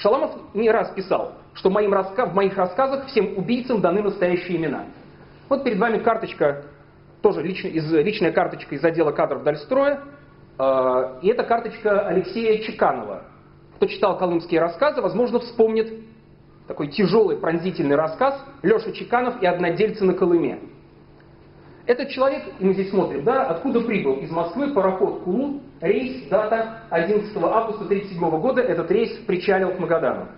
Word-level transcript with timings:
Шаламов 0.00 0.32
не 0.54 0.70
раз 0.70 0.90
писал, 0.90 1.34
что 1.54 1.70
моим 1.70 1.92
раска... 1.92 2.26
в 2.26 2.34
моих 2.34 2.56
рассказах 2.56 3.06
всем 3.06 3.36
убийцам 3.36 3.80
даны 3.80 4.02
настоящие 4.02 4.56
имена. 4.56 4.86
Вот 5.48 5.62
перед 5.62 5.78
вами 5.78 5.98
карточка, 5.98 6.64
тоже 7.22 7.42
лич... 7.42 7.64
из... 7.64 7.92
личная 7.92 8.32
карточка 8.32 8.74
из 8.74 8.84
отдела 8.84 9.12
кадров 9.12 9.42
Дальстроя. 9.42 10.00
Э, 10.58 11.18
и 11.20 11.28
это 11.28 11.44
карточка 11.44 12.06
Алексея 12.06 12.62
Чеканова. 12.62 13.24
Кто 13.76 13.86
читал 13.86 14.18
колымские 14.18 14.60
рассказы, 14.60 15.02
возможно, 15.02 15.38
вспомнит 15.40 15.92
такой 16.66 16.88
тяжелый 16.88 17.36
пронзительный 17.36 17.96
рассказ 17.96 18.42
Леша 18.62 18.92
Чеканов 18.92 19.42
и 19.42 19.46
однодельцы 19.46 20.04
на 20.04 20.14
Колыме. 20.14 20.60
Этот 21.90 22.10
человек, 22.10 22.44
мы 22.60 22.72
здесь 22.72 22.90
смотрим, 22.90 23.24
да, 23.24 23.46
откуда 23.48 23.80
прибыл? 23.80 24.14
Из 24.18 24.30
Москвы 24.30 24.72
пароход 24.72 25.24
Кулу, 25.24 25.60
рейс, 25.80 26.28
дата 26.28 26.84
11 26.88 27.34
августа 27.34 27.82
1937 27.82 28.40
года, 28.40 28.60
этот 28.60 28.88
рейс 28.92 29.10
причалил 29.26 29.72
к 29.72 29.78
Магадану. 29.80 30.28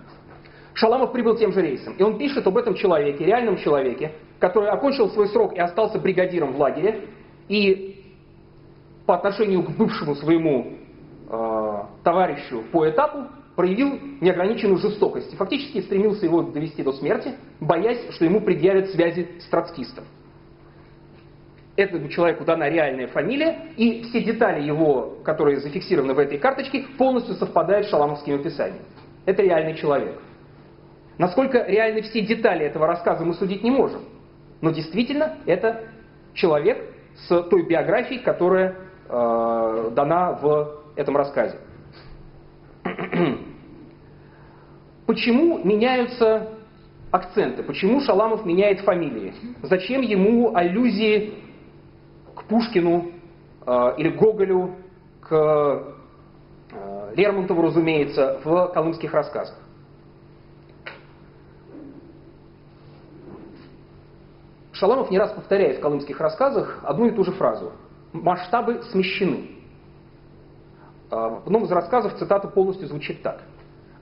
Шаламов 0.73 1.11
прибыл 1.11 1.37
тем 1.37 1.53
же 1.53 1.61
рейсом, 1.61 1.93
и 1.93 2.01
он 2.01 2.17
пишет 2.17 2.47
об 2.47 2.57
этом 2.57 2.73
человеке, 2.73 3.23
реальном 3.23 3.57
человеке, 3.57 4.13
который 4.39 4.71
окончил 4.71 5.11
свой 5.11 5.27
срок 5.27 5.53
и 5.53 5.59
остался 5.59 5.99
бригадиром 5.99 6.53
в 6.53 6.59
лагере, 6.59 7.07
и 7.47 8.03
по 9.05 9.13
отношению 9.13 9.61
к 9.61 9.77
бывшему 9.77 10.15
своему 10.15 10.73
э, 11.29 11.79
товарищу 12.03 12.63
по 12.71 12.89
этапу 12.89 13.27
проявил 13.55 13.99
неограниченную 14.21 14.79
жестокость 14.79 15.31
и 15.31 15.35
фактически 15.35 15.81
стремился 15.81 16.25
его 16.25 16.41
довести 16.41 16.81
до 16.81 16.93
смерти, 16.93 17.35
боясь, 17.59 18.09
что 18.09 18.25
ему 18.25 18.41
предъявят 18.41 18.89
связи 18.89 19.29
с 19.39 19.45
троцкистом 19.49 20.05
этому 21.75 22.07
человеку 22.09 22.45
дана 22.45 22.69
реальная 22.69 23.07
фамилия, 23.07 23.69
и 23.77 24.03
все 24.03 24.21
детали 24.21 24.61
его, 24.61 25.17
которые 25.23 25.59
зафиксированы 25.59 26.13
в 26.13 26.19
этой 26.19 26.37
карточке, 26.37 26.85
полностью 26.97 27.35
совпадают 27.35 27.87
с 27.87 27.89
шаламовским 27.89 28.35
описанием. 28.35 28.83
Это 29.25 29.41
реальный 29.41 29.75
человек. 29.75 30.19
Насколько 31.17 31.65
реальны 31.65 32.01
все 32.03 32.21
детали 32.21 32.65
этого 32.65 32.87
рассказа, 32.87 33.23
мы 33.25 33.33
судить 33.33 33.63
не 33.63 33.71
можем. 33.71 34.01
Но 34.61 34.71
действительно, 34.71 35.37
это 35.45 35.83
человек 36.33 36.77
с 37.27 37.43
той 37.43 37.65
биографией, 37.65 38.21
которая 38.21 38.75
э, 39.07 39.91
дана 39.95 40.33
в 40.33 40.81
этом 40.95 41.17
рассказе. 41.17 41.57
Почему 45.05 45.59
меняются 45.63 46.49
акценты? 47.11 47.63
Почему 47.63 48.01
Шаламов 48.01 48.45
меняет 48.45 48.81
фамилии? 48.81 49.33
Зачем 49.61 50.01
ему 50.01 50.55
аллюзии 50.55 51.33
Пушкину 52.53 53.11
э, 53.65 53.93
или 53.97 54.09
Гоголю, 54.09 54.75
к 55.21 55.33
э, 56.71 57.13
Лермонтову, 57.15 57.63
разумеется, 57.63 58.41
в 58.43 58.67
колымских 58.67 59.11
рассказах. 59.11 59.57
Шаламов 64.71 65.09
не 65.09 65.17
раз 65.17 65.31
повторяет 65.31 65.77
в 65.77 65.81
колымских 65.81 66.19
рассказах 66.19 66.79
одну 66.83 67.07
и 67.07 67.11
ту 67.11 67.23
же 67.23 67.31
фразу. 67.31 67.71
Масштабы 68.11 68.83
смещены. 68.91 69.49
Э, 71.09 71.15
в 71.15 71.47
одном 71.47 71.63
из 71.63 71.71
рассказов 71.71 72.13
цитата 72.19 72.47
полностью 72.47 72.87
звучит 72.87 73.23
так– 73.23 73.41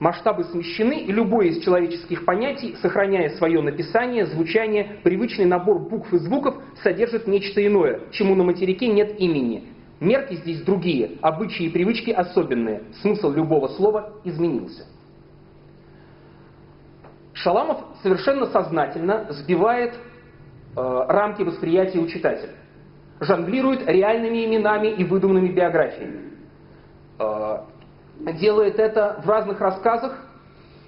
Масштабы 0.02 0.42
смещены, 0.42 1.02
и 1.02 1.12
любое 1.12 1.46
из 1.46 1.62
человеческих 1.62 2.24
понятий, 2.24 2.74
сохраняя 2.82 3.28
свое 3.36 3.62
написание, 3.62 4.26
звучание, 4.26 4.96
привычный 5.04 5.44
набор 5.44 5.78
букв 5.78 6.12
и 6.12 6.18
звуков, 6.18 6.56
содержит 6.82 7.28
нечто 7.28 7.64
иное, 7.64 8.00
чему 8.10 8.34
на 8.34 8.42
материке 8.42 8.88
нет 8.88 9.20
имени. 9.20 9.68
Мерки 10.00 10.34
здесь 10.34 10.60
другие, 10.62 11.18
обычаи 11.20 11.66
и 11.66 11.68
привычки 11.68 12.10
особенные. 12.10 12.82
Смысл 13.00 13.30
любого 13.30 13.68
слова 13.68 14.14
изменился. 14.24 14.86
Шаламов 17.32 17.78
совершенно 18.02 18.46
сознательно 18.46 19.28
сбивает 19.30 19.94
э, 19.94 20.80
рамки 20.80 21.42
восприятия 21.42 22.00
у 22.00 22.08
читателя. 22.08 22.54
Жонглирует 23.20 23.86
реальными 23.86 24.46
именами 24.46 24.88
и 24.88 25.04
выдуманными 25.04 25.52
биографиями. 25.52 26.32
Э, 27.20 27.58
делает 28.20 28.78
это 28.78 29.20
в 29.24 29.28
разных 29.28 29.60
рассказах, 29.60 30.18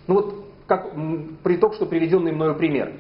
ну 0.07 0.15
вот 0.15 0.45
как 0.67 0.91
при 1.43 1.57
только 1.57 1.77
что 1.77 1.87
приведенный 1.87 2.33
мною 2.33 2.55
пример. 2.55 2.93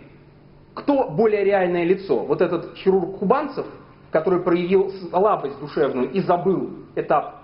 Кто 0.74 1.08
более 1.08 1.44
реальное 1.44 1.84
лицо? 1.84 2.24
Вот 2.24 2.40
этот 2.40 2.76
хирург 2.76 3.18
Кубанцев, 3.18 3.66
который 4.10 4.40
проявил 4.40 4.90
слабость 5.10 5.58
душевную 5.60 6.10
и 6.10 6.20
забыл 6.20 6.70
этап, 6.94 7.42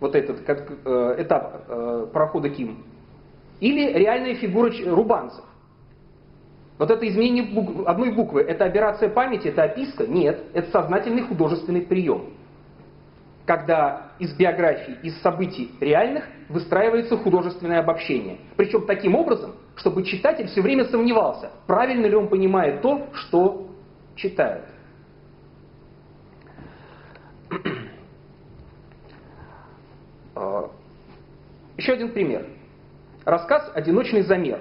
вот 0.00 0.14
этот 0.14 0.40
как, 0.40 0.70
э, 0.84 1.14
этап 1.18 1.64
э, 1.68 2.06
прохода 2.12 2.50
Ким. 2.50 2.84
Или 3.60 3.92
реальная 3.92 4.34
фигура 4.34 4.70
Рубанцев. 4.86 5.44
Вот 6.78 6.90
это 6.90 7.08
изменение 7.08 7.42
букв, 7.42 7.86
одной 7.86 8.12
буквы, 8.12 8.42
это 8.42 8.64
операция 8.64 9.08
памяти, 9.08 9.48
это 9.48 9.64
описка? 9.64 10.06
Нет, 10.06 10.44
это 10.52 10.70
сознательный 10.70 11.22
художественный 11.22 11.82
прием 11.82 12.37
когда 13.48 14.12
из 14.18 14.34
биографий, 14.34 14.98
из 15.02 15.18
событий 15.22 15.72
реальных 15.80 16.28
выстраивается 16.50 17.16
художественное 17.16 17.78
обобщение. 17.78 18.40
Причем 18.58 18.84
таким 18.84 19.14
образом, 19.14 19.54
чтобы 19.76 20.02
читатель 20.02 20.48
все 20.48 20.60
время 20.60 20.84
сомневался, 20.84 21.50
правильно 21.66 22.04
ли 22.04 22.14
он 22.14 22.28
понимает 22.28 22.82
то, 22.82 23.08
что 23.14 23.68
читает. 24.16 24.66
А, 30.34 30.70
еще 31.78 31.94
один 31.94 32.12
пример. 32.12 32.44
Рассказ 33.24 33.72
«Одиночный 33.74 34.24
замер». 34.24 34.60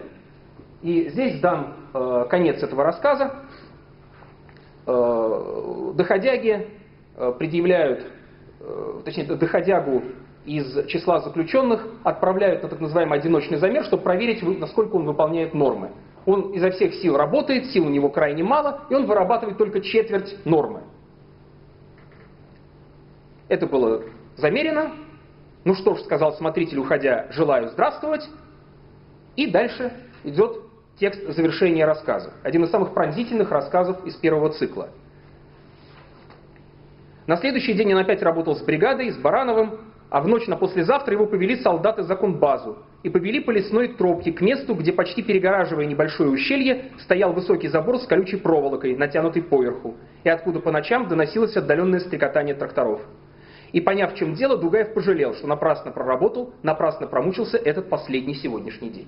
И 0.82 1.10
здесь 1.10 1.42
дан 1.42 1.74
э, 1.94 2.26
конец 2.30 2.64
этого 2.64 2.86
рассказа. 2.86 3.36
Э, 4.86 5.92
доходяги 5.94 6.70
предъявляют 7.38 8.17
точнее, 9.06 9.26
доходягу 9.26 10.04
из 10.46 10.88
числа 10.88 11.20
заключенных 11.20 11.86
отправляют 12.04 12.64
на 12.64 12.70
так 12.70 12.80
называемый 12.80 13.20
одиночный 13.20 13.58
замер, 13.58 13.84
чтобы 13.86 14.04
проверить, 14.04 14.42
насколько 14.60 14.96
он 14.96 15.06
выполняет 15.06 15.54
нормы. 15.54 15.92
Он 16.26 16.52
изо 16.54 16.72
всех 16.72 16.94
сил 16.96 17.18
работает, 17.18 17.68
сил 17.68 17.86
у 17.86 17.90
него 17.90 18.10
крайне 18.10 18.44
мало, 18.44 18.82
и 18.90 18.96
он 18.96 19.06
вырабатывает 19.06 19.58
только 19.58 19.82
четверть 19.82 20.38
нормы. 20.46 20.82
Это 23.48 23.68
было 23.68 24.04
замерено. 24.36 24.92
Ну 25.64 25.74
что 25.74 25.96
ж, 25.96 26.02
сказал 26.02 26.34
смотритель, 26.34 26.80
уходя, 26.80 27.28
желаю 27.32 27.70
здравствовать. 27.70 28.28
И 29.36 29.50
дальше 29.52 29.94
идет 30.24 30.62
текст 31.00 31.22
завершения 31.30 31.86
рассказа. 31.86 32.34
Один 32.44 32.64
из 32.64 32.72
самых 32.72 32.94
пронзительных 32.94 33.52
рассказов 33.52 34.06
из 34.06 34.16
первого 34.16 34.50
цикла. 34.50 34.90
На 37.28 37.36
следующий 37.36 37.74
день 37.74 37.94
он 37.94 38.00
опять 38.00 38.24
работал 38.24 38.56
с 38.56 38.62
бригадой, 38.62 39.12
с 39.12 39.18
Барановым, 39.18 39.80
а 40.10 40.22
в 40.22 40.28
ночь 40.30 40.48
на 40.48 40.56
послезавтра 40.56 41.14
его 41.14 41.26
повели 41.26 41.58
солдаты 41.58 42.04
за 42.04 42.16
конбазу 42.16 42.78
и 43.04 43.10
повели 43.10 43.42
по 43.42 43.52
лесной 43.52 43.90
тропке 43.90 44.32
к 44.32 44.40
месту, 44.40 44.74
где, 44.74 44.94
почти 44.94 45.22
перегораживая 45.22 45.86
небольшое 45.86 46.30
ущелье, 46.30 46.92
стоял 47.00 47.34
высокий 47.34 47.68
забор 47.68 48.00
с 48.00 48.08
колючей 48.08 48.38
проволокой, 48.38 48.96
натянутый 48.96 49.42
поверху, 49.42 49.96
и 50.24 50.30
откуда 50.30 50.62
по 50.62 50.72
ночам 50.72 51.10
доносилось 51.10 51.58
отдаленное 51.58 52.00
стрекотание 52.00 52.56
тракторов. 52.56 53.02
И 53.74 53.82
поняв, 53.82 54.14
в 54.14 54.16
чем 54.16 54.34
дело, 54.34 54.58
Дугаев 54.58 54.94
пожалел, 54.94 55.34
что 55.34 55.48
напрасно 55.48 55.92
проработал, 55.92 56.54
напрасно 56.64 57.08
промучился 57.08 57.58
этот 57.58 57.90
последний 57.90 58.36
сегодняшний 58.36 58.90
день. 58.90 59.08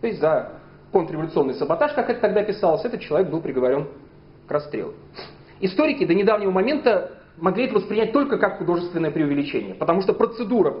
То 0.00 0.06
есть 0.06 0.20
за 0.20 0.52
контрреволюционный 0.90 1.52
саботаж, 1.52 1.92
как 1.92 2.08
это 2.08 2.20
тогда 2.20 2.42
писалось, 2.42 2.82
этот 2.86 3.02
человек 3.02 3.28
был 3.28 3.42
приговорен 3.42 3.88
к 4.46 4.50
расстрелу. 4.50 4.94
Историки 5.60 6.04
до 6.04 6.14
недавнего 6.14 6.50
момента 6.50 7.12
могли 7.36 7.66
это 7.66 7.74
воспринять 7.74 8.12
только 8.12 8.38
как 8.38 8.58
художественное 8.58 9.10
преувеличение, 9.10 9.74
потому 9.74 10.02
что 10.02 10.12
процедура 10.12 10.74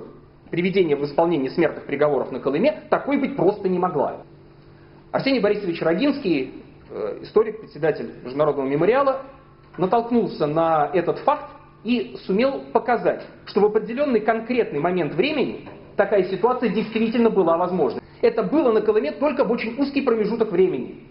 приведения 0.50 0.96
в 0.96 1.04
исполнение 1.04 1.50
смертных 1.50 1.84
приговоров 1.84 2.32
на 2.32 2.40
Колыме 2.40 2.84
такой 2.90 3.18
быть 3.18 3.36
просто 3.36 3.68
не 3.68 3.78
могла. 3.78 4.18
Арсений 5.10 5.40
Борисович 5.40 5.82
Рогинский, 5.82 6.62
э, 6.90 7.18
историк, 7.22 7.60
председатель 7.60 8.10
Международного 8.24 8.66
мемориала, 8.66 9.22
натолкнулся 9.76 10.46
на 10.46 10.90
этот 10.92 11.18
факт 11.20 11.50
и 11.84 12.16
сумел 12.26 12.62
показать, 12.72 13.24
что 13.46 13.60
в 13.60 13.66
определенный 13.66 14.20
конкретный 14.20 14.80
момент 14.80 15.14
времени 15.14 15.68
такая 15.96 16.24
ситуация 16.24 16.68
действительно 16.68 17.30
была 17.30 17.56
возможна. 17.56 18.00
Это 18.20 18.42
было 18.42 18.72
на 18.72 18.80
Колыме 18.80 19.12
только 19.12 19.44
в 19.44 19.50
очень 19.50 19.78
узкий 19.78 20.02
промежуток 20.02 20.50
времени. 20.50 21.04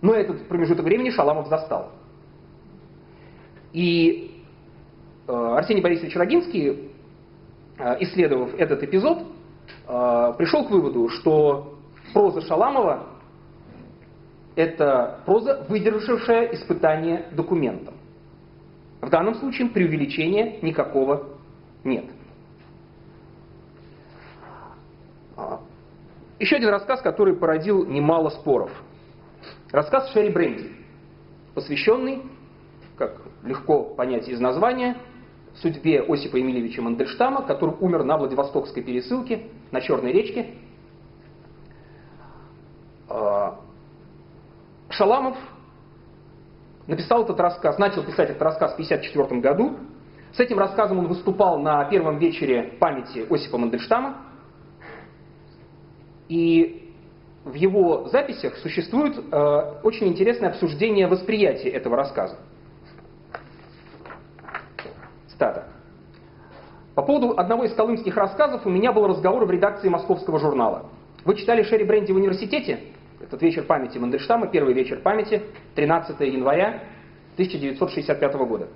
Но 0.00 0.14
этот 0.14 0.48
промежуток 0.48 0.84
времени 0.84 1.10
Шаламов 1.10 1.48
застал. 1.48 1.90
И 3.72 4.42
э, 5.26 5.32
Арсений 5.32 5.82
Борисович 5.82 6.16
Рогинский, 6.16 6.90
э, 7.78 7.96
исследовав 8.00 8.54
этот 8.54 8.82
эпизод, 8.82 9.18
э, 9.86 10.32
пришел 10.38 10.66
к 10.66 10.70
выводу, 10.70 11.08
что 11.08 11.78
проза 12.12 12.40
Шаламова– 12.42 13.06
это 14.56 15.20
проза, 15.24 15.64
выдержавшая 15.68 16.54
испытание 16.54 17.26
документом. 17.32 17.94
В 19.00 19.08
данном 19.08 19.34
случае 19.36 19.68
преувеличения 19.68 20.58
никакого 20.62 21.28
нет. 21.84 22.06
Еще 26.40 26.56
один 26.56 26.70
рассказ, 26.70 27.00
который 27.00 27.36
породил 27.36 27.86
немало 27.86 28.30
споров. 28.30 28.70
Рассказ 29.70 30.10
Шерри 30.12 30.30
Бренди, 30.30 30.72
посвященный, 31.54 32.22
легко 33.42 33.84
понять 33.84 34.28
из 34.28 34.40
названия, 34.40 34.96
судьбе 35.54 36.02
Осипа 36.02 36.36
Емельевича 36.36 36.82
Мандельштама, 36.82 37.42
который 37.42 37.74
умер 37.80 38.04
на 38.04 38.16
Владивостокской 38.16 38.82
пересылке 38.82 39.48
на 39.70 39.80
Черной 39.80 40.12
речке. 40.12 40.54
А, 43.08 43.58
Шаламов 44.90 45.36
написал 46.86 47.24
этот 47.24 47.38
рассказ, 47.40 47.78
начал 47.78 48.02
писать 48.02 48.30
этот 48.30 48.42
рассказ 48.42 48.72
в 48.72 48.74
1954 48.74 49.40
году. 49.40 49.76
С 50.32 50.40
этим 50.40 50.58
рассказом 50.58 50.98
он 50.98 51.06
выступал 51.06 51.58
на 51.58 51.84
первом 51.86 52.18
вечере 52.18 52.74
памяти 52.78 53.26
Осипа 53.30 53.58
Мандельштама. 53.58 54.16
И 56.28 56.92
в 57.44 57.54
его 57.54 58.08
записях 58.08 58.56
существует 58.58 59.16
э, 59.18 59.80
очень 59.82 60.08
интересное 60.08 60.50
обсуждение 60.50 61.06
восприятия 61.06 61.70
этого 61.70 61.96
рассказа. 61.96 62.36
Цитата. 65.38 65.68
По 66.96 67.02
поводу 67.02 67.38
одного 67.38 67.62
из 67.62 67.72
колымских 67.74 68.16
рассказов 68.16 68.66
у 68.66 68.70
меня 68.70 68.92
был 68.92 69.06
разговор 69.06 69.44
в 69.44 69.50
редакции 69.52 69.88
московского 69.88 70.40
журнала. 70.40 70.86
Вы 71.24 71.36
читали 71.36 71.62
Шерри 71.62 71.84
Бренди 71.84 72.10
в 72.10 72.16
университете? 72.16 72.80
Этот 73.20 73.40
вечер 73.42 73.62
памяти 73.62 73.98
Мандельштама, 73.98 74.48
первый 74.48 74.74
вечер 74.74 74.98
памяти, 74.98 75.42
13 75.76 76.18
января 76.22 76.82
1965 77.34 78.34
года. 78.48 78.66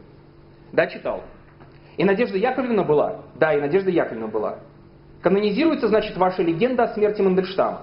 Да, 0.72 0.86
читал. 0.86 1.24
И 1.96 2.04
Надежда 2.04 2.38
Яковлевна 2.38 2.84
была? 2.84 3.22
Да, 3.34 3.52
и 3.54 3.60
Надежда 3.60 3.90
Яковлевна 3.90 4.28
была. 4.28 4.58
Канонизируется, 5.20 5.88
значит, 5.88 6.16
ваша 6.16 6.44
легенда 6.44 6.84
о 6.84 6.94
смерти 6.94 7.22
Мандельштама. 7.22 7.82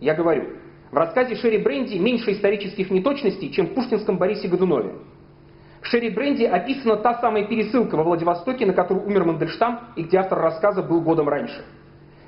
Я 0.00 0.14
говорю, 0.14 0.56
в 0.90 0.96
рассказе 0.96 1.36
Шерри 1.36 1.58
Бренди 1.58 1.98
меньше 1.98 2.32
исторических 2.32 2.90
неточностей, 2.90 3.52
чем 3.52 3.68
в 3.68 3.74
пушкинском 3.74 4.18
Борисе 4.18 4.48
Годунове. 4.48 4.94
В 5.80 5.86
Шерри 5.86 6.10
Бренди 6.10 6.44
описана 6.44 6.96
та 6.96 7.20
самая 7.20 7.44
пересылка 7.44 7.96
во 7.96 8.02
Владивостоке, 8.02 8.66
на 8.66 8.72
которую 8.72 9.06
умер 9.06 9.24
Мандельштам, 9.24 9.80
и 9.96 10.02
где 10.02 10.18
автор 10.18 10.38
рассказа 10.40 10.82
был 10.82 11.00
годом 11.00 11.28
раньше. 11.28 11.64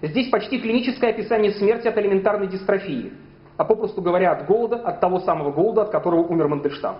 Здесь 0.02 0.30
почти 0.30 0.60
клиническое 0.60 1.10
описание 1.10 1.52
смерти 1.52 1.88
от 1.88 1.98
элементарной 1.98 2.46
дистрофии 2.46 3.12
а 3.60 3.64
попросту 3.66 4.00
говоря, 4.00 4.32
от 4.32 4.46
голода, 4.46 4.76
от 4.76 5.00
того 5.00 5.20
самого 5.20 5.52
голода, 5.52 5.82
от 5.82 5.90
которого 5.90 6.22
умер 6.22 6.48
Мандельштам. 6.48 6.96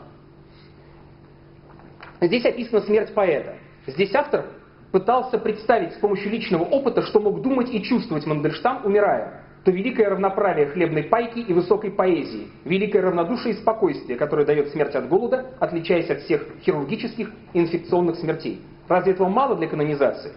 Здесь 2.20 2.44
описана 2.44 2.82
смерть 2.82 3.14
поэта. 3.14 3.55
Здесь 3.87 4.14
автор 4.14 4.44
пытался 4.93 5.38
представить 5.38 5.94
с 5.94 5.96
помощью 5.96 6.31
личного 6.31 6.64
опыта, 6.64 7.00
что 7.00 7.19
мог 7.19 7.41
думать 7.41 7.73
и 7.73 7.82
чувствовать 7.82 8.26
Мандельштам, 8.26 8.85
умирая. 8.85 9.40
То 9.65 9.71
великое 9.71 10.09
равноправие 10.09 10.67
хлебной 10.67 11.05
пайки 11.05 11.39
и 11.39 11.53
высокой 11.53 11.91
поэзии, 11.91 12.49
великое 12.65 13.03
равнодушие 13.03 13.55
и 13.55 13.57
спокойствие, 13.59 14.17
которое 14.17 14.47
дает 14.47 14.69
смерть 14.71 14.95
от 14.95 15.09
голода, 15.09 15.51
отличаясь 15.59 16.09
от 16.09 16.21
всех 16.21 16.47
хирургических 16.62 17.31
и 17.53 17.61
инфекционных 17.61 18.17
смертей. 18.17 18.62
Разве 18.89 19.12
этого 19.12 19.29
мало 19.29 19.57
для 19.57 19.69
канонизации? 19.69 20.33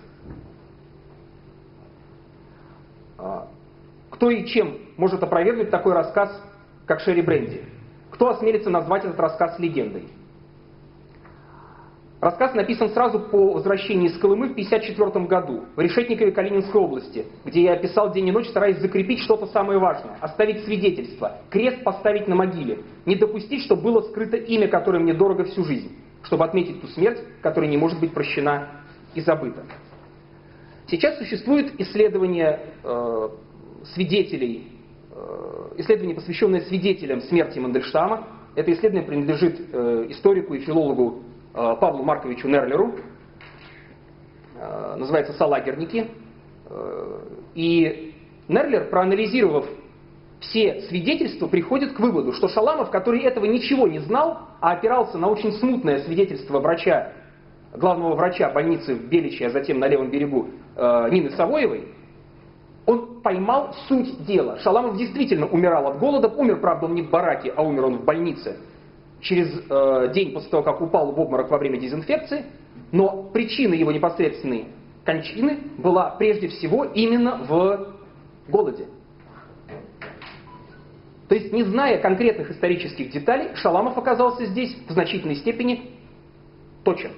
А, 3.17 3.47
кто 4.09 4.29
и 4.29 4.45
чем 4.45 4.77
может 4.97 5.23
опровергнуть 5.23 5.69
такой 5.69 5.93
рассказ, 5.93 6.29
как 6.85 6.99
Шерри 6.99 7.21
Бренди? 7.21 7.63
Кто 8.11 8.29
осмелится 8.29 8.69
назвать 8.69 9.05
этот 9.05 9.19
рассказ 9.19 9.57
легендой? 9.57 10.07
Рассказ 12.23 12.53
написан 12.53 12.87
сразу 12.91 13.19
по 13.19 13.51
возвращении 13.51 14.07
из 14.07 14.17
Колымы 14.17 14.47
в 14.47 14.51
1954 14.51 15.25
году, 15.25 15.65
в 15.75 15.79
Решетникове 15.81 16.31
Калининской 16.31 16.79
области, 16.79 17.25
где 17.43 17.63
я 17.63 17.73
описал 17.73 18.13
день 18.13 18.29
и 18.29 18.31
ночь, 18.31 18.47
стараясь 18.47 18.77
закрепить 18.77 19.19
что-то 19.19 19.47
самое 19.47 19.77
важное, 19.77 20.15
оставить 20.21 20.63
свидетельство, 20.63 21.39
крест 21.49 21.83
поставить 21.83 22.29
на 22.29 22.35
могиле, 22.35 22.79
не 23.05 23.17
допустить, 23.17 23.63
чтобы 23.63 23.81
было 23.81 24.01
скрыто 24.03 24.37
имя, 24.37 24.69
которое 24.69 24.99
мне 24.99 25.13
дорого 25.13 25.43
всю 25.43 25.65
жизнь, 25.65 25.97
чтобы 26.21 26.45
отметить 26.45 26.79
ту 26.79 26.87
смерть, 26.87 27.19
которая 27.41 27.69
не 27.69 27.75
может 27.75 27.99
быть 27.99 28.13
прощена 28.13 28.69
и 29.15 29.19
забыта. 29.19 29.63
Сейчас 30.87 31.17
существует 31.17 31.73
исследование 31.77 32.57
э, 32.85 33.29
свидетелей, 33.95 34.69
э, 35.11 35.71
исследование, 35.75 36.15
посвященное 36.15 36.61
свидетелям 36.61 37.19
смерти 37.19 37.59
Мандельштама. 37.59 38.27
Это 38.55 38.71
исследование 38.71 39.05
принадлежит 39.05 39.59
э, 39.73 40.05
историку 40.07 40.53
и 40.53 40.59
филологу 40.59 41.23
Павлу 41.53 42.03
Марковичу 42.03 42.47
Нерлеру. 42.47 42.95
Называется 44.97 45.33
«Салагерники». 45.33 46.09
И 47.53 48.15
Нерлер, 48.47 48.89
проанализировав 48.89 49.65
все 50.39 50.81
свидетельства, 50.89 51.47
приходит 51.47 51.93
к 51.93 51.99
выводу, 51.99 52.33
что 52.33 52.47
Шаламов, 52.47 52.89
который 52.89 53.21
этого 53.21 53.45
ничего 53.45 53.87
не 53.87 53.99
знал, 53.99 54.39
а 54.59 54.71
опирался 54.71 55.17
на 55.17 55.29
очень 55.29 55.53
смутное 55.53 55.99
свидетельство 55.99 56.59
врача, 56.59 57.13
главного 57.73 58.15
врача 58.15 58.49
больницы 58.49 58.95
в 58.95 59.07
Беличе, 59.07 59.47
а 59.47 59.49
затем 59.51 59.79
на 59.79 59.87
левом 59.87 60.09
берегу 60.09 60.49
Нины 60.75 61.29
Савоевой, 61.31 61.87
он 62.85 63.21
поймал 63.21 63.73
суть 63.87 64.25
дела. 64.25 64.57
Шаламов 64.59 64.97
действительно 64.97 65.47
умирал 65.47 65.87
от 65.87 65.99
голода. 65.99 66.27
Умер, 66.27 66.59
правда, 66.59 66.87
он 66.87 66.95
не 66.95 67.01
в 67.03 67.09
бараке, 67.09 67.53
а 67.55 67.63
умер 67.63 67.85
он 67.85 67.97
в 67.99 68.03
больнице 68.03 68.57
через 69.23 69.49
э, 69.69 70.11
день 70.13 70.33
после 70.33 70.49
того, 70.49 70.63
как 70.63 70.81
упал 70.81 71.11
в 71.11 71.19
обморок 71.19 71.49
во 71.49 71.57
время 71.57 71.79
дезинфекции. 71.79 72.45
Но 72.91 73.23
причина 73.33 73.73
его 73.73 73.91
непосредственной 73.91 74.67
кончины 75.03 75.59
была 75.77 76.11
прежде 76.11 76.47
всего 76.49 76.85
именно 76.85 77.37
в 77.47 77.95
голоде. 78.47 78.85
То 81.27 81.35
есть, 81.35 81.51
не 81.51 81.63
зная 81.63 81.99
конкретных 81.99 82.51
исторических 82.51 83.09
деталей, 83.11 83.55
Шаламов 83.55 83.97
оказался 83.97 84.45
здесь 84.45 84.77
в 84.87 84.91
значительной 84.91 85.35
степени 85.35 85.91
точен. 86.83 87.11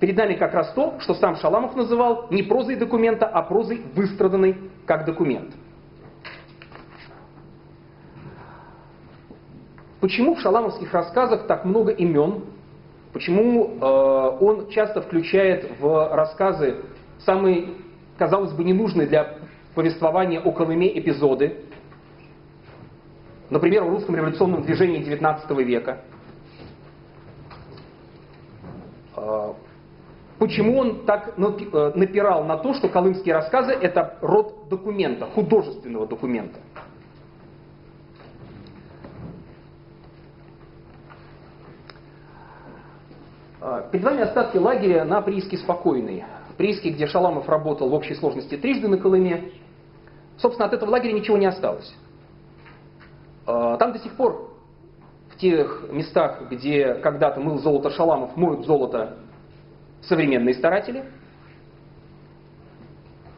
Перед 0.00 0.16
нами 0.16 0.34
как 0.34 0.54
раз 0.54 0.72
то, 0.74 0.94
что 1.00 1.14
сам 1.14 1.36
Шаламов 1.36 1.74
называл 1.76 2.28
не 2.30 2.42
прозой 2.42 2.76
документа, 2.76 3.26
а 3.26 3.42
прозой 3.42 3.82
выстраданной 3.94 4.56
как 4.86 5.04
документ. 5.04 5.54
Почему 10.04 10.34
в 10.34 10.40
шаламовских 10.40 10.92
рассказах 10.92 11.46
так 11.46 11.64
много 11.64 11.90
имен? 11.90 12.44
Почему 13.14 13.70
э, 13.80 14.38
он 14.38 14.68
часто 14.68 15.00
включает 15.00 15.80
в 15.80 16.14
рассказы 16.14 16.82
самые, 17.20 17.68
казалось 18.18 18.52
бы, 18.52 18.64
ненужные 18.64 19.06
для 19.06 19.38
повествования 19.74 20.40
о 20.40 20.52
Колыме 20.52 20.98
эпизоды? 20.98 21.56
Например, 23.48 23.84
в 23.84 23.88
русском 23.88 24.14
революционном 24.14 24.64
движении 24.64 25.00
XIX 25.00 25.64
века. 25.64 26.02
Э, 29.16 29.54
Почему 30.38 30.80
он 30.80 31.06
так 31.06 31.32
э, 31.38 31.92
напирал 31.94 32.44
на 32.44 32.58
то, 32.58 32.74
что 32.74 32.90
колымские 32.90 33.36
рассказы 33.36 33.72
это 33.72 34.18
род 34.20 34.68
документа, 34.68 35.24
художественного 35.24 36.06
документа? 36.06 36.58
А, 36.68 36.82
перед 43.90 44.04
вами 44.04 44.22
остатки 44.22 44.58
лагеря 44.58 45.04
на 45.04 45.22
прииске 45.22 45.56
Спокойный. 45.56 46.24
Прииске, 46.56 46.90
где 46.90 47.06
Шаламов 47.06 47.48
работал 47.48 47.88
в 47.88 47.94
общей 47.94 48.14
сложности 48.14 48.56
трижды 48.56 48.88
на 48.88 48.98
Колыме. 48.98 49.50
Собственно, 50.36 50.66
от 50.66 50.74
этого 50.74 50.90
лагеря 50.90 51.12
ничего 51.12 51.36
не 51.36 51.46
осталось. 51.46 51.94
А, 53.46 53.76
там 53.76 53.92
до 53.92 53.98
сих 53.98 54.14
пор, 54.16 54.50
в 55.30 55.36
тех 55.36 55.86
местах, 55.90 56.42
где 56.50 56.94
когда-то 56.94 57.40
мыл 57.40 57.58
золото 57.58 57.90
Шаламов, 57.90 58.36
моют 58.36 58.66
золото 58.66 59.16
современные 60.02 60.54
старатели. 60.54 61.04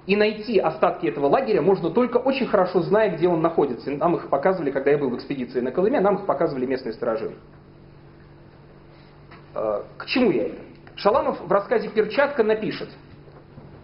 И 0.06 0.14
найти 0.14 0.58
остатки 0.58 1.06
этого 1.06 1.26
лагеря 1.26 1.62
можно 1.62 1.90
только 1.90 2.18
очень 2.18 2.46
хорошо 2.46 2.80
зная, 2.80 3.16
где 3.16 3.28
он 3.28 3.40
находится. 3.42 3.90
Нам 3.90 4.16
их 4.16 4.28
показывали, 4.28 4.70
когда 4.70 4.90
я 4.90 4.98
был 4.98 5.10
в 5.10 5.16
экспедиции 5.16 5.60
на 5.60 5.72
Колыме, 5.72 6.00
нам 6.00 6.16
их 6.16 6.26
показывали 6.26 6.66
местные 6.66 6.92
сторожи. 6.92 7.34
Э, 9.56 9.82
к 9.96 10.06
чему 10.06 10.30
я 10.30 10.48
это? 10.48 10.58
Шаламов 10.96 11.40
в 11.40 11.50
рассказе 11.50 11.88
«Перчатка» 11.88 12.44
напишет. 12.44 12.90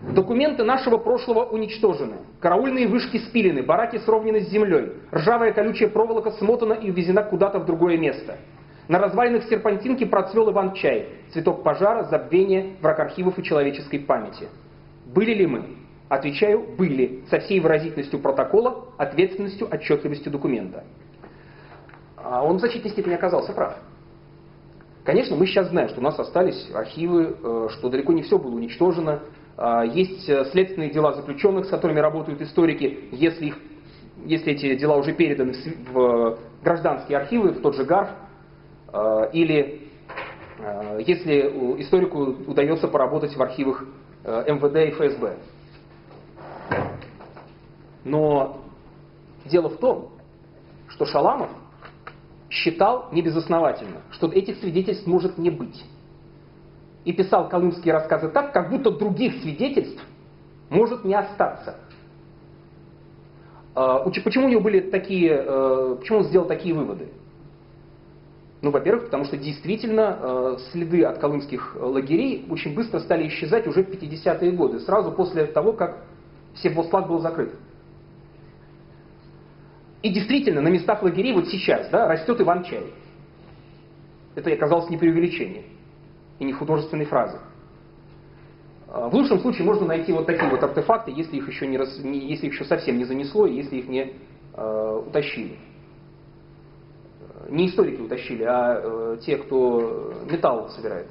Документы 0.03 0.65
нашего 0.65 0.99
прошлого 0.99 1.45
уничтожены. 1.45 2.17
Караульные 2.41 2.89
вышки 2.89 3.19
спилены, 3.19 3.63
бараки 3.63 3.99
сровнены 3.99 4.43
с 4.43 4.51
землей. 4.51 4.93
Ржавая 5.13 5.53
колючая 5.53 5.89
проволока 5.89 6.33
смотана 6.33 6.75
и 6.75 6.91
увезена 6.91 7.23
куда-то 7.23 7.61
в 7.61 7.65
другое 7.65 7.97
место. 7.97 8.37
На 8.89 8.99
развалинах 8.99 9.45
серпантинки 9.45 10.05
процвел 10.05 10.51
Иван-чай, 10.51 11.09
цветок 11.33 11.63
пожара, 11.63 12.05
забвения, 12.05 12.75
враг 12.83 12.99
архивов 13.01 13.39
и 13.39 13.43
человеческой 13.43 14.01
памяти. 14.01 14.49
Были 15.07 15.33
ли 15.33 15.47
мы? 15.47 15.65
Отвечаю, 16.09 16.67
были, 16.77 17.23
со 17.31 17.39
всей 17.39 17.61
выразительностью 17.61 18.19
протокола, 18.21 18.89
ответственностью, 18.99 19.69
отчетливостью 19.73 20.31
документа. 20.33 20.85
А 22.17 22.45
он 22.45 22.57
в 22.57 22.59
значительной 22.59 22.93
степени 22.93 23.15
оказался 23.15 23.53
прав. 23.53 23.77
Конечно, 25.05 25.37
мы 25.37 25.47
сейчас 25.47 25.69
знаем, 25.69 25.89
что 25.89 26.01
у 26.01 26.03
нас 26.03 26.19
остались 26.19 26.71
архивы, 26.73 27.37
э, 27.43 27.69
что 27.71 27.89
далеко 27.89 28.13
не 28.13 28.23
все 28.23 28.39
было 28.39 28.55
уничтожено, 28.55 29.23
А, 29.57 29.85
есть 29.85 30.29
э, 30.29 30.47
следственные 30.47 30.91
дела 30.91 31.13
заключенных, 31.13 31.67
с 31.67 31.69
которыми 31.69 32.01
работают 32.01 32.41
историки, 32.41 33.09
если, 33.13 33.47
их, 33.47 33.59
если 34.25 34.53
эти 34.55 34.75
дела 34.77 34.97
уже 34.97 35.13
переданы 35.13 35.53
в 35.93 36.39
гражданские 36.63 37.19
архивы, 37.19 37.51
в 37.51 37.61
тот 37.61 37.77
же 37.77 37.85
ГАРФ, 37.85 38.11
или 39.33 39.89
если 41.07 41.41
историку 41.81 42.37
удается 42.47 42.87
поработать 42.87 43.35
в 43.35 43.43
архивах 43.43 43.85
э, 44.25 44.53
МВД 44.53 44.77
и 44.77 44.91
ФСБ. 44.91 45.37
Но 48.05 48.61
дело 49.47 49.71
в 49.71 49.79
том, 49.79 50.11
что 50.89 51.07
Шаламов 51.07 51.51
считал 52.53 53.09
небезосновательно, 53.13 54.03
что 54.11 54.29
этих 54.29 54.59
свидетельств 54.59 55.07
может 55.07 55.39
не 55.39 55.51
быть 55.51 55.83
и 57.05 57.13
писал 57.13 57.49
колымские 57.49 57.95
рассказы 57.95 58.29
так, 58.29 58.53
как 58.53 58.71
будто 58.71 58.91
других 58.91 59.41
свидетельств 59.41 60.01
может 60.69 61.05
не 61.05 61.15
остаться. 61.15 61.77
А, 63.75 64.01
почему 64.01 64.47
у 64.47 64.49
него 64.51 64.61
были 64.61 64.81
такие, 64.81 65.33
э, 65.33 65.97
почему 65.99 66.19
он 66.19 66.25
сделал 66.25 66.47
такие 66.47 66.75
выводы? 66.75 67.09
Ну, 68.61 68.71
во-первых, 68.71 69.07
потому 69.07 69.25
что 69.25 69.39
действительно 69.39 70.19
э, 70.21 70.57
следы 70.71 71.05
от 71.05 71.19
колымских 71.19 71.77
лагерей 71.81 72.47
очень 72.51 72.75
быстро 72.75 73.01
стали 73.01 73.27
исчезать 73.29 73.67
уже 73.67 73.83
в 73.83 73.89
50-е 73.89 74.53
годы, 74.53 74.79
сразу 74.81 75.11
после 75.11 75.47
того, 75.47 75.73
как 75.73 76.05
Севослав 76.55 77.09
был 77.09 77.19
закрыт. 77.19 77.55
И 80.03 80.11
действительно, 80.11 80.61
на 80.61 80.69
местах 80.69 81.03
лагерей 81.03 81.33
вот 81.33 81.47
сейчас 81.49 81.89
да, 81.91 82.09
растет 82.09 82.41
иван-чай. 82.41 82.93
Это 84.35 84.51
оказалось 84.51 84.91
не 84.91 84.97
преувеличение 84.97 85.65
и 86.39 86.45
не 86.45 86.53
художественной 86.53 87.05
фразы. 87.05 87.39
А, 88.89 89.09
в 89.09 89.15
лучшем 89.15 89.39
случае 89.41 89.65
можно 89.65 89.87
найти 89.87 90.13
вот 90.13 90.27
такие 90.27 90.51
вот 90.51 90.63
артефакты, 90.63 91.13
если 91.13 91.37
их 91.37 91.47
еще, 91.49 91.67
не 91.67 91.77
если 92.29 92.47
их 92.47 92.53
еще 92.53 92.65
совсем 92.65 92.99
не 92.99 93.05
занесло, 93.05 93.47
и 93.47 93.55
если 93.55 93.77
их 93.77 93.89
не 93.89 94.13
э, 94.55 95.03
утащили. 95.07 95.57
Не 97.49 97.69
историки 97.69 98.01
утащили, 98.01 98.43
а 98.43 98.81
э, 98.83 99.19
те, 99.25 99.37
кто 99.37 100.15
металл 100.29 100.69
собирает. 100.71 101.07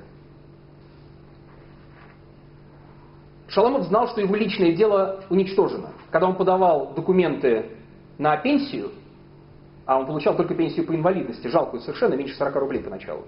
Шаламов 3.47 3.83
знал, 3.87 4.07
что 4.07 4.21
его 4.21 4.35
личное 4.35 4.73
дело 4.73 5.23
уничтожено. 5.29 5.91
Когда 6.09 6.27
он 6.27 6.35
подавал 6.35 6.93
документы 6.93 7.65
на 8.21 8.37
пенсию, 8.37 8.91
а 9.87 9.97
он 9.97 10.05
получал 10.05 10.35
только 10.37 10.53
пенсию 10.53 10.85
по 10.85 10.95
инвалидности, 10.95 11.47
жалкую 11.47 11.81
совершенно, 11.81 12.13
меньше 12.13 12.35
40 12.35 12.55
рублей 12.57 12.83
поначалу, 12.83 13.23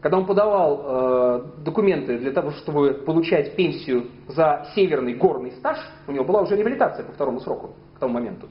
когда 0.00 0.16
он 0.16 0.26
подавал 0.26 0.82
э, 0.84 1.44
документы 1.64 2.18
для 2.18 2.30
того, 2.30 2.52
чтобы 2.52 3.02
получать 3.04 3.56
пенсию 3.56 4.06
за 4.28 4.68
северный 4.76 5.14
горный 5.14 5.50
стаж, 5.52 5.78
у 6.06 6.12
него 6.12 6.24
была 6.24 6.42
уже 6.42 6.54
реабилитация 6.54 7.04
по 7.04 7.12
второму 7.12 7.40
сроку 7.40 7.72
к 7.96 7.98
тому 7.98 8.14
моменту, 8.14 8.46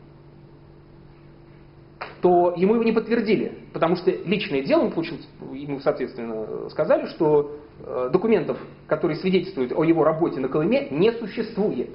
то 2.22 2.53
ему 2.58 2.74
его 2.74 2.84
не 2.84 2.92
подтвердили, 2.92 3.60
потому 3.72 3.96
что 3.96 4.12
личное 4.12 4.62
дело 4.62 4.82
он 4.82 4.92
получил, 4.92 5.20
ему, 5.53 5.80
соответственно, 5.80 6.70
сказали, 6.70 7.06
что 7.06 7.56
э, 7.80 8.10
документов, 8.12 8.58
которые 8.88 9.15
свидетельствуют 9.15 9.72
о 9.72 9.86
его 9.86 10.03
работе 10.03 10.42
на 10.42 10.50
Колыме, 10.50 10.89
не 10.89 11.13
существует. 11.13 11.92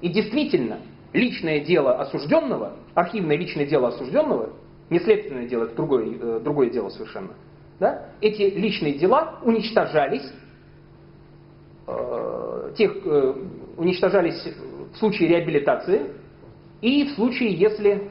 И 0.00 0.08
действительно, 0.08 0.78
личное 1.12 1.60
дело 1.60 2.00
осужденного, 2.00 2.72
архивное 2.94 3.36
личное 3.36 3.66
дело 3.66 3.88
осужденного, 3.88 4.50
не 4.90 4.98
следственное 4.98 5.46
дело, 5.46 5.64
это 5.64 5.76
другое, 5.76 6.06
э, 6.20 6.40
другое 6.42 6.70
дело 6.70 6.88
совершенно– 6.88 7.30
да, 7.80 8.10
эти 8.20 8.42
личные 8.42 8.92
дела 8.98 9.38
уничтожались, 9.42 10.30
э, 11.86 12.72
тех, 12.76 12.94
э, 13.06 13.34
уничтожались 13.78 14.46
в 14.92 14.98
случае 14.98 15.30
реабилитации 15.30 16.02
и 16.82 17.04
в 17.04 17.14
случае, 17.14 17.54
если 17.54 18.10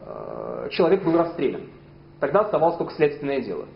э, 0.00 0.68
человек 0.70 1.04
был 1.04 1.18
расстрелян. 1.18 1.60
Тогда 2.20 2.40
оставалось 2.40 2.78
только 2.78 2.94
следственное 2.94 3.42
дело. 3.42 3.66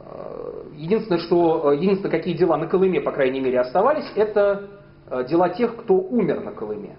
Э, 0.00 0.62
единственное, 0.74 1.20
что, 1.20 1.72
единственное, 1.72 2.10
какие 2.10 2.34
дела 2.34 2.56
на 2.56 2.68
Колыме, 2.68 3.02
по 3.02 3.12
крайней 3.12 3.40
мере, 3.40 3.60
оставались, 3.60 4.10
это 4.16 4.70
э, 4.70 4.81
дела 5.28 5.48
тех, 5.50 5.76
кто 5.76 5.94
умер 5.94 6.40
на 6.40 6.52
Колыме 6.52 6.96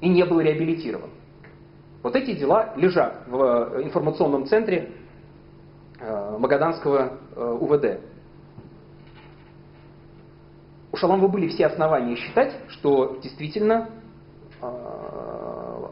и 0.00 0.08
не 0.08 0.24
был 0.24 0.40
реабилитирован. 0.40 1.10
Вот 2.02 2.14
эти 2.14 2.34
дела 2.34 2.72
лежат 2.76 3.26
в 3.26 3.74
э, 3.74 3.82
информационном 3.82 4.46
центре 4.46 4.92
э, 5.98 6.36
Магаданского 6.38 7.18
э, 7.34 7.56
УВД. 7.60 8.00
У 10.92 10.96
Шаламова 10.96 11.28
были 11.28 11.48
все 11.48 11.66
основания 11.66 12.16
считать, 12.16 12.54
что 12.68 13.18
действительно 13.22 13.90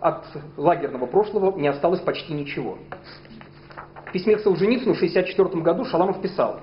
от 0.01 0.25
лагерного 0.57 1.07
прошлого 1.07 1.59
не 1.59 1.69
осталось 1.69 2.01
почти 2.01 2.33
ничего. 2.33 2.79
В 4.07 4.13
письме 4.13 4.37
к 4.37 4.41
Солженицыну 4.41 4.95
в 4.95 4.97
1964 4.97 5.63
году 5.63 5.85
Шаламов 5.85 6.23
писал, 6.23 6.61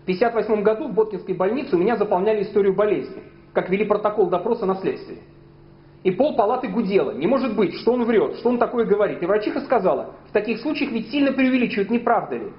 в 0.00 0.02
1958 0.02 0.62
году 0.62 0.88
в 0.88 0.94
Боткинской 0.94 1.34
больнице 1.34 1.76
у 1.76 1.78
меня 1.78 1.96
заполняли 1.96 2.42
историю 2.42 2.74
болезни, 2.74 3.22
как 3.52 3.68
вели 3.68 3.84
протокол 3.84 4.28
допроса 4.28 4.66
на 4.66 4.76
следствии. 4.76 5.18
И 6.02 6.10
пол 6.10 6.34
палаты 6.34 6.68
гудело. 6.68 7.12
Не 7.12 7.26
может 7.26 7.54
быть, 7.54 7.74
что 7.74 7.92
он 7.92 8.04
врет, 8.04 8.36
что 8.36 8.48
он 8.48 8.58
такое 8.58 8.86
говорит. 8.86 9.22
И 9.22 9.26
врачиха 9.26 9.60
сказала, 9.60 10.14
в 10.28 10.32
таких 10.32 10.60
случаях 10.60 10.90
ведь 10.92 11.10
сильно 11.10 11.32
преувеличивают, 11.32 11.90
не 11.90 11.98
правда 11.98 12.36
ли? 12.36 12.52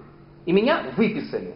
И 0.45 0.53
меня 0.53 0.83
выписали. 0.95 1.55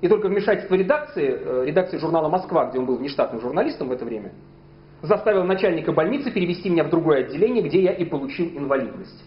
И 0.00 0.08
только 0.08 0.28
вмешательство 0.28 0.76
редакции, 0.76 1.38
э, 1.38 1.64
редакции 1.66 1.98
журнала 1.98 2.28
«Москва», 2.28 2.66
где 2.66 2.78
он 2.78 2.86
был 2.86 2.96
внештатным 2.96 3.40
журналистом 3.40 3.88
в 3.88 3.92
это 3.92 4.04
время, 4.04 4.32
заставил 5.02 5.44
начальника 5.44 5.92
больницы 5.92 6.30
перевести 6.30 6.70
меня 6.70 6.84
в 6.84 6.90
другое 6.90 7.24
отделение, 7.24 7.62
где 7.62 7.82
я 7.82 7.92
и 7.92 8.04
получил 8.04 8.46
инвалидность. 8.46 9.24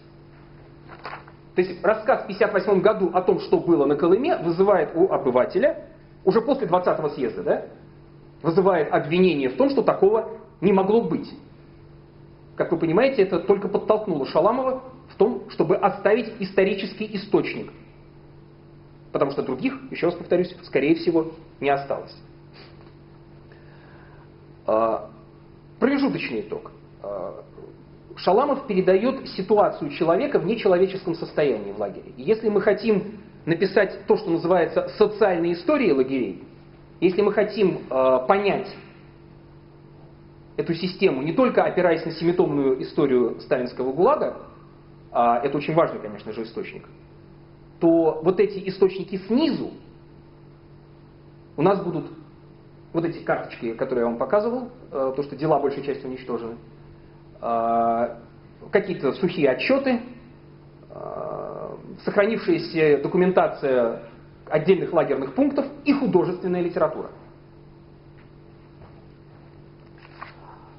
То 1.54 1.62
есть 1.62 1.84
рассказ 1.84 2.22
в 2.22 2.24
1958 2.24 2.80
году 2.80 3.10
о 3.14 3.22
том, 3.22 3.38
что 3.40 3.58
было 3.58 3.86
на 3.86 3.96
Колыме, 3.96 4.36
вызывает 4.38 4.90
у 4.94 5.12
обывателя, 5.12 5.86
уже 6.24 6.40
после 6.40 6.66
20-го 6.66 7.10
съезда, 7.10 7.42
да, 7.42 7.62
вызывает 8.42 8.92
обвинение 8.92 9.48
в 9.48 9.56
том, 9.56 9.70
что 9.70 9.82
такого 9.82 10.30
не 10.60 10.72
могло 10.72 11.02
быть. 11.02 11.32
Как 12.56 12.72
вы 12.72 12.78
понимаете, 12.78 13.22
это 13.22 13.40
только 13.40 13.68
подтолкнуло 13.68 14.26
Шаламова 14.26 14.82
в 15.08 15.16
том, 15.16 15.48
чтобы 15.50 15.76
оставить 15.76 16.32
исторический 16.40 17.14
источник. 17.16 17.72
Потому 19.12 19.30
что 19.30 19.42
других, 19.42 19.74
еще 19.90 20.06
раз 20.06 20.14
повторюсь, 20.16 20.54
скорее 20.64 20.96
всего, 20.96 21.32
не 21.60 21.70
осталось. 21.70 22.14
А, 24.66 25.10
промежуточный 25.78 26.40
итог. 26.40 26.72
Шаламов 28.16 28.66
передает 28.66 29.28
ситуацию 29.30 29.90
человека 29.90 30.38
в 30.38 30.46
нечеловеческом 30.46 31.14
состоянии 31.14 31.72
в 31.72 31.78
лагере. 31.78 32.12
И 32.16 32.22
если 32.22 32.48
мы 32.48 32.60
хотим 32.60 33.18
написать 33.44 34.06
то, 34.06 34.16
что 34.16 34.30
называется 34.30 34.88
социальной 34.96 35.52
историей 35.52 35.92
лагерей, 35.92 36.44
если 37.00 37.22
мы 37.22 37.32
хотим 37.32 37.80
э, 37.90 38.18
понять 38.26 38.68
эту 40.56 40.74
систему, 40.74 41.22
не 41.22 41.32
только 41.32 41.64
опираясь 41.64 42.04
на 42.04 42.12
семитомную 42.12 42.80
историю 42.82 43.40
сталинского 43.40 43.92
ГУЛАГа, 43.92 44.36
а 45.10 45.40
это 45.42 45.56
очень 45.58 45.74
важный, 45.74 46.00
конечно 46.00 46.32
же, 46.32 46.42
источник, 46.42 46.88
то 47.80 48.20
вот 48.22 48.38
эти 48.40 48.68
источники 48.68 49.16
снизу 49.26 49.72
у 51.56 51.62
нас 51.62 51.82
будут 51.82 52.06
вот 52.92 53.04
эти 53.04 53.18
карточки, 53.18 53.74
которые 53.74 54.04
я 54.04 54.06
вам 54.06 54.18
показывал, 54.18 54.70
э, 54.92 55.12
то, 55.16 55.22
что 55.22 55.34
дела 55.36 55.58
большей 55.58 55.82
частью 55.82 56.08
уничтожены, 56.08 56.56
какие-то 58.70 59.12
сухие 59.12 59.50
отчеты, 59.50 60.00
э, 60.90 61.76
сохранившаяся 62.04 63.02
документация 63.02 64.02
отдельных 64.46 64.92
лагерных 64.92 65.34
пунктов 65.34 65.66
и 65.84 65.92
художественная 65.92 66.62
литература. 66.62 67.10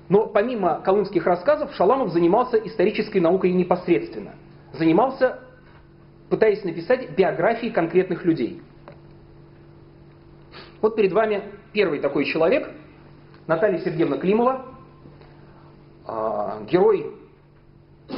Но 0.07 0.27
помимо 0.27 0.81
колымских 0.81 1.25
рассказов, 1.25 1.73
Шаламов 1.73 2.11
занимался 2.11 2.57
исторической 2.57 3.19
наукой 3.19 3.51
непосредственно. 3.51 4.33
Занимался, 4.73 5.39
пытаясь 6.29 6.63
написать 6.63 7.11
биографии 7.15 7.69
конкретных 7.69 8.23
людей. 8.23 8.61
Вот 10.81 10.95
перед 10.95 11.11
вами 11.11 11.43
первый 11.73 11.99
такой 11.99 12.25
человек, 12.25 12.69
Наталья 13.47 13.79
Сергеевна 13.79 14.17
Климова, 14.17 14.53
а, 14.53 14.74
герой 16.07 17.13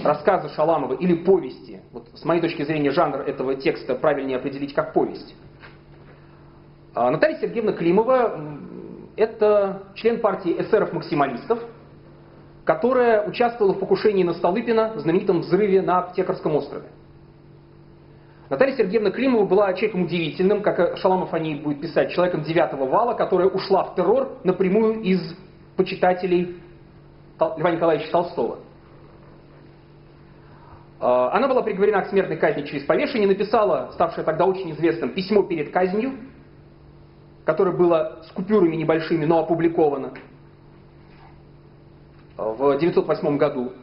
рассказа 0.04 0.50
Шаламова 0.50 0.94
или 0.94 1.16
повести. 1.16 1.82
Вот 1.92 2.08
с 2.14 2.26
моей 2.26 2.42
точки 2.42 2.64
зрения 2.64 2.92
жанр 2.92 3.22
этого 3.22 3.56
текста 3.56 3.96
правильнее 3.96 4.38
определить 4.38 4.74
как 4.74 4.94
повесть. 4.94 5.36
А, 6.94 7.10
Наталья 7.10 7.40
Сергеевна 7.40 7.74
Климова– 7.74 8.40
это 9.16 9.84
член 9.96 10.20
партии 10.20 10.56
эсеров-максималистов– 10.60 11.60
которая 12.68 13.26
участвовала 13.26 13.74
в 13.74 13.80
покушении 13.80 14.26
на 14.26 14.34
Столыпина, 14.34 14.92
знаменитом 14.98 15.40
взрыве 15.40 15.82
на 15.82 16.00
Аптекарском 16.00 16.54
острове. 16.58 16.88
Наталья 18.50 18.76
Сергеевна 18.76 19.10
Климова 19.10 19.46
была 19.46 19.74
человеком 19.74 20.04
удивительным, 20.04 20.62
как 20.62 20.98
Шаламов 20.98 21.34
о 21.34 21.40
ней 21.40 21.56
будет 21.56 21.80
писать, 21.80 22.12
человеком 22.12 22.44
девятого 22.44 22.86
вала, 22.86 23.14
которая 23.14 23.48
ушла 23.48 23.86
в 23.86 23.96
террор 23.96 24.38
напрямую 24.44 25.02
из 25.02 25.22
почитателей 25.78 26.58
Льва 27.40 27.72
Николаевича 27.72 28.12
Толстого. 28.12 28.60
А, 31.00 31.32
она 31.36 31.48
была 31.48 31.62
приговорена 31.62 32.02
к 32.02 32.10
смертной 32.10 32.38
казни 32.38 32.64
через 32.64 32.84
повешение, 32.86 33.28
написала, 33.28 33.92
ставшее 33.94 34.24
тогда 34.24 34.46
очень 34.46 34.72
известным, 34.72 35.12
письмо 35.14 35.44
перед 35.44 35.72
казнью, 35.72 36.14
которое 37.46 37.76
было 37.76 38.24
с 38.28 38.32
купюрами 38.32 38.76
небольшими, 38.76 39.26
но 39.26 39.40
опубликовано 39.40 40.14
в 42.36 42.78
908 42.78 43.38
году. 43.38 43.74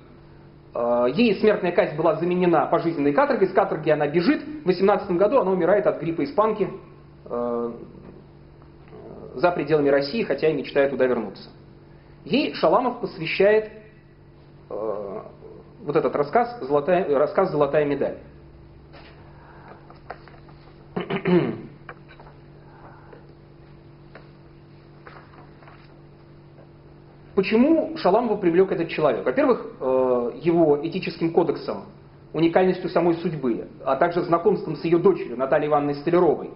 Э, 0.74 1.06
ей 1.14 1.36
смертная 1.40 1.72
казнь 1.72 1.96
была 1.96 2.16
заменена 2.16 2.66
пожизненной 2.66 3.12
каторгой. 3.12 3.48
С 3.48 3.52
каторги 3.52 3.90
она 3.90 4.08
бежит. 4.08 4.42
В 4.64 4.66
18 4.66 5.10
году 5.12 5.38
она 5.38 5.52
умирает 5.52 5.86
от 5.86 6.00
гриппа 6.00 6.24
испанки 6.24 6.68
за 9.34 9.50
пределами 9.50 9.88
России, 9.88 10.22
хотя 10.22 10.48
и 10.48 10.52
мечтает 10.52 10.90
туда 10.90 11.06
вернуться. 11.06 11.48
Ей 12.24 12.54
Шаламов 12.54 13.00
посвящает 13.00 13.70
э, 14.70 15.22
вот 15.82 15.96
этот 15.96 16.16
рассказ 16.16 16.58
«Золотая, 16.62 17.06
рассказ 17.18 17.50
«Золотая 17.50 17.84
медаль». 17.84 18.16
Почему 27.34 27.96
Шаламова 27.98 28.36
привлек 28.36 28.72
этот 28.72 28.88
человек? 28.88 29.26
Во-первых, 29.26 29.66
э, 29.80 30.32
его 30.40 30.80
этическим 30.86 31.30
кодексом, 31.32 31.84
уникальностью 32.32 32.88
самой 32.88 33.16
судьбы, 33.16 33.68
а 33.84 33.96
также 33.96 34.22
знакомством 34.22 34.76
с 34.76 34.84
ее 34.84 34.96
дочерью 34.98 35.36
Натальей 35.36 35.68
Ивановной 35.68 35.96
Столяровой, 35.96 36.52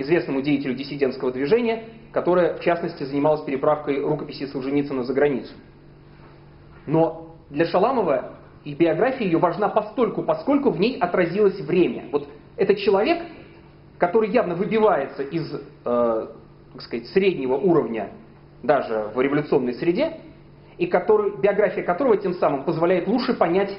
известному 0.00 0.42
деятелю 0.42 0.74
диссидентского 0.74 1.32
движения, 1.32 1.84
которая, 2.12 2.56
в 2.56 2.60
частности, 2.60 3.04
занималась 3.04 3.42
переправкой 3.42 4.00
рукописи 4.00 4.46
Солженицына 4.46 5.04
за 5.04 5.14
границу. 5.14 5.52
Но 6.86 7.36
для 7.50 7.66
Шаламова 7.66 8.32
и 8.64 8.74
биография 8.74 9.26
ее 9.26 9.38
важна 9.38 9.68
постольку, 9.68 10.22
поскольку 10.22 10.70
в 10.70 10.80
ней 10.80 10.98
отразилось 10.98 11.60
время. 11.60 12.04
Вот 12.12 12.28
этот 12.56 12.78
человек, 12.78 13.22
который 13.98 14.30
явно 14.30 14.54
выбивается 14.54 15.22
из, 15.22 15.52
э, 15.52 16.26
так 16.72 16.82
сказать, 16.82 17.06
среднего 17.08 17.54
уровня 17.54 18.10
даже 18.62 19.10
в 19.14 19.20
революционной 19.20 19.74
среде, 19.74 20.20
и 20.78 20.86
который, 20.86 21.36
биография 21.40 21.82
которого 21.82 22.16
тем 22.16 22.34
самым 22.34 22.64
позволяет 22.64 23.06
лучше 23.06 23.34
понять 23.34 23.76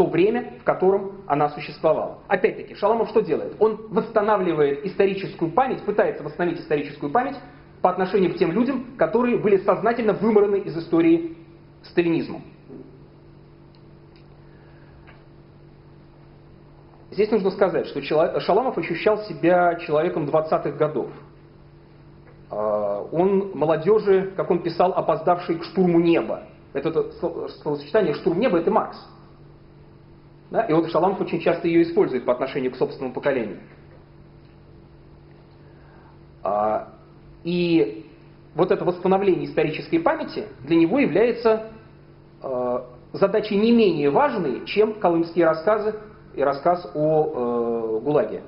то 0.00 0.06
время, 0.06 0.54
в 0.58 0.64
котором 0.64 1.20
она 1.26 1.50
существовала. 1.50 2.20
Опять-таки, 2.26 2.74
Шаламов 2.74 3.10
что 3.10 3.20
делает? 3.20 3.54
Он 3.58 3.82
восстанавливает 3.90 4.86
историческую 4.86 5.50
память, 5.50 5.82
пытается 5.82 6.22
восстановить 6.22 6.58
историческую 6.60 7.12
память 7.12 7.36
по 7.82 7.90
отношению 7.90 8.32
к 8.32 8.38
тем 8.38 8.50
людям, 8.50 8.96
которые 8.96 9.36
были 9.36 9.58
сознательно 9.58 10.14
вымораны 10.14 10.56
из 10.60 10.74
истории 10.74 11.36
сталинизмом. 11.82 12.44
Здесь 17.10 17.30
нужно 17.30 17.50
сказать, 17.50 17.86
что 17.88 18.00
Шаламов 18.40 18.78
ощущал 18.78 19.18
себя 19.24 19.74
человеком 19.74 20.24
20-х 20.24 20.70
годов. 20.78 21.10
А, 22.50 23.02
он 23.12 23.50
молодежи, 23.52 24.32
как 24.34 24.50
он 24.50 24.62
писал, 24.62 24.94
опоздавший 24.94 25.56
к 25.56 25.64
штурму 25.64 26.00
неба. 26.00 26.44
Это 26.72 27.12
словосочетание 27.60 28.14
«штурм 28.14 28.40
неба»— 28.40 28.58
это 28.60 28.70
Маркс. 28.70 28.96
Да? 30.50 30.62
И 30.62 30.72
вот 30.72 30.90
Шаламов 30.90 31.20
очень 31.20 31.40
часто 31.40 31.68
ее 31.68 31.82
использует 31.82 32.24
по 32.24 32.32
отношению 32.32 32.72
к 32.72 32.76
собственному 32.76 33.14
поколению. 33.14 33.60
А, 36.42 36.88
и 37.44 38.06
вот 38.54 38.70
это 38.70 38.84
восстановление 38.84 39.46
исторической 39.46 39.98
памяти 39.98 40.46
для 40.64 40.76
него 40.76 40.98
является 40.98 41.70
а, 42.42 42.86
задачей 43.12 43.56
не 43.56 43.72
менее 43.72 44.10
важной, 44.10 44.64
чем 44.66 44.94
колымские 44.94 45.46
рассказы 45.46 45.94
и 46.34 46.42
рассказ 46.42 46.88
о 46.94 47.98
э, 47.98 48.00
ГУЛАГе. 48.04 48.42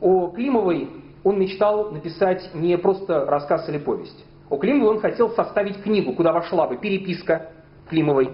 О 0.00 0.28
Климовой 0.28 0.90
он 1.24 1.40
мечтал 1.40 1.90
написать 1.92 2.50
не 2.54 2.76
просто 2.76 3.24
рассказ 3.24 3.68
или 3.70 3.78
повесть. 3.78 4.24
О 4.48 4.58
Климовой 4.58 4.94
он 4.96 5.00
хотел 5.00 5.30
составить 5.30 5.82
книгу, 5.82 6.12
куда 6.12 6.32
вошла 6.32 6.66
бы 6.66 6.76
переписка 6.76 7.50
Климовой. 7.88 8.30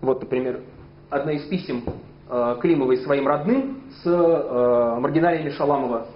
Вот, 0.00 0.20
например, 0.20 0.60
одна 1.10 1.32
из 1.32 1.42
писем 1.42 1.82
э, 2.28 2.56
Климовой 2.60 2.98
своим 2.98 3.26
родным 3.26 3.82
с 4.02 4.06
э, 4.06 5.00
маргиналиями 5.00 5.50
Шаламова 5.50 6.06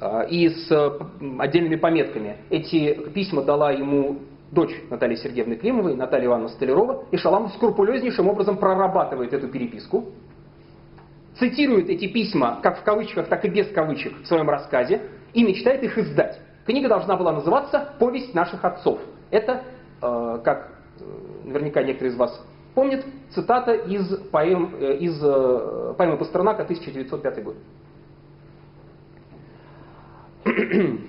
э, 0.00 0.28
и 0.28 0.48
с 0.50 0.70
э, 0.70 0.90
отдельными 1.38 1.76
пометками. 1.76 2.36
Эти 2.50 2.94
письма 3.10 3.42
дала 3.42 3.72
ему 3.72 4.18
дочь 4.52 4.74
Натальи 4.90 5.16
Сергеевны 5.16 5.56
Климовой, 5.56 5.96
Наталья 5.96 6.26
Ивановна 6.26 6.50
Столярова, 6.50 7.04
и 7.10 7.16
Шаламов 7.16 7.54
скрупулезнейшим 7.54 8.28
образом 8.28 8.58
прорабатывает 8.58 9.32
эту 9.32 9.48
переписку, 9.48 10.10
цитирует 11.38 11.88
эти 11.88 12.06
письма, 12.08 12.60
как 12.62 12.80
в 12.80 12.82
кавычках, 12.82 13.28
так 13.28 13.44
и 13.44 13.48
без 13.48 13.68
кавычек, 13.68 14.20
в 14.22 14.26
своем 14.26 14.48
рассказе, 14.50 15.02
и 15.32 15.42
мечтает 15.42 15.82
их 15.82 15.96
издать. 15.98 16.40
Книга 16.66 16.88
должна 16.88 17.16
была 17.16 17.32
называться 17.32 17.94
«Повесть 17.98 18.34
наших 18.34 18.64
отцов». 18.64 19.00
Это, 19.30 19.62
э, 20.02 20.40
как 20.44 20.72
э, 21.00 21.04
наверняка 21.44 21.82
некоторые 21.82 22.12
из 22.12 22.16
вас 22.16 22.44
помнят, 22.74 23.04
цитата 23.30 23.72
из, 23.72 24.16
поэм, 24.30 24.76
э, 24.78 24.96
из 24.98 25.18
поэмы 25.96 26.16
Пастернака 26.16 26.62
1905 26.62 27.44
год. 27.44 27.56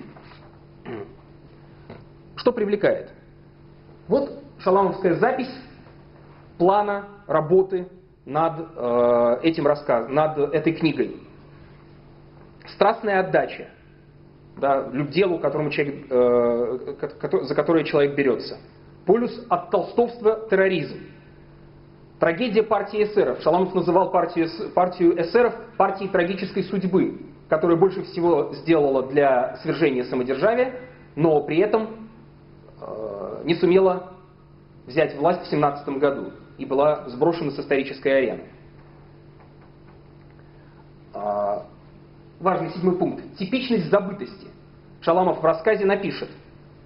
Что 2.37 2.51
привлекает? 2.51 3.11
Вот 4.07 4.31
шаламовская 4.59 5.15
запись 5.15 5.51
плана 6.57 7.07
работы 7.27 7.87
над 8.25 9.41
этим 9.43 9.65
рассказом, 9.65 10.13
над 10.13 10.37
этой 10.37 10.73
книгой. 10.73 11.17
Страстная 12.67 13.19
отдача 13.19 13.67
да, 14.57 14.89
делу, 14.89 15.39
которому 15.39 15.69
человек, 15.69 16.05
э, 16.09 16.95
за 17.43 17.55
которое 17.55 17.83
человек 17.83 18.15
берется. 18.15 18.57
Полюс 19.05 19.45
от 19.49 19.71
толстовства 19.71 20.47
терроризм. 20.49 20.97
Трагедия 22.19 22.63
партии 22.63 23.03
эсеров. 23.03 23.41
Шаламов 23.41 23.73
называл 23.73 24.11
партию, 24.11 24.47
партию 24.75 25.19
эсеров 25.19 25.55
партией 25.77 26.09
трагической 26.09 26.63
судьбы, 26.63 27.19
которая 27.49 27.77
больше 27.77 28.03
всего 28.03 28.53
сделала 28.53 29.07
для 29.07 29.57
свержения 29.63 30.03
самодержавия, 30.03 30.75
но 31.15 31.41
при 31.41 31.57
этом 31.57 32.09
э, 32.79 33.41
не 33.45 33.55
сумела 33.55 34.11
взять 34.85 35.15
власть 35.15 35.41
в 35.41 35.47
17 35.49 35.87
году 35.97 36.31
и 36.57 36.65
была 36.65 37.09
сброшена 37.09 37.51
с 37.51 37.59
исторической 37.59 38.09
арены. 38.09 38.43
Важный 42.41 42.71
седьмой 42.71 42.97
пункт. 42.97 43.23
Типичность 43.37 43.89
забытости. 43.91 44.47
Шаламов 45.01 45.41
в 45.41 45.45
рассказе 45.45 45.85
напишет, 45.85 46.29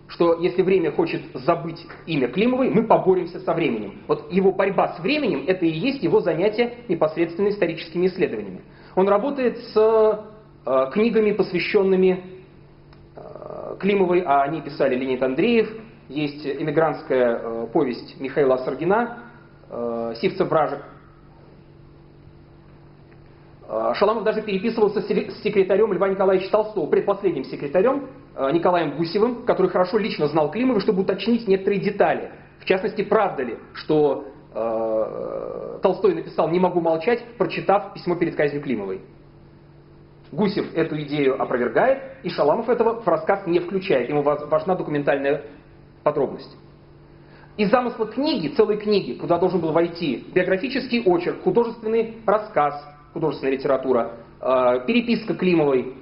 что 0.08 0.38
если 0.40 0.62
время 0.62 0.92
хочет 0.92 1.22
забыть 1.34 1.86
имя 2.06 2.28
Климовой, 2.28 2.70
мы 2.70 2.84
поборемся 2.84 3.40
со 3.40 3.54
временем. 3.54 4.02
Вот 4.08 4.32
его 4.32 4.52
борьба 4.52 4.96
с 4.96 5.00
временем– 5.00 5.46
это 5.48 5.66
и 5.66 5.72
есть 5.72 6.04
его 6.04 6.20
занятие 6.20 6.80
непосредственно 6.90 7.50
историческими 7.50 8.08
исследованиями. 8.08 8.62
Он 8.96 9.08
работает 9.08 9.58
с 9.58 10.26
э, 10.66 10.92
книгами, 10.92 11.32
посвященными 11.32 12.24
э, 13.16 13.78
Климовой, 13.80 14.24
а 14.26 14.44
они 14.44 14.62
писали 14.62 14.96
Леонид 14.96 15.24
Андреев, 15.24 15.70
есть 16.10 16.46
эмигрантская 16.46 17.40
э, 17.42 17.68
повесть 17.72 18.20
Михаила 18.20 18.58
Саргина 18.58 19.20
э, 19.70 20.14
«Сивцев 20.22 20.50
вражек». 20.50 20.80
Э, 20.80 20.95
Шаламов 23.68 24.24
даже 24.24 24.42
переписывался 24.44 25.02
с 25.02 25.08
секретарем 25.42 25.92
Льва 25.92 26.10
Николаевича 26.10 26.52
Толстого, 26.52 26.86
предпоследним 26.88 27.46
секретарем 27.46 28.10
э, 28.36 28.52
Николаем 28.52 28.96
Гусевым, 28.96 29.44
который 29.44 29.72
хорошо 29.72 29.98
лично 29.98 30.28
знал 30.28 30.52
Климова, 30.52 30.80
чтобы 30.80 31.02
уточнить 31.02 31.48
некоторые 31.48 31.82
детали. 31.82 32.32
В 32.60 32.66
частности, 32.66 33.04
правда 33.04 33.44
ли, 33.44 33.58
что 33.74 34.26
э, 34.54 35.80
Толстой 35.82 36.14
написал 36.14 36.50
«Не 36.50 36.60
могу 36.60 36.80
молчать», 36.80 37.24
прочитав 37.40 37.94
письмо 37.94 38.16
перед 38.16 38.36
казнью 38.36 38.62
Климовой. 38.62 39.02
Гусев 40.32 40.74
эту 40.76 41.02
идею 41.02 41.42
опровергает, 41.42 42.04
и 42.24 42.30
Шаламов 42.30 42.70
этого 42.70 43.02
в 43.02 43.08
рассказ 43.08 43.48
не 43.48 43.60
включает. 43.60 44.10
Ему 44.10 44.22
важна 44.22 44.76
документальная 44.76 45.44
подробность. 46.04 46.56
Из 47.58 47.72
замысла 47.72 48.06
книги, 48.06 48.50
целой 48.50 48.78
книги, 48.78 49.14
куда 49.14 49.40
должен 49.40 49.62
был 49.62 49.72
войти 49.72 50.26
биографический 50.34 51.02
очерк, 51.04 51.42
художественный 51.44 52.18
рассказ, 52.26 52.95
художественная 53.16 53.54
литература, 53.54 54.12
э, 54.42 54.86
переписка 54.86 55.36
Климовой, 55.36 55.94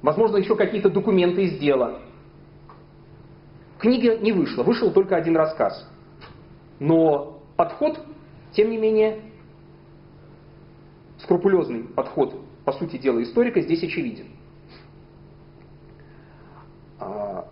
возможно, 0.00 0.36
еще 0.36 0.54
какие-то 0.54 0.90
документы 0.90 1.42
из 1.46 1.58
дела. 1.58 1.98
Книга 3.80 4.16
не 4.16 4.30
вышла, 4.30 4.62
вышел 4.62 4.92
только 4.92 5.16
один 5.16 5.36
рассказ. 5.36 5.90
Но 6.78 7.42
подход, 7.56 8.00
тем 8.52 8.70
не 8.70 8.78
менее, 8.78 9.22
скрупулезный 11.18 11.82
подход, 11.82 12.32
по 12.64 12.70
сути 12.70 12.96
дела, 12.96 13.20
историка 13.20 13.60
здесь 13.60 13.82
очевиден. 13.82 14.26
А, 17.00 17.48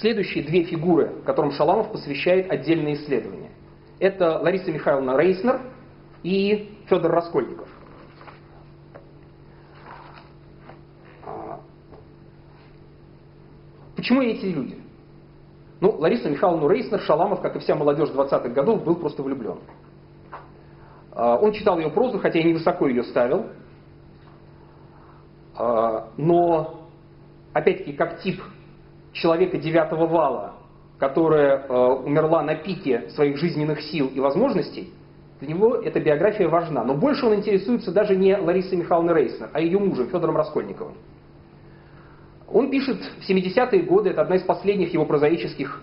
Следующие 0.00 0.44
две 0.44 0.62
фигуры, 0.62 1.22
которым 1.24 1.50
Шаламов 1.50 1.90
посвящает 1.90 2.50
отдельные 2.50 2.94
исследования. 2.94 3.50
Это 3.98 4.38
Лариса 4.38 4.70
Михайловна 4.70 5.18
Рейснер 5.18 5.60
и 6.22 6.78
Федор 6.86 7.10
Раскольников. 7.10 7.68
А, 11.26 11.60
почему 13.96 14.22
эти 14.22 14.44
люди? 14.44 14.78
Ну, 15.80 15.90
Лариса 15.98 16.30
Михайловна 16.30 16.72
Рейснер, 16.72 17.00
Шаламов, 17.00 17.40
как 17.40 17.56
и 17.56 17.58
вся 17.58 17.74
молодежь 17.74 18.10
20-х 18.10 18.50
годов, 18.50 18.84
был 18.84 18.94
просто 18.94 19.24
влюблен. 19.24 19.58
А, 21.10 21.38
он 21.38 21.50
читал 21.50 21.76
ее 21.76 21.90
прозу, 21.90 22.20
хотя 22.20 22.38
и 22.38 22.44
невысоко 22.44 22.86
ее 22.86 23.02
ставил. 23.02 23.46
А, 25.56 26.08
но, 26.16 26.88
опять-таки, 27.52 27.94
как 27.94 28.20
тип 28.20 28.40
человека 29.12 29.58
девятого 29.58 30.06
вала, 30.06 30.54
которая 30.98 31.66
э, 31.66 31.72
умерла 32.04 32.42
на 32.42 32.54
пике 32.54 33.08
своих 33.10 33.36
жизненных 33.36 33.80
сил 33.82 34.10
и 34.12 34.20
возможностей, 34.20 34.92
для 35.40 35.48
него 35.48 35.76
эта 35.76 36.00
биография 36.00 36.48
важна. 36.48 36.84
Но 36.84 36.94
больше 36.94 37.26
он 37.26 37.36
интересуется 37.36 37.92
даже 37.92 38.16
не 38.16 38.36
Ларисой 38.36 38.78
Михайловной 38.78 39.14
Рейснер, 39.14 39.50
а 39.52 39.60
ее 39.60 39.78
мужем 39.78 40.08
Федором 40.08 40.36
Раскольниковым. 40.36 40.94
Он 42.50 42.70
пишет 42.70 42.98
в 43.20 43.28
70-е 43.28 43.82
годы, 43.82 44.10
это 44.10 44.22
одна 44.22 44.36
из 44.36 44.42
последних 44.42 44.92
его 44.92 45.04
прозаических, 45.04 45.82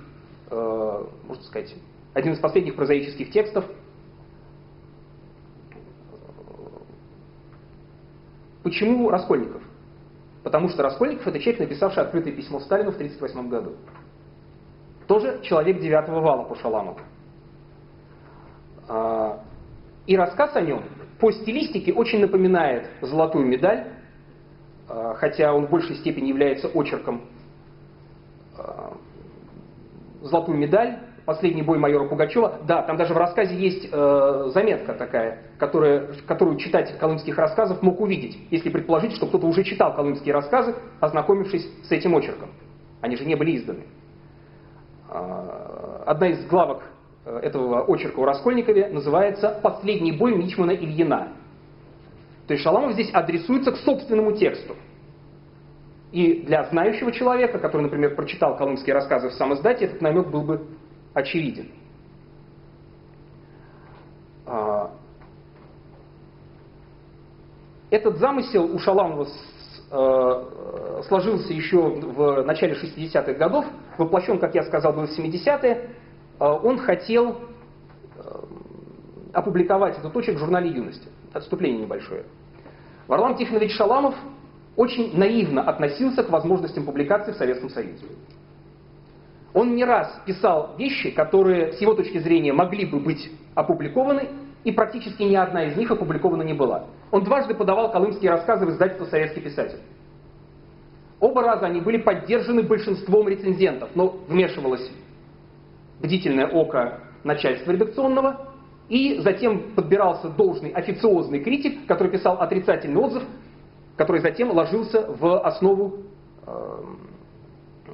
э, 0.49 1.03
можно 1.27 1.43
сказать, 1.43 1.73
один 2.13 2.33
из 2.33 2.39
последних 2.39 2.75
прозаических 2.75 3.31
текстов. 3.31 3.65
Почему 8.63 9.09
Раскольников? 9.09 9.61
Потому 10.45 10.69
что 10.69 10.83
Раскольников 10.83 11.25
это 11.25 11.39
человек, 11.39 11.59
написавший 11.59 12.03
открытое 12.03 12.31
письмо 12.31 12.59
Сталину 12.59 12.91
в 12.91 12.95
1938 12.97 13.49
году. 13.49 13.71
Тоже 15.07 15.39
человек 15.41 15.79
девятого 15.79 16.19
вала 16.19 16.43
по 16.43 16.55
Шаламову. 16.55 16.99
А, 18.87 19.39
и 20.05 20.15
рассказ 20.15 20.55
о 20.55 20.61
нем 20.61 20.83
по 21.19 21.31
стилистике 21.31 21.93
очень 21.93 22.19
напоминает 22.19 22.87
«Золотую 23.01 23.47
медаль», 23.47 23.87
а, 24.87 25.15
хотя 25.15 25.51
он 25.51 25.65
в 25.65 25.71
большей 25.71 25.95
степени 25.95 26.27
является 26.27 26.67
очерком 26.67 27.23
а, 28.55 28.95
«Золотую 30.21 30.59
медаль», 30.59 30.99
«Последний 31.25 31.63
бой 31.63 31.79
майора 31.79 32.07
Пугачева». 32.07 32.59
Да, 32.67 32.83
там 32.83 32.97
даже 32.97 33.13
в 33.13 33.17
рассказе 33.17 33.55
есть 33.55 33.89
э, 33.91 34.49
заметка 34.53 34.93
такая, 34.93 35.39
которая, 35.57 36.07
которую 36.27 36.57
читатель 36.57 36.95
колымских 36.97 37.37
рассказов 37.37 37.81
мог 37.81 37.99
увидеть, 37.99 38.37
если 38.51 38.69
предположить, 38.69 39.13
что 39.13 39.25
кто-то 39.25 39.47
уже 39.47 39.63
читал 39.63 39.95
колымские 39.95 40.33
рассказы, 40.33 40.75
ознакомившись 40.99 41.67
с 41.83 41.91
этим 41.91 42.13
очерком. 42.13 42.49
Они 43.01 43.15
же 43.15 43.25
не 43.25 43.35
были 43.35 43.57
изданы. 43.57 43.85
Э, 45.09 46.03
одна 46.05 46.27
из 46.27 46.45
главок 46.45 46.83
э, 47.25 47.39
этого 47.39 47.83
очерка 47.85 48.19
у 48.19 48.25
Раскольникове 48.25 48.89
называется 48.89 49.59
«Последний 49.63 50.11
бой 50.11 50.35
Мичмана 50.35 50.71
Ильина». 50.71 51.29
То 52.47 52.53
есть 52.53 52.63
Шаламов 52.63 52.93
здесь 52.93 53.09
адресуется 53.11 53.71
к 53.71 53.77
собственному 53.77 54.33
тексту. 54.33 54.75
И 56.11 56.43
для 56.43 56.63
знающего 56.65 57.11
человека, 57.11 57.59
который, 57.59 57.81
например, 57.81 58.15
прочитал 58.15 58.55
колымские 58.55 58.93
рассказы 58.93 59.29
в 59.29 59.33
самоиздате, 59.33 59.85
этот 59.85 60.01
намек 60.01 60.27
был 60.27 60.43
бы 60.43 60.67
очевиден. 61.15 61.71
А, 64.45 64.91
этот 67.89 68.17
замысел 68.17 68.65
у 68.65 68.77
Шаламова 68.77 69.27
э, 69.91 71.01
сложился 71.07 71.53
еще 71.53 71.79
в 71.81 72.43
начале 72.43 72.75
60-х 72.75 73.33
годов, 73.33 73.65
воплощен, 73.97 74.37
как 74.37 74.53
я 74.53 74.63
сказал, 74.63 74.93
был 74.93 75.07
в 75.07 75.17
70-е. 75.17 75.89
А, 76.37 76.53
он 76.53 76.77
хотел 76.77 77.39
опубликовать 79.33 79.97
этот 79.97 80.15
очерк 80.15 80.37
в 80.37 80.39
журнале 80.39 80.69
«Юности». 80.69 81.09
Отступление 81.33 81.81
небольшое. 81.81 82.23
Варлам 83.07 83.35
Тихонович 83.35 83.73
Шаламов 83.73 84.15
очень 84.75 85.17
наивно 85.17 85.61
относился 85.61 86.23
к 86.23 86.29
возможностям 86.29 86.85
публикации 86.85 87.33
в 87.33 87.35
Советском 87.35 87.69
Союзе. 87.69 88.05
Он 89.55 89.73
не 89.73 89.85
раз 89.85 90.21
писал 90.25 90.75
вещи, 90.77 91.11
которые 91.11 91.71
с 91.71 91.79
его 91.79 91.93
точки 91.93 92.17
зрения 92.17 92.51
могли 92.51 92.85
бы 92.85 92.99
быть 92.99 93.31
опубликованы, 93.55 94.27
и 94.65 94.71
практически 94.73 95.23
ни 95.23 95.35
одна 95.35 95.63
из 95.63 95.77
них 95.77 95.89
опубликована 95.89 96.43
не 96.43 96.53
была. 96.53 96.87
Он 97.09 97.23
дважды 97.23 97.53
подавал 97.53 97.89
колымские 97.89 98.31
рассказы 98.31 98.65
в 98.65 98.71
издательство 98.71 99.05
«Советский 99.05 99.39
писатель». 99.39 99.79
Оба 101.21 101.41
раза 101.41 101.67
они 101.67 101.79
были 101.79 101.97
поддержаны 101.97 102.63
большинством 102.63 103.29
рецензентов, 103.29 103.91
но 103.95 104.17
вмешивалось 104.27 104.91
бдительное 106.01 106.47
око 106.47 106.99
начальства 107.23 107.71
редакционного, 107.71 108.49
и 108.89 109.19
затем 109.21 109.71
подбирался 109.73 110.27
должный 110.27 110.71
официозный 110.71 111.39
критик, 111.39 111.87
который 111.87 112.11
писал 112.11 112.41
отрицательный 112.41 112.99
отзыв, 112.99 113.23
который 113.95 114.19
затем 114.19 114.51
ложился 114.51 115.07
в 115.07 115.39
основу 115.39 115.99
э, 116.45 116.83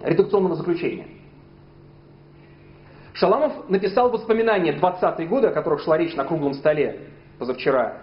редакционного 0.03 0.55
заключения. 0.55 1.20
Шаламов 3.21 3.69
написал 3.69 4.09
воспоминания 4.09 4.75
20-е 4.75 5.27
годы, 5.27 5.49
о 5.49 5.51
которых 5.51 5.81
шла 5.81 5.95
речь 5.95 6.15
на 6.15 6.25
круглом 6.25 6.55
столе 6.55 7.01
позавчера 7.37 7.99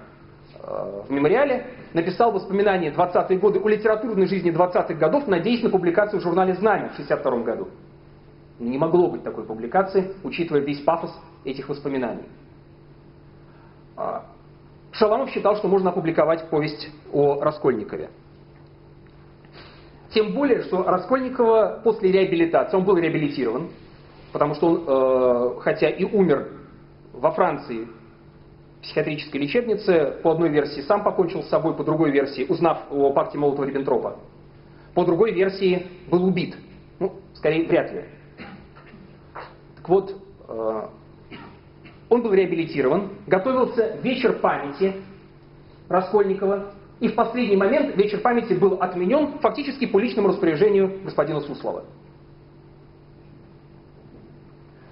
э, 0.55 1.03
в 1.09 1.11
мемориале, 1.11 1.67
написал 1.93 2.31
воспоминания 2.31 2.93
20-е 2.93 3.37
годы 3.41 3.59
о 3.59 3.69
литературной 3.69 4.29
жизни 4.29 4.53
20-х 4.53 4.95
годов, 4.95 5.27
надеясь 5.27 5.65
на 5.65 5.71
публикацию 5.71 6.21
в 6.21 6.23
журнале 6.23 6.55
«Знамя» 6.55 6.91
в 6.91 6.95
62 6.95 7.39
году. 7.39 7.67
Не 8.61 8.79
могло 8.79 9.09
быть 9.09 9.25
такой 9.25 9.43
публикации, 9.43 10.15
учитывая 10.23 10.61
весь 10.61 10.83
пафос 10.83 11.11
этих 11.45 11.69
воспоминаний. 11.69 12.29
А, 13.97 14.25
Шаламов 14.93 15.31
считал, 15.31 15.57
что 15.57 15.67
можно 15.67 15.91
опубликовать 15.91 16.49
повесть 16.49 16.93
о 17.13 17.41
Раскольникове. 17.43 18.11
Тем 20.11 20.33
более, 20.33 20.63
что 20.63 20.85
Раскольникова 20.85 21.81
после 21.83 22.13
реабилитации, 22.13 22.77
он 22.77 22.85
был 22.85 22.97
реабилитирован, 22.97 23.71
потому 24.33 24.55
что 24.55 24.67
он, 24.67 24.85
э, 24.87 25.61
хотя 25.61 25.89
и 25.89 26.05
умер 26.05 26.49
во 27.13 27.31
Франции 27.33 27.87
в 28.79 28.83
психиатрической 28.83 29.41
лечебнице, 29.41 30.21
по 30.23 30.33
одной 30.33 30.51
версии 30.51 30.81
сам 30.83 31.03
покончил 31.03 31.43
с 31.43 31.49
собой, 31.49 31.75
по 31.75 31.85
другой 31.85 32.11
версии, 32.11 32.47
узнав 32.49 32.85
о 32.91 33.13
пакте 33.13 33.39
Молотова-Риббентропа, 33.39 34.19
по 34.95 35.05
другой 35.05 35.33
версии 35.33 35.87
был 36.11 36.25
убит. 36.25 36.57
Ну, 36.99 37.15
скорее, 37.35 37.67
вряд 37.67 37.93
ли. 37.93 38.05
Так 39.77 39.89
вот, 39.89 40.15
э, 40.49 40.83
он 42.09 42.23
был 42.23 42.33
реабилитирован, 42.33 43.11
готовился 43.27 43.97
вечер 44.03 44.39
памяти 44.39 44.95
Раскольникова, 45.89 46.73
и 47.01 47.09
в 47.09 47.15
последний 47.15 47.57
момент 47.57 47.97
вечер 47.97 48.21
памяти 48.21 48.55
был 48.55 48.75
отменен 48.81 49.39
фактически 49.39 49.87
по 49.87 49.99
личному 49.99 50.29
распоряжению 50.29 51.01
господина 51.05 51.41
Суслова. 51.41 51.85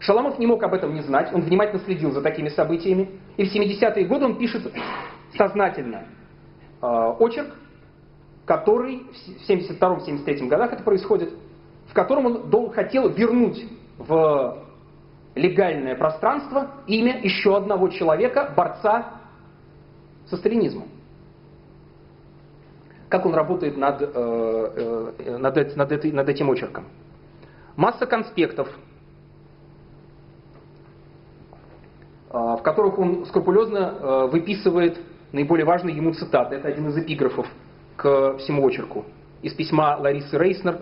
Шаламов 0.07 0.39
не 0.39 0.47
мог 0.47 0.63
об 0.63 0.73
этом 0.73 0.95
не 0.95 1.03
знать, 1.03 1.33
он 1.35 1.41
внимательно 1.41 1.81
следил 1.81 2.13
за 2.13 2.23
такими 2.23 2.49
событиями. 2.49 3.11
И 3.37 3.45
в 3.45 3.53
70-е 3.53 4.07
годы 4.07 4.27
он 4.27 4.39
пишет 4.39 4.73
сознательно 5.37 6.05
э, 6.81 6.87
очерк, 7.19 7.49
который 8.45 9.03
в 9.11 9.51
72-73 9.51 10.47
годах 10.47 10.75
это 10.75 10.85
происходит, 10.85 11.33
в 11.89 11.93
котором 11.93 12.27
он 12.27 12.51
дол, 12.51 12.71
хотел 12.71 13.09
вернуть 13.09 13.67
в 13.99 14.63
легальное 15.35 15.97
пространство 15.97 16.71
имя 16.87 17.21
еще 17.21 17.57
одного 17.57 17.89
человека, 17.89 18.53
борца 18.57 19.07
со 20.27 20.37
сталинизмом. 20.37 20.87
Как 23.09 23.27
он 23.27 23.35
работает 23.35 23.77
над, 23.77 24.03
э, 24.03 24.07
э, 25.19 25.37
над, 25.37 25.77
над, 25.77 26.05
над 26.05 26.29
этим 26.29 26.49
очерком? 26.49 26.85
Масса 27.75 28.07
конспектов, 28.07 28.69
А, 32.26 32.26
в 32.37 32.63
которых 32.63 32.99
он 32.99 33.25
скрупулезно 33.27 33.95
а, 33.99 34.27
выписывает 34.27 35.01
наиболее 35.33 35.65
важные 35.65 35.97
ему 35.97 36.13
цитаты. 36.13 36.57
Это 36.57 36.69
один 36.69 36.89
из 36.89 36.99
эпиграфов 36.99 37.47
к 37.97 38.37
всему 38.39 38.63
очерку. 38.65 39.05
Из 39.43 39.55
письма 39.55 39.97
Ларисы 39.99 40.37
Рейснер, 40.37 40.81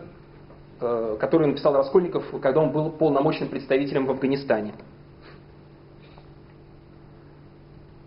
а, 0.80 1.16
который 1.16 1.46
написал 1.46 1.74
Раскольников, 1.74 2.24
когда 2.42 2.60
он 2.60 2.72
был 2.72 2.90
полномочным 2.90 3.48
представителем 3.48 4.06
в 4.06 4.10
Афганистане. 4.10 4.74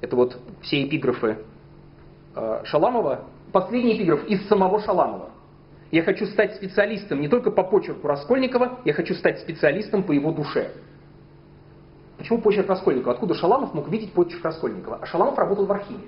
Это 0.01 0.15
вот 0.15 0.37
все 0.61 0.83
эпиграфы 0.83 1.37
Шаламова. 2.65 3.21
последний 3.51 3.97
эпиграф 3.97 4.25
из 4.27 4.47
самого 4.47 4.79
Шаламова. 4.79 5.29
Я 5.89 6.03
хочу 6.03 6.25
стать 6.27 6.55
специалистом 6.55 7.19
не 7.19 7.27
только 7.27 7.49
по 7.49 7.63
почерку 7.63 8.07
Раскольникова, 8.07 8.79
я 8.85 8.93
хочу 8.93 9.15
стать 9.15 9.39
специалистом 9.39 10.03
по 10.03 10.11
его 10.11 10.31
душе. 10.31 10.71
Почему 12.27 12.41
почерк 12.41 12.67
Раскольникова? 12.67 13.13
Откуда 13.13 13.35
Шаламов 13.35 13.73
мог 13.73 13.87
видеть 13.87 14.11
почерк 14.11 14.43
Раскольникова? 14.43 14.99
А 15.01 15.05
Шаламов 15.05 15.37
работал 15.37 15.65
в 15.65 15.71
архиве. 15.71 16.07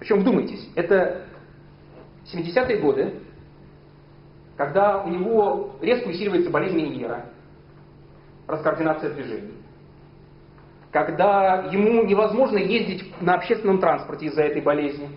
Причем, 0.00 0.18
вдумайтесь, 0.18 0.68
это 0.74 1.22
70-е 2.24 2.78
годы, 2.78 3.14
когда 4.56 5.04
у 5.04 5.08
него 5.08 5.76
резко 5.80 6.08
усиливается 6.08 6.50
болезнь 6.50 6.74
Меньера, 6.74 7.26
раскоординация 8.48 9.14
движений, 9.14 9.54
когда 10.90 11.68
ему 11.70 12.02
невозможно 12.02 12.58
ездить 12.58 13.04
на 13.20 13.34
общественном 13.34 13.78
транспорте 13.78 14.26
из-за 14.26 14.42
этой 14.42 14.62
болезни, 14.62 15.10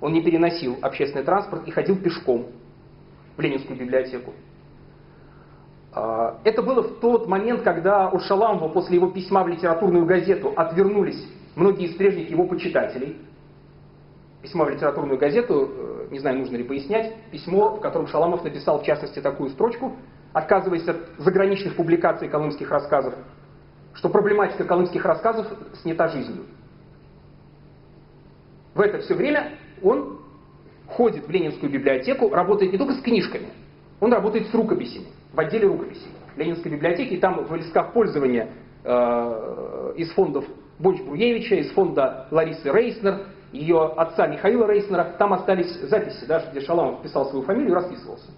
он 0.00 0.14
не 0.14 0.22
переносил 0.22 0.78
общественный 0.80 1.24
транспорт 1.24 1.68
и 1.68 1.70
ходил 1.70 1.96
пешком 1.96 2.46
в 3.36 3.40
Ленинскую 3.42 3.78
библиотеку. 3.78 4.32
А, 5.92 6.38
это 6.44 6.62
было 6.62 6.82
в 6.82 7.00
тот 7.00 7.26
момент, 7.26 7.62
когда 7.62 8.08
у 8.10 8.20
Шаламова 8.20 8.68
после 8.68 8.96
его 8.96 9.10
письма 9.10 9.42
в 9.42 9.48
литературную 9.48 10.06
газету 10.06 10.52
отвернулись 10.56 11.26
многие 11.56 11.86
из 11.86 11.96
прежних 11.96 12.30
его 12.30 12.46
почитателей. 12.46 13.18
Письмо 14.42 14.64
в 14.64 14.70
литературную 14.70 15.18
газету, 15.18 15.68
э, 15.70 16.08
не 16.10 16.18
знаю, 16.18 16.38
нужно 16.38 16.56
ли 16.56 16.64
пояснять, 16.64 17.14
письмо, 17.30 17.76
в 17.76 17.80
котором 17.80 18.06
Шаламов 18.06 18.42
написал 18.44 18.80
в 18.80 18.84
частности 18.84 19.20
такую 19.20 19.50
строчку, 19.50 19.96
отказываясь 20.32 20.86
от 20.88 20.96
заграничных 21.18 21.76
публикаций 21.76 22.28
колымских 22.28 22.70
рассказов, 22.70 23.14
что 23.94 24.08
проблематика 24.08 24.64
колымских 24.64 25.04
рассказов 25.04 25.46
снята 25.82 26.08
жизнью. 26.08 26.44
В 28.74 28.80
это 28.80 29.00
все 29.00 29.14
время 29.14 29.58
он 29.82 30.20
ходит 30.86 31.26
в 31.26 31.30
Ленинскую 31.30 31.70
библиотеку, 31.70 32.30
работает 32.30 32.72
не 32.72 32.78
только 32.78 32.94
с 32.94 33.00
книжками, 33.02 33.48
он 33.98 34.12
работает 34.12 34.48
с 34.48 34.54
рукописями, 34.54 35.08
в 35.32 35.40
отделе 35.40 35.66
рукописей 35.66 36.08
Ленинской 36.36 36.70
библиотеки, 36.70 37.14
и 37.14 37.18
там 37.18 37.44
в 37.44 37.54
листках 37.54 37.92
пользования 37.92 38.48
э, 38.84 39.92
из 39.96 40.10
фондов 40.12 40.44
Бонч-Бруевича, 40.78 41.56
из 41.56 41.70
фонда 41.72 42.26
Ларисы 42.30 42.70
Рейснер, 42.70 43.26
ее 43.52 43.84
отца 43.96 44.26
Михаила 44.26 44.66
Рейснера, 44.66 45.14
там 45.18 45.32
остались 45.32 45.72
записи, 45.82 46.24
да, 46.26 46.42
где 46.50 46.60
Шаламов 46.60 47.02
писал 47.02 47.28
свою 47.28 47.44
фамилию 47.44 47.72
и 47.72 47.74
расписывался. 47.74 48.30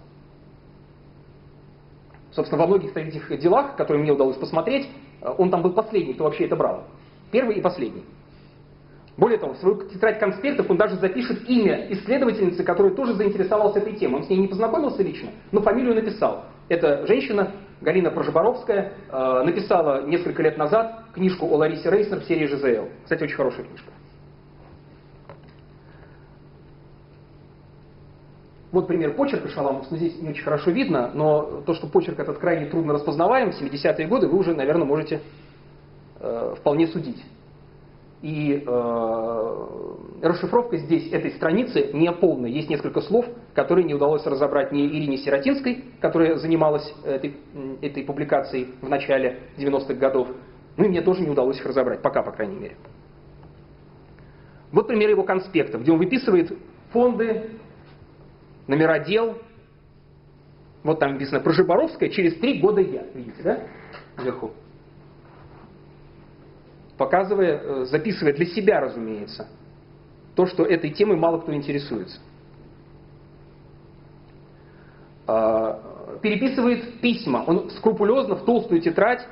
Собственно, 2.31 2.61
во 2.61 2.67
многих 2.67 2.95
этих 2.97 3.39
делах, 3.39 3.75
которые 3.75 4.01
мне 4.01 4.11
удалось 4.11 4.37
посмотреть, 4.37 4.89
э, 5.21 5.29
он 5.37 5.49
там 5.49 5.61
был 5.61 5.73
последний, 5.73 6.13
кто 6.13 6.25
вообще 6.25 6.45
это 6.45 6.55
брал. 6.55 6.85
Первый 7.31 7.55
и 7.55 7.61
последний. 7.61 8.03
Более 9.15 9.37
того, 9.37 9.53
в 9.53 9.57
свою 9.57 9.87
тетрадь 9.89 10.19
конспектов 10.19 10.69
он 10.69 10.77
даже 10.77 10.95
запишет 10.95 11.47
имя 11.47 11.91
исследовательницы, 11.91 12.63
которая 12.63 12.93
тоже 12.93 13.13
заинтересовалась 13.13 13.75
этой 13.75 13.93
темой. 13.95 14.21
Он 14.21 14.25
с 14.25 14.29
ней 14.29 14.37
не 14.37 14.47
познакомился 14.47 15.03
лично, 15.03 15.29
но 15.51 15.61
фамилию 15.61 15.93
написал. 15.93 16.45
Это 16.69 17.05
женщина, 17.07 17.51
Галина 17.81 18.11
Прожеборовская, 18.11 18.93
э, 19.09 19.43
написала 19.43 20.05
несколько 20.05 20.41
лет 20.41 20.57
назад 20.57 21.05
книжку 21.13 21.45
о 21.47 21.57
Ларисе 21.57 21.89
Рейснер 21.89 22.21
в 22.21 22.23
серии 22.23 22.47
ЖЗЛ. 22.47 22.89
Кстати, 23.03 23.23
очень 23.23 23.35
хорошая 23.35 23.65
книжка. 23.65 23.91
Вот 28.71 28.87
пример 28.87 29.13
почерка 29.13 29.49
Шаламов, 29.49 29.85
ну, 29.91 29.97
здесь 29.97 30.19
не 30.19 30.29
очень 30.29 30.43
хорошо 30.43 30.71
видно, 30.71 31.11
но 31.13 31.61
то, 31.61 31.75
что 31.75 31.85
почерк 31.85 32.19
этот 32.19 32.39
крайне 32.39 32.65
трудно 32.65 32.93
распознаваем, 32.93 33.49
70-е 33.49 34.07
годы, 34.07 34.27
вы 34.27 34.39
уже, 34.39 34.55
наверное, 34.55 34.85
можете 34.85 35.21
э, 36.19 36.55
вполне 36.57 36.87
судить. 36.87 37.23
И 38.23 38.63
э, 38.65 39.95
расшифровка 40.21 40.77
здесь 40.77 41.11
этой 41.11 41.31
страницы 41.31 41.89
не 41.91 42.09
полная. 42.13 42.49
Есть 42.49 42.69
несколько 42.69 43.01
слов, 43.01 43.25
которые 43.53 43.83
не 43.83 43.93
удалось 43.93 44.25
разобрать 44.25 44.71
ни 44.71 44.87
Ирине 44.87 45.17
Сиротинской, 45.17 45.83
которая 45.99 46.37
занималась 46.37 46.89
этой, 47.03 47.35
этой 47.81 48.05
публикацией 48.05 48.69
в 48.81 48.87
начале 48.87 49.41
90-х 49.57 49.95
годов, 49.95 50.29
ну 50.77 50.85
и 50.85 50.87
мне 50.87 51.01
тоже 51.01 51.19
не 51.19 51.29
удалось 51.31 51.59
их 51.59 51.65
разобрать, 51.65 52.01
пока, 52.01 52.23
по 52.23 52.31
крайней 52.31 52.55
мере. 52.55 52.77
Вот 54.71 54.87
пример 54.87 55.09
его 55.09 55.23
конспекта, 55.23 55.77
где 55.77 55.91
он 55.91 55.97
выписывает 55.97 56.57
фонды, 56.93 57.49
номера 58.67 58.99
дел. 58.99 59.37
Вот 60.83 60.97
там 60.99 61.11
написано 61.11 61.41
Прожиборовская, 61.41 62.07
через 62.07 62.39
три 62.39 62.61
года 62.61 62.79
я. 62.79 63.03
Видите, 63.13 63.43
да? 63.43 63.59
Вверху 64.17 64.53
показывая, 67.03 67.59
э, 67.61 67.85
записывая 67.85 68.33
для 68.33 68.45
себя, 68.45 68.79
разумеется, 68.79 69.47
то, 70.35 70.45
что 70.45 70.63
этой 70.63 70.89
темой 70.91 71.17
мало 71.17 71.39
кто 71.39 71.53
интересуется. 71.53 72.19
А, 75.27 76.17
переписывает 76.21 77.01
письма. 77.01 77.43
Он 77.45 77.69
скрупулезно 77.71 78.35
в 78.35 78.45
толстую 78.45 78.79
тетрадь, 78.79 79.27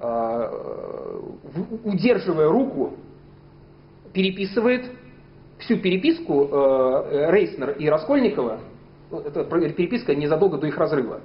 а, 0.00 0.50
удерживая 1.84 2.48
руку, 2.48 2.94
переписывает 4.12 4.90
всю 5.58 5.78
переписку 5.78 6.48
э, 6.50 7.30
Рейснер 7.30 7.70
и 7.70 7.88
Раскольникова. 7.88 8.58
Это 9.10 9.44
переписка 9.44 10.14
незадолго 10.14 10.58
до 10.58 10.66
их 10.66 10.76
разрыва. 10.76 11.20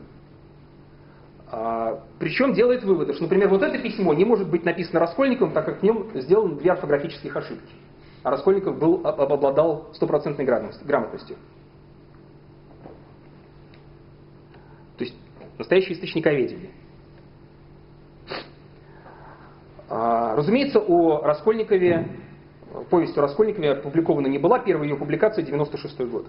А, 1.99 2.03
причем 2.19 2.53
делает 2.53 2.83
выводы, 2.83 3.13
что, 3.13 3.23
например, 3.23 3.49
вот 3.49 3.61
это 3.61 3.77
письмо 3.79 4.13
не 4.13 4.25
может 4.25 4.49
быть 4.49 4.63
написано 4.63 4.99
Раскольниковым, 4.99 5.53
так 5.53 5.65
как 5.65 5.79
в 5.79 5.83
нем 5.83 6.09
сделаны 6.15 6.55
две 6.55 6.71
орфографических 6.71 7.35
ошибки. 7.35 7.73
А 8.23 8.31
Раскольников 8.31 8.77
был, 8.77 9.05
обладал 9.05 9.89
стопроцентной 9.93 10.45
грамотностью. 10.45 11.37
То 14.97 15.05
есть 15.05 15.15
настоящее 15.57 15.93
источниковедение. 15.93 16.71
А, 19.87 20.35
разумеется, 20.35 20.79
о 20.79 21.21
Раскольникове, 21.21 22.07
повесть 22.89 23.17
о 23.17 23.21
Раскольникове 23.21 23.71
опубликована 23.71 24.27
не 24.27 24.37
была. 24.37 24.59
Первая 24.59 24.87
ее 24.87 24.97
публикация 24.97 25.43
96 25.43 25.99
год. 26.01 26.27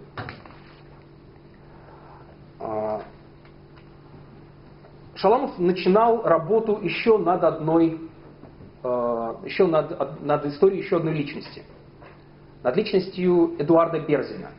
Шаламов 5.20 5.58
начинал 5.58 6.22
работу 6.22 6.78
еще 6.80 7.18
над 7.18 7.44
одной, 7.44 8.00
э, 8.82 9.34
еще 9.44 9.66
над, 9.66 10.22
над 10.22 10.46
историей 10.46 10.80
еще 10.80 10.96
одной 10.96 11.12
личности. 11.12 11.62
Над 12.62 12.76
личностью 12.76 13.54
Эдуарда 13.58 14.00
Берзина, 14.00 14.50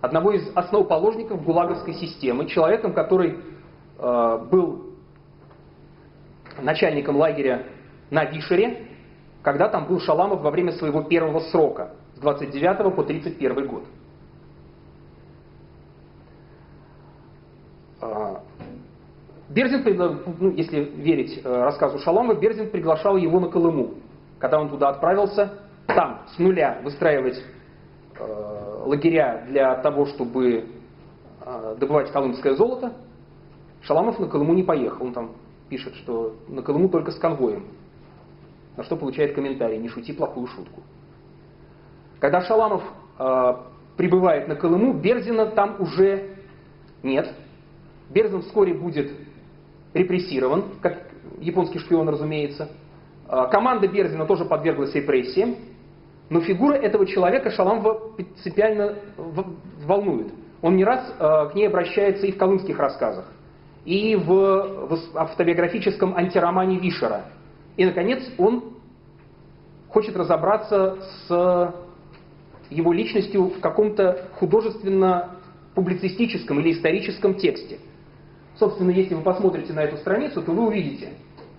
одного 0.00 0.32
из 0.32 0.50
основоположников 0.54 1.44
гулаговской 1.44 1.94
системы, 1.94 2.46
человеком, 2.46 2.94
который 2.94 3.38
э, 3.98 4.46
был 4.50 4.94
начальником 6.60 7.16
лагеря 7.16 7.66
на 8.10 8.24
Вишере, 8.24 8.86
когда 9.42 9.68
там 9.68 9.86
был 9.86 10.00
Шаламов 10.00 10.40
во 10.40 10.50
время 10.50 10.72
своего 10.72 11.02
первого 11.02 11.40
срока, 11.50 11.90
с 12.14 12.18
29 12.18 12.94
по 12.94 13.02
31 13.02 13.66
год. 13.66 13.84
Берзин, 19.52 19.84
ну, 20.38 20.50
если 20.52 20.80
верить 20.80 21.40
э, 21.44 21.64
рассказу 21.64 21.98
Шаламова, 21.98 22.38
Берзин 22.38 22.70
приглашал 22.70 23.16
его 23.16 23.38
на 23.38 23.48
Колыму. 23.48 23.94
Когда 24.38 24.58
он 24.58 24.70
туда 24.70 24.88
отправился, 24.88 25.58
там 25.86 26.22
с 26.34 26.38
нуля 26.38 26.80
выстраивать 26.82 27.42
э, 28.18 28.82
лагеря 28.86 29.44
для 29.48 29.74
того, 29.76 30.06
чтобы 30.06 30.64
э, 31.44 31.76
добывать 31.78 32.10
колымское 32.12 32.54
золото, 32.54 32.94
Шаламов 33.82 34.18
на 34.18 34.26
Колыму 34.26 34.54
не 34.54 34.62
поехал. 34.62 35.06
Он 35.06 35.12
там 35.12 35.32
пишет, 35.68 35.94
что 35.96 36.34
на 36.48 36.62
Колыму 36.62 36.88
только 36.88 37.10
с 37.10 37.18
конвоем. 37.18 37.66
На 38.76 38.84
что 38.84 38.96
получает 38.96 39.34
комментарий, 39.34 39.76
не 39.76 39.88
шути 39.88 40.14
плохую 40.14 40.46
шутку. 40.46 40.80
Когда 42.20 42.40
Шаламов 42.40 42.82
э, 43.18 43.54
прибывает 43.98 44.48
на 44.48 44.54
Колыму, 44.54 44.94
Берзина 44.94 45.46
там 45.46 45.76
уже 45.78 46.36
нет. 47.02 47.30
Берзин 48.08 48.40
вскоре 48.40 48.72
будет 48.72 49.12
репрессирован, 49.94 50.64
как 50.80 50.98
японский 51.40 51.78
шпион, 51.78 52.08
разумеется. 52.08 52.70
А, 53.28 53.46
команда 53.46 53.86
Берзина 53.88 54.26
тоже 54.26 54.44
подверглась 54.44 54.94
репрессиям, 54.94 55.56
но 56.30 56.40
фигура 56.40 56.74
этого 56.74 57.06
человека 57.06 57.50
Шаламова 57.50 58.14
принципиально 58.16 58.96
волнует. 59.84 60.32
Он 60.62 60.76
не 60.76 60.84
раз 60.84 61.12
а, 61.18 61.46
к 61.46 61.54
ней 61.54 61.66
обращается 61.66 62.26
и 62.26 62.32
в 62.32 62.38
колымских 62.38 62.78
рассказах, 62.78 63.26
и 63.84 64.16
в 64.16 64.98
автобиографическом 65.14 66.16
антиромане 66.16 66.78
Вишера. 66.78 67.24
И, 67.76 67.84
наконец, 67.84 68.22
он 68.38 68.64
хочет 69.88 70.16
разобраться 70.16 70.98
с 71.26 71.74
его 72.70 72.92
личностью 72.92 73.48
в 73.48 73.58
каком-то 73.60 74.28
художественно-публицистическом 74.38 76.60
или 76.60 76.72
историческом 76.72 77.34
тексте– 77.34 77.78
Собственно, 78.56 78.90
если 78.90 79.14
вы 79.14 79.22
посмотрите 79.22 79.72
на 79.72 79.80
эту 79.80 79.96
страницу, 79.96 80.42
то 80.42 80.52
вы 80.52 80.66
увидите, 80.66 81.10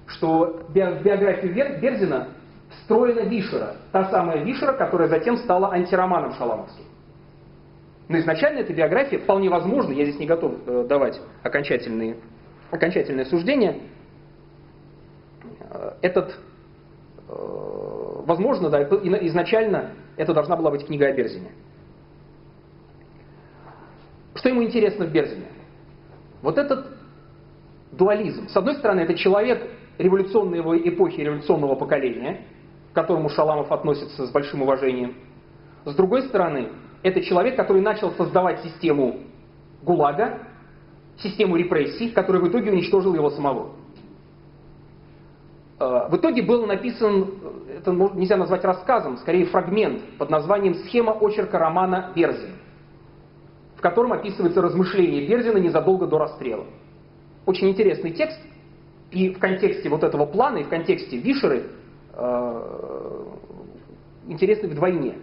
что 0.06 0.64
в 0.68 0.74
биографию 0.74 1.54
Берзина 1.54 2.30
встроена 2.70 3.22
Вишера, 3.22 3.78
та 3.92 4.10
самая 4.10 4.44
Вишера, 4.44 4.74
которая 4.74 5.08
затем 5.08 5.38
стала 5.38 5.72
антироманом 5.72 6.34
Шаламовским. 6.34 6.86
Но 8.10 8.18
изначально 8.20 8.60
эта 8.60 8.74
биография 8.74 9.20
вполне 9.20 9.50
возможно, 9.50 9.92
я 9.92 10.04
здесь 10.06 10.20
не 10.20 10.26
готов 10.26 10.56
э, 10.66 10.86
давать 10.88 11.20
окончательные, 11.42 12.18
окончательное 12.70 13.26
суждение, 13.26 13.80
э, 15.70 15.94
этот, 16.02 16.38
э, 17.30 17.34
возможно, 18.26 18.70
да, 18.70 18.84
изначально 18.84 19.92
это 20.18 20.34
должна 20.34 20.58
была 20.58 20.70
быть 20.70 20.86
книга 20.86 21.08
о 21.08 21.14
Берзине. 21.14 21.52
Что 24.36 24.50
ему 24.50 24.64
интересно 24.64 25.06
в 25.06 25.12
Берзине? 25.12 25.46
Вот 26.44 26.58
этот 26.58 26.86
дуализм. 27.94 28.50
С 28.50 28.56
одной 28.56 28.76
стороны, 28.76 29.00
это 29.00 29.16
человек 29.16 29.66
революционной 29.98 30.60
эпохи, 30.90 31.22
революционного 31.22 31.76
поколения, 31.76 32.42
к 32.92 32.96
которому 32.96 33.30
Шаламов 33.30 33.72
относится 33.72 34.28
с 34.28 34.32
большим 34.32 34.62
уважением. 34.62 35.16
С 35.86 35.96
другой 35.96 36.24
стороны, 36.24 36.70
это 37.02 37.22
человек, 37.22 37.56
который 37.56 37.82
начал 37.82 38.12
создавать 38.12 38.62
систему 38.62 39.22
ГУЛАГа, 39.84 40.40
систему 41.18 41.56
репрессий, 41.56 42.10
которая 42.10 42.42
в 42.42 42.50
итоге 42.50 42.72
уничтожила 42.72 43.16
его 43.16 43.30
самого. 43.30 43.72
Э, 45.80 46.08
в 46.10 46.18
итоге 46.18 46.42
был 46.42 46.66
написан, 46.66 47.36
это 47.78 47.92
нельзя 47.92 48.36
назвать 48.36 48.66
рассказом, 48.66 49.18
скорее 49.18 49.46
фрагмент 49.46 50.02
под 50.18 50.30
названием 50.30 50.76
«Схема 50.76 51.14
очерка 51.14 51.58
романа 51.58 52.12
Берзин», 52.16 52.52
котором 53.84 54.14
описывается 54.14 54.62
размышление 54.62 55.28
Берзина 55.28 55.58
незадолго 55.58 56.08
до 56.08 56.18
расстрела. 56.18 56.64
Очень 57.46 57.70
интересный 57.70 58.12
текст, 58.12 58.40
и 59.12 59.30
в 59.30 59.40
контексте 59.40 59.90
вот 59.90 60.04
этого 60.04 60.26
плана, 60.26 60.60
и 60.60 60.64
в 60.64 60.70
контексте 60.70 61.18
Вишеры 61.18 61.66
э, 62.14 63.26
интересный 64.28 64.70
вдвойне. 64.70 65.16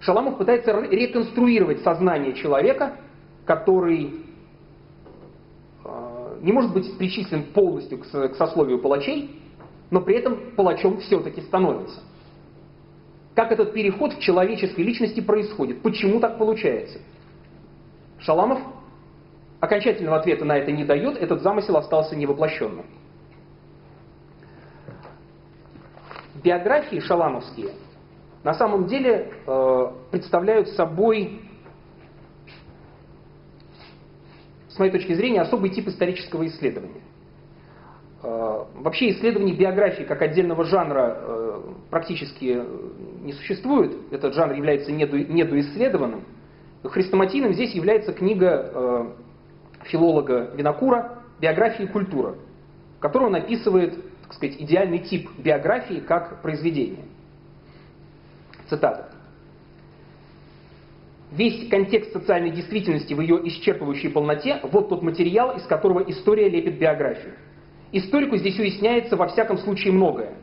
Шаламов 0.00 0.36
пытается 0.36 0.72
реконструировать 0.80 1.80
сознание 1.82 2.34
человека, 2.34 2.96
который 3.46 4.24
э, 5.84 6.38
не 6.42 6.52
может 6.52 6.74
быть 6.74 6.98
причислен 6.98 7.44
полностью 7.44 8.00
к 8.00 8.34
сословию 8.34 8.80
палачей, 8.80 9.40
но 9.92 10.00
при 10.00 10.16
этом 10.16 10.36
палачом 10.56 10.98
все-таки 10.98 11.40
становится. 11.42 12.00
Как 13.36 13.52
этот 13.52 13.72
переход 13.72 14.14
в 14.14 14.20
человеческой 14.20 14.80
личности 14.80 15.20
происходит? 15.20 15.82
Почему 15.82 16.18
так 16.18 16.36
получается? 16.36 16.98
Шаламов 18.24 18.60
окончательного 19.60 20.18
ответа 20.18 20.44
на 20.44 20.56
это 20.56 20.72
не 20.72 20.84
дает, 20.84 21.16
этот 21.18 21.42
замысел 21.42 21.76
остался 21.76 22.16
невоплощенным. 22.16 22.86
Биографии 26.42 27.00
шаламовские 27.00 27.72
на 28.42 28.54
самом 28.54 28.86
деле 28.86 29.32
э, 29.46 29.92
представляют 30.10 30.68
собой, 30.70 31.40
с 34.68 34.78
моей 34.78 34.90
точки 34.90 35.14
зрения, 35.14 35.40
особый 35.40 35.70
тип 35.70 35.88
исторического 35.88 36.46
исследования. 36.46 37.00
Э, 38.22 38.64
вообще 38.74 39.10
исследование 39.10 39.54
биографии 39.54 40.02
как 40.02 40.20
отдельного 40.20 40.64
жанра 40.64 41.16
э, 41.16 41.62
практически 41.90 42.62
не 43.22 43.32
существует. 43.32 43.96
Этот 44.10 44.34
жанр 44.34 44.54
является 44.54 44.92
неду, 44.92 45.16
недоисследованным. 45.16 46.24
Хрестоматийным 46.84 47.54
здесь 47.54 47.74
является 47.74 48.12
книга 48.12 48.70
э, 48.72 49.06
филолога 49.84 50.50
Винокура 50.54 51.22
«Биография 51.40 51.86
и 51.86 51.88
культура», 51.88 52.36
в 52.98 53.00
которой 53.00 53.24
он 53.24 53.34
описывает, 53.34 53.94
так 54.22 54.34
сказать, 54.34 54.56
идеальный 54.60 54.98
тип 54.98 55.30
биографии 55.38 56.00
как 56.00 56.42
произведения. 56.42 57.04
Цитата. 58.68 59.10
Весь 61.32 61.68
контекст 61.68 62.12
социальной 62.12 62.50
действительности 62.50 63.14
в 63.14 63.20
ее 63.20 63.40
исчерпывающей 63.48 64.10
полноте– 64.10 64.60
вот 64.62 64.88
тот 64.90 65.02
материал, 65.02 65.56
из 65.56 65.62
которого 65.62 66.00
история 66.00 66.48
лепит 66.48 66.78
биографию. 66.78 67.34
Историку 67.92 68.36
здесь 68.36 68.58
уясняется 68.58 69.16
во 69.16 69.26
всяком 69.28 69.56
случае 69.58 69.94
многое. 69.94 70.34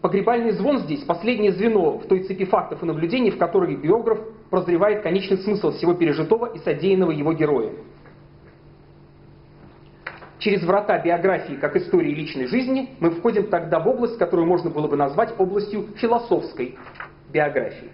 Погребальный 0.00 0.52
звон 0.52 0.78
здесь– 0.78 1.04
последнее 1.06 1.52
звено 1.52 1.98
в 1.98 2.06
той 2.06 2.22
цепи 2.22 2.46
фактов 2.46 2.82
и 2.82 2.86
наблюдений, 2.86 3.30
в 3.30 3.38
которой 3.38 3.76
биограф 3.76 4.18
прозревает 4.48 5.02
конечный 5.02 5.38
смысл 5.38 5.72
всего 5.72 5.92
пережитого 5.92 6.46
и 6.46 6.58
содеянного 6.58 7.10
его 7.10 7.34
героем. 7.34 7.74
Через 10.38 10.64
врата 10.64 10.98
биографии 10.98 11.52
как 11.54 11.76
истории 11.76 12.14
личной 12.14 12.46
жизни 12.46 12.94
мы 12.98 13.10
входим 13.10 13.48
тогда 13.48 13.78
в 13.78 13.88
область, 13.88 14.16
которую 14.16 14.48
можно 14.48 14.70
было 14.70 14.88
бы 14.88 14.96
назвать 14.96 15.34
областью 15.38 15.88
философской 15.96 16.78
биографии. 17.30 17.90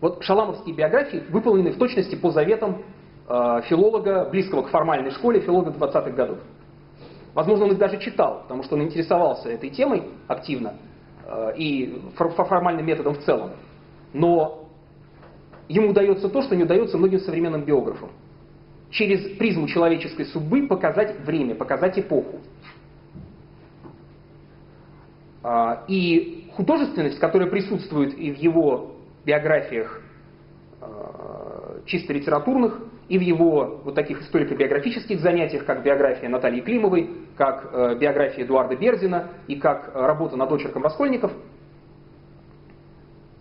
Вот 0.00 0.22
шаламовские 0.22 0.76
биографии 0.76 1.24
выполнены 1.28 1.72
в 1.72 1.78
точности 1.78 2.14
по 2.14 2.30
заветам 2.30 2.82
э, 3.28 3.62
филолога, 3.64 4.28
близкого 4.30 4.62
к 4.62 4.68
формальной 4.68 5.10
школе, 5.10 5.40
филолога 5.40 5.70
20-х 5.70 6.10
годов. 6.10 6.38
Возможно, 7.34 7.66
он 7.66 7.72
их 7.72 7.78
даже 7.78 7.98
читал, 7.98 8.42
потому 8.42 8.62
что 8.62 8.76
он 8.76 8.82
интересовался 8.82 9.48
этой 9.48 9.70
темой 9.70 10.04
активно 10.28 10.74
э, 11.26 11.54
и 11.56 12.00
формальным 12.16 12.86
методом 12.86 13.14
в 13.14 13.24
целом. 13.24 13.50
Но 14.12 14.68
ему 15.68 15.90
удается 15.90 16.28
то, 16.28 16.42
что 16.42 16.54
не 16.54 16.62
удается 16.62 16.96
многим 16.96 17.18
современным 17.18 17.64
биографам 17.64 18.10
через 18.94 19.36
призму 19.36 19.66
человеческой 19.66 20.26
судьбы 20.26 20.68
показать 20.68 21.20
время, 21.20 21.56
показать 21.56 21.98
эпоху. 21.98 22.38
А, 25.42 25.84
и 25.88 26.48
художественность, 26.54 27.18
которая 27.18 27.50
присутствует 27.50 28.16
и 28.16 28.32
в 28.32 28.36
его 28.38 28.92
биографиях 29.24 30.00
а, 30.80 31.80
чисто 31.86 32.12
литературных, 32.12 32.80
и 33.14 33.18
в 33.18 33.20
его 33.20 33.80
вот 33.84 33.94
таких 33.94 34.22
историко-биографических 34.22 35.20
занятиях, 35.20 35.64
как 35.64 35.84
биография 35.84 36.28
Натальи 36.28 36.60
Климовой, 36.62 37.10
как 37.36 37.70
э, 37.72 37.94
биография 37.96 38.44
Эдуарда 38.44 38.74
Берзина 38.74 39.28
и 39.46 39.54
как 39.54 39.92
работа 39.94 40.36
над 40.36 40.50
очерком 40.50 40.82
Раскольников, 40.82 41.30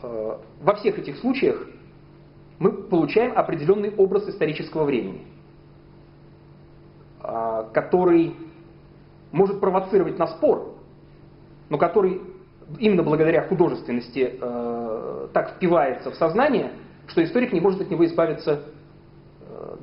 э, 0.04 0.38
во 0.62 0.76
всех 0.76 1.00
этих 1.00 1.18
случаях 1.18 1.68
мы 2.60 2.72
получаем 2.72 3.34
определенный 3.36 3.92
образ 3.96 4.30
исторического 4.30 4.84
времени. 4.84 5.26
А, 7.20 7.64
который 7.74 8.36
может 9.32 9.60
провоцировать 9.60 10.20
на 10.20 10.28
спор, 10.28 10.76
но 11.70 11.80
который 11.80 12.22
именно 12.78 13.02
благодаря 13.02 13.42
художественности 13.48 14.38
э, 14.40 15.28
так 15.34 15.56
впивается 15.56 16.12
в 16.12 16.16
сознание, 16.16 16.74
что 17.08 17.24
историк 17.24 17.54
не 17.54 17.60
может 17.60 17.82
от 17.82 17.90
него 17.90 18.06
избавиться 18.06 18.52
э, 18.52 18.83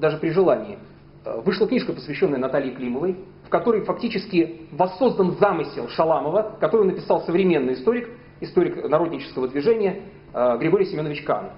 даже 0.01 0.17
при 0.19 0.31
желании. 0.31 0.79
Э, 1.25 1.41
вышла 1.41 1.69
книжка, 1.69 1.93
посвященная 1.93 2.39
Наталье 2.39 2.75
Климовой, 2.75 3.17
в 3.45 3.51
которой 3.51 3.85
фактически 3.85 4.69
воссоздан 4.73 5.37
замысел 5.39 5.89
Шаламова, 5.89 6.57
который 6.61 6.87
написал 6.87 7.21
современный 7.23 7.75
историк, 7.75 8.09
историк 8.41 8.89
народнического 8.89 9.47
движения 9.49 10.03
э, 10.33 10.59
Григорий 10.59 10.87
Семенович 10.87 11.23
Кан. 11.25 11.51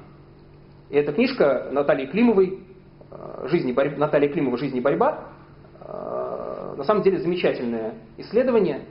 И 0.90 0.96
эта 0.96 1.12
книжка 1.12 1.68
Натальи 1.70 2.06
Климовой, 2.06 2.58
э, 3.10 3.46
жизни, 3.48 3.72
борь... 3.72 3.96
Наталья 3.96 4.28
Климова 4.28 4.58
«Жизнь 4.58 4.76
и 4.76 4.80
борьба», 4.80 5.28
на 5.84 6.84
самом 6.84 7.02
деле 7.02 7.18
замечательное 7.18 7.94
исследование, 8.16 8.82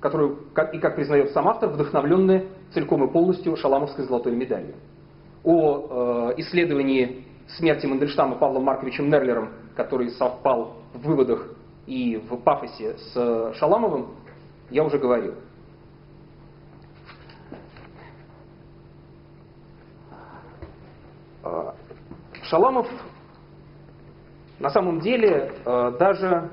которое, 0.00 0.34
и 0.72 0.78
как 0.78 0.96
признает 0.96 1.30
сам 1.32 1.46
автор, 1.46 1.68
вдохновленное 1.68 2.46
целиком 2.72 3.04
и 3.04 3.12
полностью 3.12 3.54
Шаламовской 3.54 4.06
золотой 4.06 4.34
медалью. 4.34 4.74
О 5.44 6.32
исследовании 6.38 7.26
смерти 7.56 7.86
Мандельштама 7.86 8.36
Павлом 8.36 8.64
Марковичем 8.64 9.08
Нерлером, 9.10 9.50
который 9.76 10.10
совпал 10.10 10.76
в 10.94 11.06
выводах 11.06 11.54
и 11.86 12.16
в 12.16 12.36
пафосе 12.36 12.96
с 12.96 13.54
Шаламовым, 13.54 14.14
я 14.70 14.84
уже 14.84 14.98
говорил. 14.98 15.34
Э, 21.42 21.72
Шаламов 22.44 22.86
на 24.58 24.70
самом 24.70 25.00
деле 25.00 25.52
э, 25.64 25.96
даже 25.98 26.50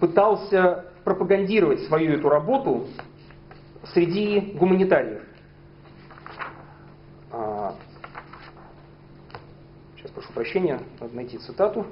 пытался 0.00 0.86
пропагандировать 1.04 1.80
свою 1.86 2.12
эту 2.12 2.28
работу 2.28 2.86
среди 3.92 4.40
гуманитариев. 4.58 5.22
А, 7.30 7.74
сейчас 9.96 10.10
прошу 10.28 10.32
прощения, 10.32 10.80
надо 11.00 11.14
найти 11.14 11.38
цитату. 11.38 11.86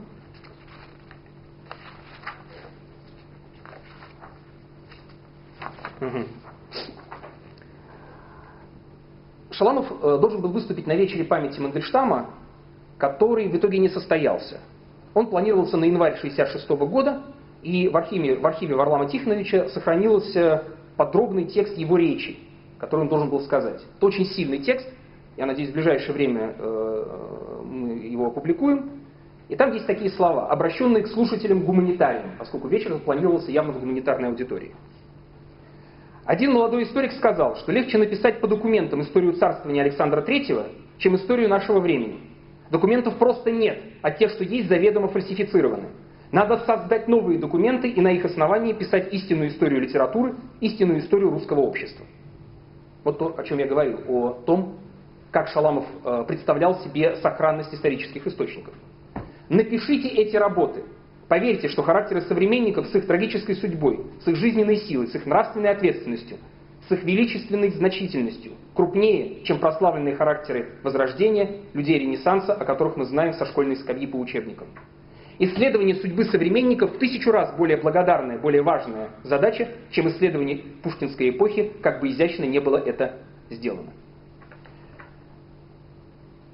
Угу. 6.01 6.25
Шаламов 9.51 9.91
э, 9.91 10.19
должен 10.19 10.43
был 10.43 10.51
выступить 10.51 10.87
на 10.87 10.95
вечере 10.95 11.25
памяти 11.25 11.59
Мандельштама 11.59 12.31
который 12.99 13.49
в 13.49 13.57
итоге 13.57 13.79
не 13.79 13.89
состоялся. 13.89 14.61
Он 15.15 15.27
планировался 15.27 15.77
на 15.77 15.85
январь 15.85 16.15
1966 16.15 16.69
года, 16.91 17.23
и 17.63 17.89
в 17.89 17.97
архиве, 17.97 18.37
в 18.37 18.47
архиве 18.47 18.75
Варлама 18.75 19.07
Тихоновича 19.07 19.69
сохранился 19.69 20.65
подробный 20.97 21.45
текст 21.45 21.77
его 21.77 21.97
речи. 21.97 22.39
который 22.79 23.03
он 23.03 23.09
должен 23.09 23.31
был 23.31 23.41
сказать. 23.41 23.83
Это 23.97 24.07
очень 24.07 24.27
сильный 24.27 24.59
текст, 24.59 24.87
я 25.37 25.47
надеюсь, 25.47 25.71
в 25.71 25.75
ближайшее 25.75 26.13
время 26.13 26.55
мы 27.65 27.95
его 27.95 28.27
опубликуем. 28.27 28.91
И 29.49 29.55
там 29.55 29.73
есть 29.73 29.87
такие 29.87 30.11
слова, 30.11 30.49
обращенные 30.49 31.05
к 31.05 31.09
слушателям 31.09 31.65
гуманитариям, 31.65 32.33
поскольку 32.39 32.67
вечер 32.67 32.99
планировался 32.99 33.53
явно 33.53 33.73
в 33.73 33.81
гуманитарной 33.81 34.29
аудитории. 34.29 34.73
Один 36.25 36.53
молодой 36.53 36.83
историк 36.83 37.13
сказал, 37.13 37.55
что 37.55 37.71
легче 37.71 37.99
написать 37.99 38.41
по 38.41 38.49
документам 38.49 39.03
историю 39.03 39.35
царствования 39.35 39.83
Александра 39.83 40.21
III, 40.23 40.73
чем 40.99 41.15
историю 41.15 41.49
нашего 41.49 41.79
времени. 41.79 42.19
Документов 42.73 43.17
просто 43.19 43.53
нет, 43.53 43.79
а 44.03 44.11
те, 44.11 44.29
что 44.29 44.43
есть, 44.43 44.69
заведомо 44.69 45.07
фальсифицированы. 45.07 45.91
Надо 46.33 46.57
создать 46.67 47.07
новые 47.07 47.39
документы 47.39 47.89
и 47.89 48.01
на 48.01 48.11
их 48.11 48.25
основании 48.25 48.73
писать 48.73 49.15
истинную 49.15 49.51
историю 49.51 49.81
литературы, 49.81 50.35
истинную 50.61 50.99
историю 50.99 51.31
русского 51.31 51.61
общества. 51.61 52.05
Вот 53.05 53.19
то, 53.19 53.33
о 53.39 53.45
чем 53.45 53.59
я 53.59 53.69
говорил, 53.69 54.01
о 54.09 54.33
том, 54.45 54.79
как 55.37 55.49
Шаламов 55.49 55.85
э, 56.03 56.25
представлял 56.27 56.81
себе 56.81 57.17
сохранность 57.17 57.75
исторических 57.75 58.27
источников. 58.27 58.73
Напишите 59.51 60.09
эти 60.09 60.35
работы. 60.35 60.85
Поверьте, 61.29 61.69
что 61.69 61.83
характеры 61.83 62.23
современников 62.23 62.87
с 62.87 62.95
их 62.95 63.07
трагической 63.07 63.55
судьбой, 63.57 64.01
с 64.25 64.29
их 64.29 64.37
жизненной 64.37 64.79
силой, 64.79 65.09
с 65.09 65.15
их 65.15 65.27
нравственной 65.27 65.73
ответственностью, 65.73 66.39
с 66.89 66.93
их 66.93 67.05
величественной 67.05 67.69
значительностью, 67.69 68.53
крупнее, 68.73 69.45
чем 69.45 69.59
прославленные 69.59 70.17
характеры 70.17 70.71
Возрождения, 70.83 71.57
людей 71.75 71.99
Ренессанса, 71.99 72.55
о 72.55 72.65
которых 72.65 72.97
мы 72.97 73.05
знаем 73.05 73.35
со 73.35 73.45
школьной 73.45 73.77
скамьи 73.77 74.07
по 74.07 74.17
учебникам. 74.17 74.69
Исследование 75.39 75.97
судьбы 75.97 76.25
современников 76.25 76.95
в 76.95 76.99
тысячу 76.99 77.31
раз 77.31 77.55
более 77.59 77.77
благодарная, 77.77 78.39
более 78.39 78.63
важная 78.63 79.11
задача, 79.23 79.69
чем 79.91 80.09
исследование 80.09 80.63
пушкинской 80.83 81.29
эпохи, 81.29 81.73
как 81.83 82.01
бы 82.01 82.09
изящно 82.09 82.45
не 82.45 82.59
было 82.59 82.79
это 82.79 83.17
сделано. 83.51 83.93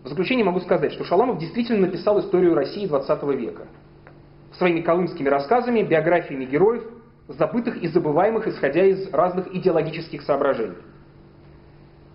В 0.05 0.09
заключение 0.09 0.45
могу 0.45 0.61
сказать, 0.61 0.93
что 0.93 1.05
Шаламов 1.05 1.39
действительно 1.39 1.87
написал 1.87 2.19
историю 2.21 2.55
России 2.55 2.89
XX 2.89 3.37
века. 3.37 3.69
Своими 4.59 4.81
колымскими 4.81 5.29
рассказами, 5.29 5.83
биографиями 5.83 6.45
героев, 6.45 6.83
забытых 7.29 7.83
и 7.83 7.87
забываемых, 7.87 8.49
исходя 8.49 8.85
из 8.85 9.13
разных 9.13 9.55
идеологических 9.55 10.23
соображений. 10.23 10.77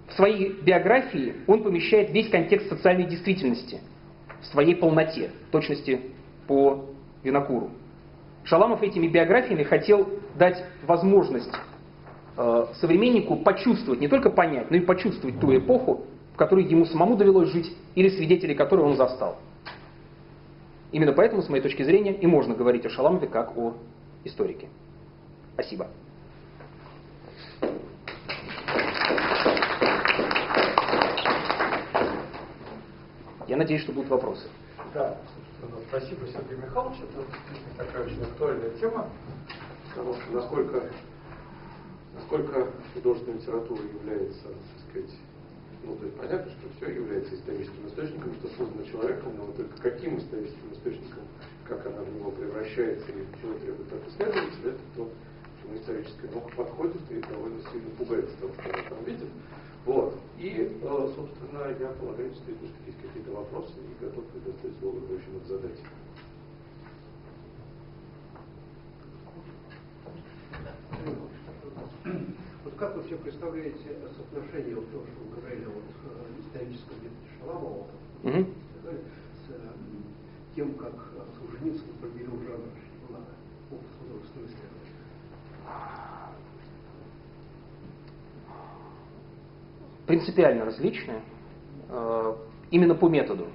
В 0.09 0.13
своей 0.13 0.53
биографии 0.61 1.35
он 1.47 1.63
помещает 1.63 2.11
весь 2.11 2.29
контекст 2.29 2.69
социальной 2.69 3.05
действительности 3.05 3.79
в 4.41 4.45
своей 4.47 4.75
полноте, 4.75 5.31
точности 5.51 6.01
по 6.45 6.85
Винокуру. 7.23 7.71
Шаламов 8.43 8.83
этими 8.83 9.07
биографиями 9.07 9.63
хотел 9.63 10.07
дать 10.35 10.63
возможность 10.85 11.51
э, 12.37 12.65
современнику 12.79 13.37
почувствовать, 13.37 13.99
не 13.99 14.07
только 14.07 14.29
понять, 14.29 14.71
но 14.71 14.77
и 14.77 14.81
почувствовать 14.81 15.39
ту 15.39 15.55
эпоху, 15.57 16.05
в 16.37 16.39
которой 16.39 16.65
ему 16.65 16.85
самому 16.85 17.17
довелось 17.17 17.49
жить, 17.49 17.75
или 17.95 18.09
свидетелей 18.09 18.53
которой 18.53 18.81
он 18.81 18.95
застал. 18.95 19.39
Именно 20.91 21.13
поэтому, 21.13 21.41
с 21.41 21.49
моей 21.49 21.63
точки 21.63 21.81
зрения, 21.81 22.13
и 22.13 22.27
можно 22.27 22.53
говорить 22.53 22.85
о 22.85 22.89
Шаламове 22.91 23.25
как 23.27 23.57
о 23.57 23.73
историке. 24.23 24.69
Спасибо. 25.55 25.87
Я 33.47 33.57
надеюсь, 33.57 33.81
что 33.81 33.91
будут 33.91 34.11
вопросы. 34.11 34.47
Да, 34.93 35.17
спасибо, 35.89 36.27
Сергей 36.27 36.63
Михайлович. 36.63 36.99
Это 36.99 37.83
такая 37.83 38.05
очень 38.05 38.21
актуальная 38.21 38.69
тема, 38.79 39.09
потому 39.89 40.13
что 40.13 40.31
насколько, 40.33 40.83
насколько 42.13 42.67
художественная 42.93 43.39
литература 43.39 43.81
является, 43.81 44.43
так 44.43 44.89
сказать, 44.91 45.09
ну, 45.87 45.95
то 45.95 46.05
есть 46.05 46.17
понятно, 46.17 46.51
что 46.51 46.67
все 46.75 46.93
является 46.93 47.33
историческим 47.33 47.87
источником, 47.87 48.33
что 48.35 48.49
создано 48.49 48.83
человеком, 48.83 49.37
но 49.37 49.45
вот 49.45 49.55
только 49.55 49.81
каким 49.81 50.17
историческим 50.17 50.73
источником, 50.73 51.23
как 51.63 51.85
она 51.85 52.01
в 52.01 52.13
него 52.13 52.31
превращается 52.31 53.07
и 53.09 53.23
чего 53.39 53.57
требует 53.57 53.93
от 53.93 54.05
исследователя, 54.09 54.71
это 54.71 54.81
то, 54.97 55.09
чему 55.61 55.77
историческая 55.77 56.27
наука 56.27 56.55
подходит 56.57 57.01
и 57.09 57.21
довольно 57.21 57.61
сильно 57.71 57.89
пугается 57.97 58.35
того, 58.37 58.53
что 58.53 58.63
она 58.63 58.89
там 58.89 59.03
видит. 59.05 59.29
Вот. 59.85 60.19
И, 60.37 60.77
э, 60.81 61.13
собственно, 61.15 61.71
я 61.79 61.87
полагаю, 61.95 62.35
что 62.35 62.51
есть 62.51 63.01
какие-то 63.01 63.31
вопросы 63.31 63.71
и 63.79 64.03
готов 64.03 64.25
предоставить 64.25 64.77
слово 64.79 64.99
желающим 64.99 65.37
их 65.37 65.47
задать. 65.47 65.79
Вот 71.05 71.27
как 72.77 72.95
вы 72.95 73.03
все 73.03 73.17
представляете 73.17 73.97
соотношение 74.15 74.75
вот 74.75 74.89
того, 74.91 75.03
что 75.07 75.23
вы 75.23 75.41
говорили, 75.41 75.65
вот 75.65 75.83
э, 76.05 76.41
исторического 76.45 76.95
метода 76.95 77.27
Шаламова, 77.39 77.87
угу. 78.23 78.51
с 78.83 79.49
э, 79.49 79.71
тем, 80.55 80.73
как 80.75 80.93
Солженицын 81.39 81.85
определил 81.99 82.39
жанр 82.43 82.69
опыт 83.71 83.87
художественного 83.99 84.47
исследования? 84.47 84.77
Принципиально 90.05 90.65
различные, 90.65 91.21
э, 91.89 92.35
именно 92.71 92.95
по 92.95 93.09
методу. 93.09 93.47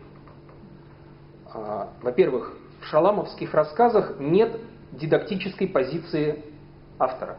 Во-первых, 2.03 2.57
в 2.81 2.87
шаламовских 2.87 3.53
рассказах 3.53 4.19
нет 4.19 4.59
дидактической 4.93 5.69
позиции 5.69 6.43
автора. 6.99 7.39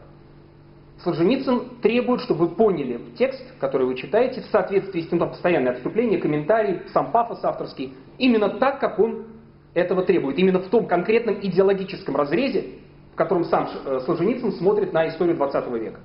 Солженицын 1.04 1.80
требует, 1.82 2.22
чтобы 2.22 2.46
вы 2.46 2.54
поняли 2.54 2.98
текст, 3.18 3.44
который 3.60 3.86
вы 3.86 3.94
читаете, 3.94 4.40
в 4.40 4.46
соответствии 4.46 5.02
с 5.02 5.08
тем, 5.08 5.18
там 5.18 5.30
постоянное 5.30 5.72
отступление, 5.72 6.18
комментарий, 6.18 6.80
сам 6.92 7.12
пафос 7.12 7.44
авторский, 7.44 7.94
именно 8.16 8.48
так, 8.48 8.80
как 8.80 8.98
он 8.98 9.26
этого 9.74 10.04
требует, 10.04 10.38
именно 10.38 10.60
в 10.60 10.68
том 10.68 10.86
конкретном 10.86 11.38
идеологическом 11.42 12.16
разрезе, 12.16 12.78
в 13.12 13.16
котором 13.16 13.44
сам 13.44 13.68
э, 13.84 14.00
Солженицын 14.06 14.52
смотрит 14.52 14.92
на 14.94 15.06
историю 15.08 15.36
20 15.36 15.68
века. 15.72 16.00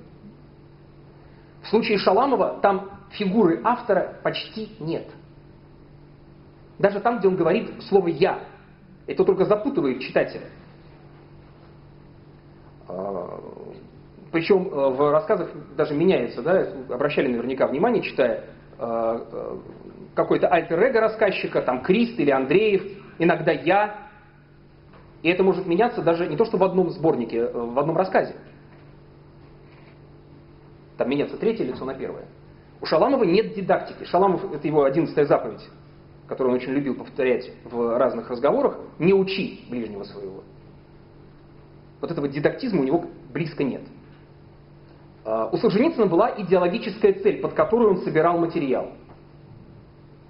В 1.62 1.68
случае 1.68 1.98
Шаламова 1.98 2.58
там 2.60 2.90
фигуры 3.12 3.60
автора 3.64 4.18
почти 4.22 4.70
нет. 4.80 5.06
Даже 6.78 7.00
там, 7.00 7.18
где 7.18 7.28
он 7.28 7.36
говорит 7.36 7.70
слово 7.88 8.08
«я», 8.08 8.40
это 9.06 9.24
только 9.24 9.44
запутывает 9.44 10.00
читателя. 10.00 10.46
Причем 14.32 14.68
э, 14.68 14.90
в 14.90 15.10
рассказах 15.10 15.50
даже 15.76 15.94
меняется, 15.94 16.42
да, 16.42 16.68
обращали 16.88 17.26
наверняка 17.28 17.66
внимание, 17.66 18.02
читая 18.02 18.44
э, 18.78 19.26
э, 19.32 19.56
какой-то 20.14 20.48
альтер-эго 20.48 21.00
рассказчика, 21.00 21.62
там 21.62 21.82
Крист 21.82 22.18
или 22.18 22.30
Андреев, 22.30 22.82
иногда 23.18 23.50
я. 23.50 24.08
И 25.22 25.28
это 25.28 25.42
может 25.42 25.66
меняться 25.66 26.00
даже 26.02 26.26
не 26.28 26.36
то, 26.36 26.44
что 26.44 26.58
в 26.58 26.64
одном 26.64 26.90
сборнике, 26.90 27.46
в 27.46 27.78
одном 27.78 27.96
рассказе. 27.96 28.34
Там 30.96 31.10
меняться 31.10 31.36
третье 31.36 31.64
лицо 31.64 31.84
на 31.84 31.94
первое. 31.94 32.26
У 32.80 32.86
Шаламова 32.86 33.24
нет 33.24 33.54
дидактики. 33.54 34.04
Шаламов, 34.04 34.52
это 34.54 34.66
его 34.66 34.84
одиннадцатая 34.84 35.26
заповедь, 35.26 35.68
которую 36.28 36.52
он 36.52 36.60
очень 36.60 36.72
любил 36.72 36.94
повторять 36.94 37.50
в 37.64 37.98
разных 37.98 38.30
разговорах, 38.30 38.78
не 38.98 39.12
учи 39.12 39.64
ближнего 39.68 40.04
своего. 40.04 40.44
Вот 42.00 42.10
этого 42.10 42.28
дидактизма 42.28 42.80
у 42.80 42.84
него 42.84 43.04
близко 43.32 43.64
нет. 43.64 43.82
А, 45.24 45.48
у 45.52 45.56
Солженицына 45.56 46.06
была 46.06 46.32
идеологическая 46.36 47.12
цель, 47.14 47.40
под 47.40 47.54
которую 47.54 47.90
он 47.90 47.98
собирал 47.98 48.38
материал. 48.38 48.88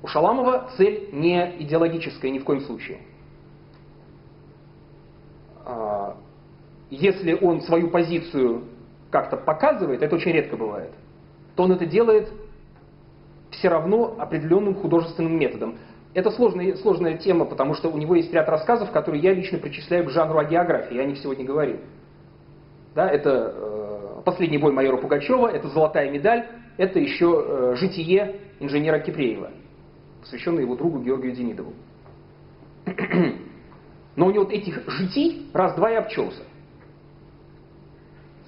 У 0.02 0.06
Шаламова 0.06 0.70
цель 0.76 1.10
не 1.12 1.56
идеологическая 1.60 2.30
ни 2.30 2.38
в 2.38 2.44
коем 2.44 2.60
случае. 2.62 2.98
А, 5.64 6.16
если 6.90 7.34
он 7.34 7.60
свою 7.62 7.90
позицию 7.90 8.64
как-то 9.10 9.36
показывает, 9.36 10.02
это 10.02 10.16
очень 10.16 10.32
редко 10.32 10.56
бывает, 10.56 10.92
то 11.54 11.64
он 11.64 11.72
это 11.72 11.86
делает 11.86 12.32
все 13.50 13.68
равно 13.68 14.14
определенным 14.18 14.74
художественным 14.74 15.38
методом. 15.38 15.76
Это 16.14 16.30
сложная, 16.32 16.74
сложная 16.76 17.18
тема, 17.18 17.44
потому 17.44 17.74
что 17.74 17.88
у 17.88 17.96
него 17.96 18.16
есть 18.16 18.32
ряд 18.32 18.48
рассказов, 18.48 18.90
которые 18.90 19.22
я 19.22 19.32
лично 19.32 19.58
причисляю 19.58 20.06
к 20.06 20.10
жанру 20.10 20.38
агеографии, 20.38 20.94
я 20.94 21.02
о 21.02 21.06
них 21.06 21.18
сегодня 21.18 21.44
говорил. 21.44 21.78
Да, 22.94 23.08
это 23.08 23.54
э, 23.54 23.99
«Последний 24.24 24.58
бой 24.58 24.72
майора 24.72 24.96
Пугачева», 24.96 25.48
это 25.48 25.68
«Золотая 25.68 26.10
медаль», 26.10 26.46
это 26.76 26.98
еще 26.98 27.44
э, 27.46 27.74
«Житие 27.76 28.40
инженера 28.58 28.98
Кипреева», 28.98 29.50
посвященное 30.20 30.62
его 30.62 30.76
другу 30.76 31.00
Георгию 31.00 31.32
Демидову. 31.32 31.72
Но 34.16 34.26
у 34.26 34.30
него 34.30 34.44
вот 34.44 34.52
этих 34.52 34.88
житий 34.88 35.50
раз-два 35.54 35.90
и 35.90 35.94
обчелся. 35.94 36.42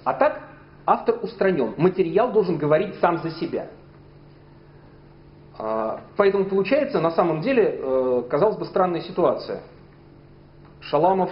А 0.03 0.13
так 0.13 0.49
автор 0.85 1.19
устранен. 1.21 1.73
Материал 1.77 2.31
должен 2.31 2.57
говорить 2.57 2.95
сам 2.99 3.17
за 3.19 3.31
себя. 3.31 3.67
А, 5.57 6.01
поэтому 6.17 6.45
получается, 6.45 6.99
на 6.99 7.11
самом 7.11 7.41
деле, 7.41 7.79
э, 7.79 8.23
казалось 8.29 8.57
бы, 8.57 8.65
странная 8.65 9.01
ситуация. 9.01 9.61
Шаламов 10.81 11.31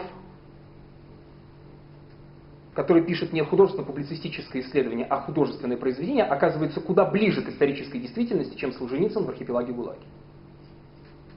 который 2.73 3.03
пишет 3.03 3.33
не 3.33 3.43
художественно-публицистическое 3.43 4.61
исследование, 4.61 5.05
а 5.05 5.21
художественное 5.21 5.77
произведение, 5.77 6.23
оказывается 6.23 6.79
куда 6.79 7.05
ближе 7.05 7.41
к 7.41 7.49
исторической 7.49 7.99
действительности, 7.99 8.55
чем 8.55 8.71
Солженицын 8.71 9.25
в 9.25 9.29
архипелаге 9.29 9.73
ГУЛАГи. 9.73 10.05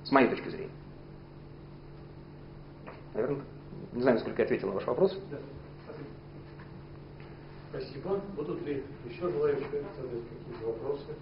С 0.05 0.13
моей 0.13 0.29
точки 0.29 0.49
зрения. 0.49 0.71
Наверное, 3.15 3.43
не 3.93 4.03
знаю, 4.03 4.17
насколько 4.17 4.43
я 4.43 4.45
ответил 4.45 4.69
на 4.69 4.75
ваш 4.75 4.87
вопрос. 4.87 5.19
Да. 5.31 5.39
Спасибо. 7.71 8.21
Будут 8.37 8.63
ли 8.67 8.85
еще 9.05 9.29
желающие 9.31 9.67
задать 9.67 10.23
какие-то 10.29 10.67
вопросы? 10.67 11.15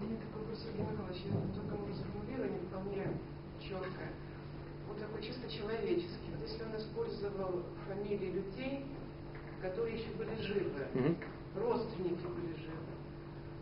У 0.00 0.04
меня 0.04 0.16
такой 0.16 0.42
вопрос, 0.42 0.58
Сергей 0.58 0.82
Михайлович, 0.82 1.22
я 1.26 1.32
только 1.54 1.76
может 1.76 1.96
сформулирую 1.96 2.50
не 2.50 2.58
вполне 2.66 3.06
четко. 3.60 4.02
Вот 4.88 4.98
такой 4.98 5.22
чисто 5.22 5.48
человеческий. 5.48 6.21
Если 6.42 6.62
он 6.64 6.76
использовал 6.76 7.62
фамилии 7.88 8.32
людей, 8.32 8.84
которые 9.60 9.98
еще 9.98 10.10
были 10.10 10.34
живы, 10.40 10.86
mm-hmm. 10.94 11.16
родственники 11.56 12.26
были 12.26 12.54
живы, 12.56 12.72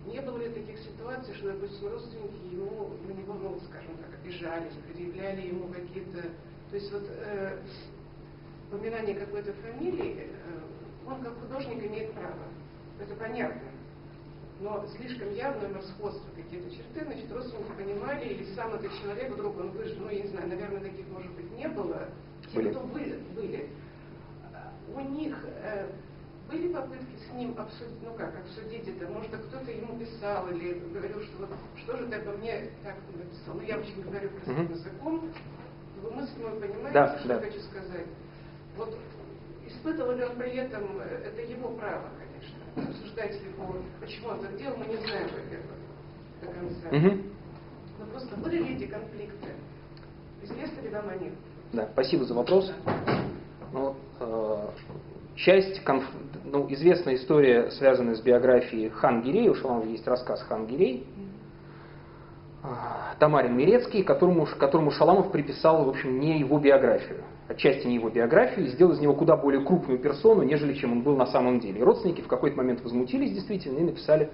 не 0.06 0.20
было 0.20 0.38
ли 0.38 0.48
таких 0.48 0.78
ситуаций, 0.78 1.34
что, 1.34 1.52
допустим, 1.52 1.90
родственники 1.90 2.54
ему, 2.54 2.90
на 3.06 3.12
него, 3.12 3.34
ну, 3.34 3.60
скажем 3.68 3.96
так, 3.98 4.18
обижались, 4.20 4.72
предъявляли 4.86 5.48
ему 5.48 5.68
какие-то... 5.68 6.22
То 6.70 6.76
есть 6.76 6.90
вот 6.92 7.04
э, 7.08 7.58
упоминание 8.68 9.14
какой-то 9.14 9.52
фамилии, 9.52 10.28
э, 10.30 10.60
он 11.06 11.22
как 11.22 11.38
художник 11.40 11.84
имеет 11.84 12.12
право. 12.12 12.44
Это 12.98 13.14
понятно. 13.16 13.60
Но 14.60 14.86
слишком 14.96 15.34
явное 15.34 15.82
сходство 15.82 16.28
какие-то 16.34 16.70
черты, 16.70 17.04
значит, 17.04 17.30
родственники 17.32 17.72
понимали, 17.76 18.26
или 18.26 18.54
сам 18.54 18.74
этот 18.74 18.92
человек 19.00 19.32
вдруг, 19.32 19.58
он 19.58 19.70
выжил, 19.70 20.00
ну, 20.00 20.10
я 20.10 20.22
не 20.22 20.28
знаю, 20.28 20.48
наверное, 20.48 20.80
таких, 20.80 21.06
может 21.08 21.32
быть, 21.32 21.50
не 21.52 21.68
было. 21.68 22.08
Были. 22.54 22.70
кто 22.70 22.80
были, 22.80 23.18
были. 23.34 23.70
У 24.94 25.00
них 25.00 25.36
э, 25.62 25.86
были 26.50 26.72
попытки 26.72 27.16
с 27.28 27.32
ним 27.34 27.54
обсудить, 27.56 28.02
ну 28.02 28.12
как, 28.14 28.34
обсудить 28.36 28.88
это? 28.88 29.08
Может, 29.08 29.30
кто-то 29.30 29.70
ему 29.70 29.98
писал 29.98 30.48
или 30.50 30.80
говорил, 30.92 31.22
что 31.22 31.46
вот 31.46 31.50
что 31.76 31.96
же 31.96 32.06
ты 32.06 32.16
обо 32.16 32.32
мне 32.32 32.70
так 32.82 32.96
написал? 33.14 33.54
Ну, 33.54 33.62
я 33.62 33.78
очень 33.78 34.02
говорю 34.02 34.30
простым 34.30 34.64
угу. 34.64 34.72
языком. 34.72 35.32
Вы 36.02 36.10
мысль 36.12 36.42
мою 36.42 36.60
понимаете, 36.60 36.92
да, 36.92 37.18
что 37.18 37.28
да. 37.28 37.34
я 37.34 37.40
хочу 37.40 37.60
сказать? 37.60 38.06
Вот 38.76 38.98
испытывал 39.66 40.12
ли 40.12 40.24
он 40.24 40.36
при 40.36 40.50
этом, 40.56 41.00
э, 41.00 41.22
это 41.26 41.42
его 41.42 41.68
право, 41.76 42.08
конечно, 42.18 42.88
обсуждать 42.90 43.40
его, 43.42 43.76
почему 44.00 44.28
он 44.28 44.40
так 44.40 44.56
делал, 44.56 44.76
мы 44.76 44.86
не 44.86 44.96
знаем, 44.96 45.28
во-первых, 45.28 45.78
до 46.40 46.46
конца. 46.46 46.88
Угу. 46.88 47.22
Но 48.00 48.06
просто 48.06 48.36
были 48.36 48.58
ли 48.58 48.76
эти 48.76 48.86
конфликты? 48.90 49.48
Известно 50.42 50.80
ли 50.80 50.88
вам 50.88 51.08
о 51.10 51.16
них? 51.16 51.32
Да, 51.72 51.88
спасибо 51.92 52.24
за 52.24 52.34
вопрос. 52.34 52.72
Ну, 53.72 53.94
э, 54.18 54.56
часть, 55.36 55.84
конф... 55.84 56.04
ну, 56.44 56.66
известная 56.72 57.14
история, 57.14 57.70
связанная 57.70 58.16
с 58.16 58.20
биографией 58.20 58.90
Хан 58.90 59.22
Гирей, 59.22 59.48
у 59.48 59.54
Шаламова 59.54 59.86
есть 59.86 60.06
рассказ 60.08 60.42
Хан 60.42 60.66
Гирей, 60.66 61.06
Тамарин 63.20 63.56
Мирецкий, 63.56 64.02
которому, 64.02 64.46
которому 64.46 64.90
Шаламов 64.90 65.30
приписал, 65.30 65.84
в 65.84 65.88
общем, 65.88 66.18
не 66.18 66.40
его 66.40 66.58
биографию, 66.58 67.22
отчасти 67.48 67.86
не 67.86 67.94
его 67.94 68.10
биографию, 68.10 68.66
и 68.66 68.70
сделал 68.70 68.92
из 68.92 68.98
него 68.98 69.14
куда 69.14 69.36
более 69.36 69.64
крупную 69.64 69.98
персону, 70.00 70.42
нежели 70.42 70.74
чем 70.74 70.92
он 70.92 71.02
был 71.02 71.16
на 71.16 71.26
самом 71.26 71.60
деле. 71.60 71.80
И 71.80 71.82
родственники 71.84 72.20
в 72.20 72.26
какой-то 72.26 72.56
момент 72.56 72.82
возмутились 72.82 73.32
действительно 73.32 73.78
и 73.78 73.84
написали 73.84 74.28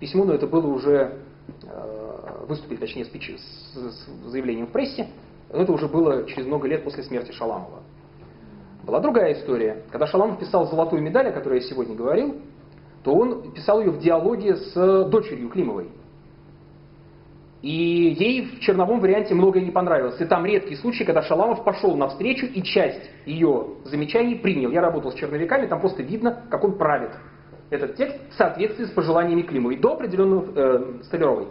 письмо, 0.00 0.24
но 0.24 0.34
это 0.34 0.46
было 0.46 0.66
уже, 0.66 1.20
э, 1.62 2.44
выступили 2.48 2.78
точнее 2.78 3.04
с, 3.04 3.08
с, 3.08 3.74
с 3.74 4.30
заявлением 4.30 4.66
в 4.66 4.72
прессе, 4.72 5.06
но 5.52 5.62
это 5.62 5.72
уже 5.72 5.88
было 5.88 6.26
через 6.26 6.46
много 6.46 6.68
лет 6.68 6.84
после 6.84 7.02
смерти 7.02 7.32
Шаламова. 7.32 7.82
Была 8.84 9.00
другая 9.00 9.34
история. 9.34 9.82
Когда 9.90 10.06
Шаламов 10.06 10.38
писал 10.38 10.66
«Золотую 10.66 11.02
медаль», 11.02 11.28
о 11.28 11.32
которой 11.32 11.60
я 11.60 11.66
сегодня 11.66 11.94
говорил, 11.94 12.36
то 13.02 13.14
он 13.14 13.52
писал 13.52 13.80
ее 13.80 13.90
в 13.90 13.98
диалоге 13.98 14.56
с 14.56 15.04
дочерью 15.08 15.48
Климовой. 15.48 15.88
И 17.62 18.16
ей 18.18 18.46
в 18.46 18.60
черновом 18.60 19.00
варианте 19.00 19.34
многое 19.34 19.62
не 19.62 19.70
понравилось. 19.70 20.18
И 20.18 20.24
там 20.24 20.46
редкий 20.46 20.76
случай, 20.76 21.04
когда 21.04 21.22
Шаламов 21.22 21.62
пошел 21.62 21.94
навстречу 21.94 22.46
и 22.46 22.62
часть 22.62 23.10
ее 23.26 23.66
замечаний 23.84 24.36
принял. 24.36 24.70
Я 24.70 24.80
работал 24.80 25.12
с 25.12 25.14
черновиками, 25.14 25.66
там 25.66 25.80
просто 25.80 26.02
видно, 26.02 26.44
как 26.50 26.64
он 26.64 26.78
правит 26.78 27.10
этот 27.68 27.96
текст 27.96 28.18
в 28.30 28.34
соответствии 28.34 28.84
с 28.84 28.90
пожеланиями 28.90 29.42
Климовой 29.42 29.76
до 29.76 29.92
определенного, 29.92 30.46
э, 30.54 31.02
Столяровой, 31.04 31.48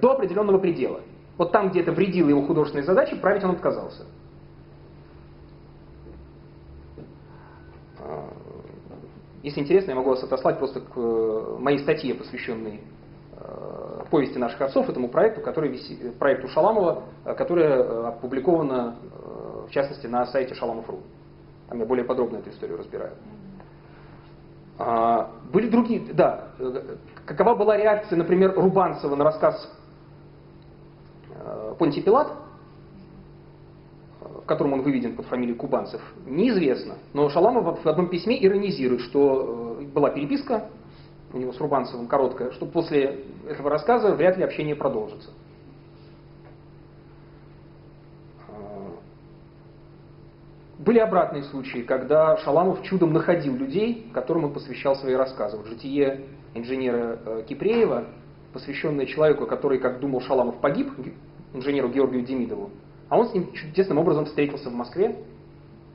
до 0.00 0.12
определенного 0.12 0.58
предела. 0.58 1.00
Вот 1.38 1.52
там, 1.52 1.70
где 1.70 1.80
это 1.80 1.92
вредило 1.92 2.28
его 2.28 2.42
художественной 2.42 2.84
задаче, 2.84 3.16
править 3.16 3.44
он 3.44 3.52
отказался. 3.52 4.04
А, 8.00 8.28
если 9.42 9.60
интересно, 9.60 9.92
я 9.92 9.96
могу 9.96 10.10
вас 10.10 10.22
отослать 10.22 10.58
просто 10.58 10.80
к 10.80 10.92
э, 10.96 11.56
моей 11.58 11.78
статье, 11.78 12.14
посвященной 12.14 12.82
Э, 13.40 14.04
повести 14.10 14.38
наших 14.38 14.60
отцов, 14.60 14.88
этому 14.88 15.08
проекту, 15.08 15.40
который 15.42 15.70
виси, 15.70 16.10
проекту 16.18 16.48
Шаламова, 16.48 17.04
э, 17.24 17.34
которая 17.34 17.82
э, 17.82 18.06
опубликована, 18.08 18.96
в 19.68 19.70
частности, 19.70 20.06
на 20.06 20.26
сайте 20.26 20.54
шаламов.ру. 20.54 21.00
Там 21.68 21.78
я 21.78 21.86
более 21.86 22.04
подробно 22.04 22.38
эту 22.38 22.50
историю 22.50 22.78
разбираю. 22.78 23.12
А, 24.78 25.30
были 25.52 25.68
другие, 25.68 26.00
да, 26.14 26.48
какова 27.26 27.54
была 27.54 27.76
реакция, 27.76 28.16
например, 28.16 28.54
Рубанцева 28.54 29.14
на 29.14 29.24
рассказ 29.24 29.70
Понтий 31.78 32.02
Пилат, 32.02 32.32
в 34.20 34.46
котором 34.46 34.74
он 34.74 34.82
выведен 34.82 35.16
под 35.16 35.26
фамилией 35.26 35.56
Кубанцев, 35.56 36.00
неизвестно. 36.26 36.94
Но 37.12 37.28
Шаламов 37.28 37.84
в 37.84 37.88
одном 37.88 38.08
письме 38.08 38.42
иронизирует, 38.44 39.02
что 39.02 39.80
была 39.92 40.10
переписка 40.10 40.68
у 41.32 41.38
него 41.38 41.52
с 41.52 41.60
Рубанцевым 41.60 42.06
короткое, 42.06 42.52
что 42.52 42.66
после 42.66 43.24
этого 43.46 43.70
рассказа 43.70 44.14
вряд 44.14 44.36
ли 44.36 44.44
общение 44.44 44.74
продолжится. 44.74 45.30
Были 50.78 51.00
обратные 51.00 51.42
случаи, 51.42 51.80
когда 51.80 52.36
Шаламов 52.38 52.82
чудом 52.82 53.12
находил 53.12 53.54
людей, 53.56 54.08
которым 54.14 54.44
он 54.44 54.52
посвящал 54.52 54.94
свои 54.96 55.14
рассказы. 55.14 55.56
Вот 55.56 55.66
житие 55.66 56.26
инженера 56.54 57.18
э, 57.26 57.44
Кипреева, 57.48 58.06
посвященное 58.52 59.04
человеку, 59.04 59.46
который, 59.46 59.80
как 59.80 59.98
думал 60.00 60.20
Шаламов, 60.20 60.60
погиб, 60.60 60.92
инженеру 61.54 61.88
Георгию 61.88 62.22
Демидову, 62.22 62.70
а 63.08 63.18
он 63.18 63.28
с 63.28 63.34
ним 63.34 63.52
чудесным 63.52 63.98
образом 63.98 64.26
встретился 64.26 64.70
в 64.70 64.74
Москве, 64.74 65.16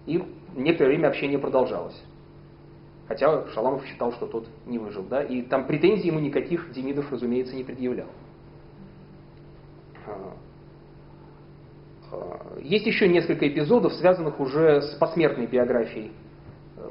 и 0.06 0.24
некоторое 0.56 0.90
время 0.90 1.08
общение 1.08 1.40
продолжалось. 1.40 2.00
Хотя 3.08 3.48
Шаламов 3.50 3.86
считал, 3.86 4.12
что 4.14 4.28
тот 4.28 4.48
не 4.66 4.80
выжил. 4.80 5.04
Да? 5.04 5.24
И 5.24 5.42
там 5.42 5.68
претензий 5.68 6.08
ему 6.08 6.20
никаких 6.20 6.72
Демидов, 6.72 7.12
разумеется, 7.12 7.56
не 7.56 7.64
предъявлял. 7.64 8.08
А, 10.08 10.34
а, 12.12 12.60
есть 12.62 12.86
еще 12.86 13.08
несколько 13.08 13.48
эпизодов, 13.48 13.94
связанных 13.94 14.40
уже 14.40 14.82
с 14.82 14.96
посмертной 14.96 15.48
биографией 15.48 16.12
э, 16.78 16.90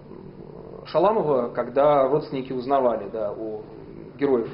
Шаламова, 0.87 1.49
когда 1.49 2.09
родственники 2.09 2.53
узнавали 2.53 3.09
да, 3.11 3.33
о 3.33 3.63
героев, 4.19 4.49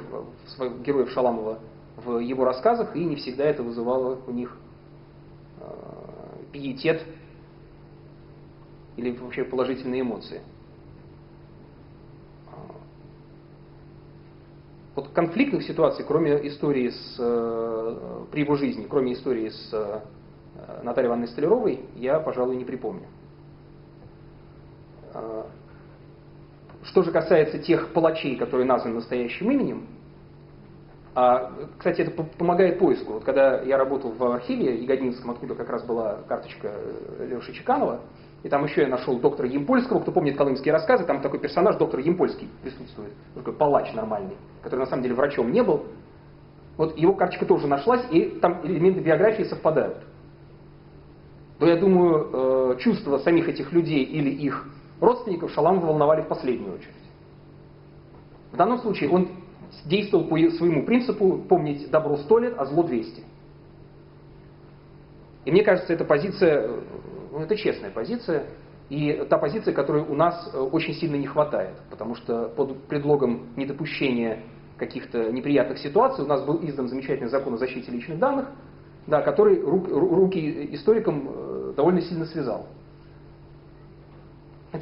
героев 0.83 1.09
Шаламова 1.11 1.59
в 2.03 2.19
его 2.19 2.45
рассказах, 2.45 2.95
и 2.95 3.03
не 3.03 3.15
всегда 3.15 3.45
это 3.45 3.63
вызывало 3.63 4.19
у 4.27 4.31
них 4.31 4.55
э, 5.59 5.65
пиетет 6.51 7.03
или 8.97 9.11
вообще 9.11 9.43
положительные 9.43 10.01
эмоции. 10.01 10.41
вот 14.99 15.09
конфликтных 15.13 15.63
ситуаций, 15.63 16.03
кроме 16.05 16.45
истории 16.47 16.89
с, 16.89 17.15
э, 17.17 18.25
при 18.31 18.41
его 18.41 18.55
жизни, 18.55 18.85
кроме 18.89 19.13
истории 19.13 19.47
с 19.47 19.69
э, 19.71 20.01
Натальей 20.83 21.07
Ивановной 21.07 21.29
Столяровой, 21.29 21.85
я, 21.95 22.19
пожалуй, 22.19 22.57
не 22.57 22.65
припомню. 22.65 23.07
Э, 25.13 25.43
что 26.83 27.03
же 27.03 27.11
касается 27.11 27.59
тех 27.59 27.93
палачей, 27.93 28.35
которые 28.35 28.65
названы 28.65 28.95
настоящим 28.95 29.49
именем, 29.51 29.87
а, 31.15 31.51
кстати, 31.77 32.01
это 32.01 32.23
помогает 32.37 32.79
поиску. 32.79 33.13
Вот 33.13 33.23
когда 33.23 33.61
я 33.61 33.77
работал 33.77 34.11
в 34.11 34.23
архиве 34.31 34.81
Ягодинском, 34.81 35.31
откуда 35.31 35.55
как 35.55 35.69
раз 35.69 35.83
была 35.83 36.19
карточка 36.27 36.71
Леши 37.19 37.53
Чеканова, 37.53 38.01
и 38.43 38.49
там 38.49 38.63
еще 38.63 38.81
я 38.81 38.87
нашел 38.87 39.19
доктора 39.19 39.49
Емпольского, 39.49 39.99
кто 39.99 40.11
помнит 40.11 40.37
колымские 40.37 40.71
рассказы, 40.71 41.05
там 41.05 41.21
такой 41.21 41.39
персонаж, 41.39 41.75
доктор 41.75 41.99
Емпольский, 41.99 42.47
присутствует. 42.61 43.11
Такой 43.35 43.53
палач 43.53 43.91
нормальный, 43.93 44.37
который 44.61 44.81
на 44.81 44.85
самом 44.85 45.03
деле 45.03 45.15
врачом 45.15 45.51
не 45.51 45.61
был. 45.61 45.85
Вот 46.77 46.97
его 46.97 47.13
карточка 47.13 47.45
тоже 47.45 47.67
нашлась, 47.67 48.05
и 48.11 48.39
там 48.41 48.61
элементы 48.63 49.01
биографии 49.01 49.43
совпадают. 49.43 49.97
Но 51.59 51.67
я 51.67 51.75
думаю, 51.75 52.29
э, 52.31 52.77
чувства 52.79 53.17
самих 53.17 53.49
этих 53.49 53.73
людей 53.73 54.03
или 54.03 54.29
их 54.29 54.65
родственников 55.01 55.51
Шаламова 55.51 55.87
волновали 55.87 56.21
в 56.21 56.27
последнюю 56.27 56.75
очередь. 56.75 56.93
В 58.53 58.55
данном 58.55 58.77
случае 58.79 59.09
он 59.09 59.27
действовал 59.85 60.25
по 60.25 60.37
своему 60.37 60.85
принципу 60.85 61.39
помнить 61.47 61.89
добро 61.89 62.17
сто 62.17 62.39
лет, 62.39 62.53
а 62.57 62.65
зло 62.65 62.83
200. 62.83 63.23
И 65.45 65.51
мне 65.51 65.63
кажется, 65.63 65.93
эта 65.93 66.05
позиция 66.05 66.69
Ну, 67.31 67.39
это 67.39 67.55
честная 67.55 67.91
позиция. 67.91 68.45
И 68.89 69.25
та 69.29 69.37
позиция, 69.37 69.73
которой 69.73 70.01
у 70.01 70.15
нас 70.15 70.49
э, 70.51 70.57
очень 70.57 70.95
сильно 70.95 71.15
не 71.15 71.27
хватает, 71.27 71.75
потому 71.91 72.15
что 72.15 72.49
под 72.49 72.83
предлогом 72.85 73.49
недопущения 73.55 74.39
каких-то 74.77 75.31
неприятных 75.31 75.77
ситуаций 75.77 76.23
у 76.23 76.27
нас 76.27 76.43
был 76.43 76.59
издан 76.63 76.87
замечательный 76.87 77.29
закон 77.29 77.53
о 77.53 77.57
защите 77.57 77.91
личных 77.91 78.17
данных, 78.17 78.47
да, 79.05 79.21
который 79.21 79.61
рук, 79.61 79.87
руки 79.89 80.73
историкам 80.73 81.29
э, 81.29 81.73
довольно 81.75 82.01
сильно 82.01 82.25
связал. 82.25 82.65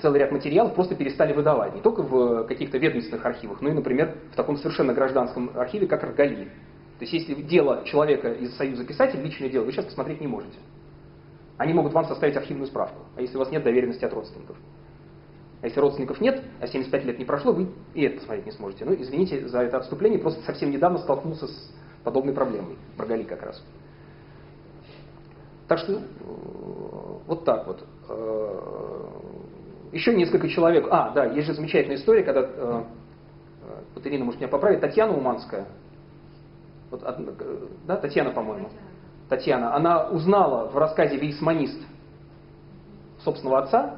Целый 0.02 0.20
ряд 0.20 0.32
материалов 0.32 0.76
просто 0.76 0.96
перестали 0.96 1.32
выдавать, 1.32 1.74
не 1.74 1.82
только 1.82 2.04
в 2.04 2.44
каких-то 2.44 2.78
ведомственных 2.78 3.26
архивах, 3.26 3.62
но 3.62 3.70
и, 3.70 3.74
например, 3.74 4.18
в 4.34 4.36
таком 4.36 4.58
совершенно 4.58 4.94
гражданском 4.94 5.52
архиве, 5.56 5.88
как 5.88 6.04
Аргали. 6.04 6.46
То 7.00 7.06
есть 7.06 7.14
если 7.14 7.36
дело 7.36 7.84
человека 7.86 8.34
из 8.34 8.56
Союза 8.58 8.84
писателей, 8.84 9.24
личное 9.24 9.50
дело, 9.50 9.64
вы 9.64 9.72
сейчас 9.72 9.86
посмотреть 9.86 10.20
не 10.20 10.28
можете. 10.28 10.58
Они 11.58 11.74
могут 11.74 11.94
вам 11.94 12.06
составить 12.06 12.36
архивную 12.36 12.68
справку, 12.68 13.04
а 13.16 13.22
если 13.22 13.38
у 13.38 13.40
вас 13.40 13.50
нет 13.50 13.64
доверенности 13.64 14.04
от 14.04 14.14
родственников. 14.14 14.58
А 15.62 15.66
если 15.66 15.80
родственников 15.80 16.20
нет, 16.20 16.44
а 16.60 16.68
75 16.68 17.06
лет 17.06 17.18
не 17.18 17.26
прошло, 17.26 17.54
вы 17.54 17.70
и 17.94 18.04
это 18.04 18.18
посмотреть 18.18 18.46
не 18.46 18.52
сможете. 18.52 18.86
Ну, 18.86 18.94
извините 18.94 19.48
за 19.48 19.62
это 19.62 19.78
отступление, 19.78 20.20
просто 20.20 20.44
совсем 20.44 20.70
недавно 20.70 21.00
столкнулся 21.00 21.48
с 21.48 21.74
подобной 22.04 22.34
проблемой. 22.34 22.78
Брагали 22.98 23.24
как 23.24 23.42
раз. 23.42 23.64
Так 25.68 25.80
что 25.80 25.94
э, 25.94 26.00
вот 27.26 27.44
так 27.44 27.68
вот. 27.68 27.84
Э, 29.98 30.00
еще 30.00 30.14
несколько 30.14 30.48
человек. 30.48 30.88
А, 30.92 31.10
да, 31.12 31.26
есть 31.26 31.48
же 31.48 31.54
замечательная 31.54 31.98
история, 31.98 32.24
когда, 32.24 32.42
э, 32.42 32.84
вот 33.96 34.06
Ирина 34.06 34.26
может 34.26 34.40
меня 34.40 34.50
поправить, 34.50 34.80
Татьяна 34.80 35.16
Уманская, 35.16 35.66
вот, 36.92 37.04
да, 37.86 37.98
Татьяна, 37.98 38.32
по-моему, 38.32 38.70
Татьяна, 39.28 39.76
она 39.76 40.08
узнала 40.08 40.70
в 40.70 40.78
рассказе 40.78 41.18
«Вейсманист» 41.18 41.80
собственного 43.24 43.64
отца, 43.64 43.96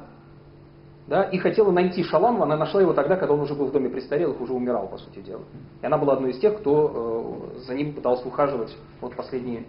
да, 1.06 1.24
и 1.24 1.38
хотела 1.38 1.70
найти 1.70 2.02
Шаламова, 2.02 2.44
она 2.44 2.56
нашла 2.56 2.80
его 2.80 2.92
тогда, 2.92 3.16
когда 3.16 3.34
он 3.34 3.40
уже 3.40 3.54
был 3.54 3.66
в 3.66 3.72
доме 3.72 3.88
престарелых, 3.88 4.40
уже 4.40 4.52
умирал, 4.52 4.88
по 4.88 4.98
сути 4.98 5.20
дела. 5.20 5.42
И 5.82 5.86
она 5.86 5.98
была 5.98 6.14
одной 6.14 6.30
из 6.30 6.38
тех, 6.38 6.58
кто 6.58 7.52
э, 7.54 7.58
за 7.66 7.74
ним 7.74 7.94
пытался 7.94 8.26
ухаживать 8.26 8.76
вот 9.00 9.14
последние 9.14 9.64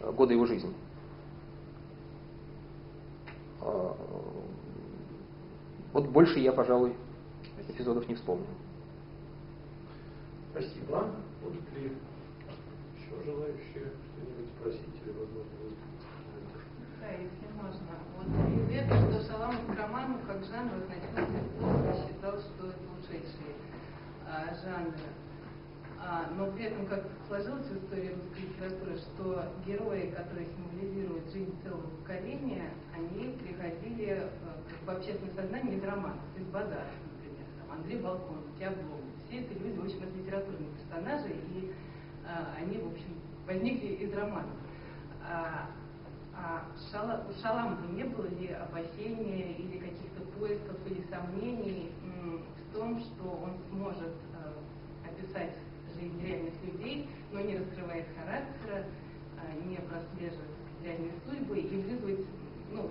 э, 0.00 0.10
годы 0.12 0.34
его 0.34 0.46
жизни. 0.46 0.72
Вот 5.92 6.08
больше 6.08 6.38
я, 6.38 6.52
пожалуй, 6.52 6.94
эпизодов 7.68 8.08
не 8.08 8.14
вспомню. 8.14 8.46
Спасибо. 10.52 11.10
Будут 11.42 11.72
ли 11.74 11.92
еще 12.96 13.24
желающие 13.24 13.92
что-нибудь 14.12 14.50
спросить 14.58 14.94
или, 15.04 15.12
возможно. 15.12 15.50
Да, 17.00 17.10
если 17.10 17.46
можно. 17.60 17.92
Вот 18.16 18.26
известно, 18.64 18.96
что 18.96 19.32
Шаламов 19.32 19.66
к 19.66 19.78
роману 19.78 20.18
как 20.26 20.44
жанр 20.44 20.72
относился 20.76 22.08
считал, 22.08 22.38
что 22.38 22.68
это 22.68 22.88
ушедший 22.98 23.52
а, 24.26 24.54
жанр. 24.54 24.94
А, 26.04 26.26
но 26.36 26.50
при 26.50 26.64
этом, 26.64 26.86
как 26.86 27.04
сложилась 27.28 27.66
истории 27.66 28.10
русской 28.10 28.42
литературы, 28.42 28.96
что 28.96 29.44
герои, 29.64 30.10
которые 30.10 30.46
символизируют 30.46 31.30
жизнь 31.30 31.54
целого 31.62 31.86
поколения, 32.00 32.70
они 32.92 33.34
приходили 33.34 34.10
а, 34.10 34.30
в 34.84 34.90
общественное 34.90 35.32
сознание 35.34 35.76
из 35.76 35.84
романов, 35.84 36.18
из 36.36 36.44
Базара, 36.46 36.86
например, 37.12 37.46
там, 37.56 37.78
Андрей 37.78 38.00
Балкон, 38.00 38.38
Тиаблов. 38.58 39.00
Все 39.26 39.42
это 39.42 39.54
люди 39.60 39.78
очень 39.78 40.02
литературные 40.18 40.70
персонажи, 40.70 41.28
и 41.28 41.72
а, 42.26 42.56
они, 42.58 42.78
в 42.78 42.88
общем, 42.88 43.14
возникли 43.46 43.86
из 43.86 44.12
романов. 44.12 44.56
А, 45.24 45.70
а 46.34 46.64
Шала, 46.90 47.24
у 47.30 47.40
Шаламова 47.40 47.92
не 47.92 48.02
было 48.02 48.26
ли 48.26 48.48
опасения 48.48 49.52
или 49.52 49.78
каких-то 49.78 50.22
поисков 50.36 50.76
или 50.86 51.06
сомнений 51.08 51.92
в 52.02 52.74
том, 52.74 52.98
что 52.98 53.22
он 53.44 53.52
сможет 53.70 54.14
описать 55.06 55.54
жизнь 56.02 56.20
реальных 56.26 56.54
людей, 56.64 57.06
но 57.32 57.40
не 57.40 57.56
раскрывает 57.56 58.06
характера, 58.18 58.84
не 59.66 59.76
прослеживает 59.76 60.50
реальные 60.84 61.12
судьбы 61.24 61.58
и 61.58 61.76
вызвать, 61.76 62.26
ну, 62.72 62.90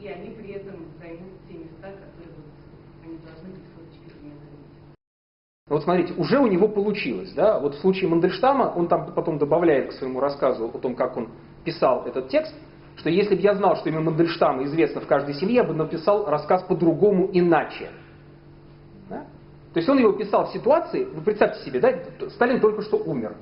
и 0.00 0.06
они 0.06 0.30
при 0.30 0.52
этом 0.52 0.86
займут 1.00 1.32
те 1.48 1.54
места, 1.58 1.90
которые 1.90 2.34
вот, 2.36 2.46
они 3.04 3.18
должны 3.18 3.50
быть 3.50 3.64
зрения 4.20 4.34
вот 5.68 5.82
смотрите, 5.82 6.14
уже 6.14 6.38
у 6.38 6.46
него 6.46 6.66
получилось, 6.68 7.32
да, 7.32 7.58
вот 7.58 7.74
в 7.74 7.80
случае 7.80 8.08
Мандельштама, 8.08 8.72
он 8.74 8.88
там 8.88 9.12
потом 9.12 9.36
добавляет 9.36 9.90
к 9.90 9.92
своему 9.92 10.18
рассказу 10.18 10.70
о 10.72 10.78
том, 10.78 10.94
как 10.94 11.16
он 11.16 11.28
писал 11.64 12.06
этот 12.06 12.28
текст, 12.28 12.54
что 12.96 13.10
если 13.10 13.34
бы 13.34 13.42
я 13.42 13.54
знал, 13.54 13.76
что 13.76 13.90
имя 13.90 14.00
Мандельштама 14.00 14.64
известно 14.64 15.02
в 15.02 15.06
каждой 15.06 15.34
семье, 15.34 15.56
я 15.56 15.64
бы 15.64 15.74
написал 15.74 16.24
рассказ 16.24 16.62
по-другому, 16.62 17.28
иначе. 17.32 17.90
Да? 19.10 19.26
То 19.78 19.80
есть 19.80 19.88
он 19.90 19.98
его 19.98 20.10
писал 20.10 20.46
в 20.48 20.52
ситуации, 20.52 21.04
вы 21.04 21.20
представьте 21.20 21.64
себе, 21.64 21.78
да, 21.78 21.94
Сталин 22.30 22.58
только 22.58 22.82
что 22.82 22.96
умер. 22.96 23.36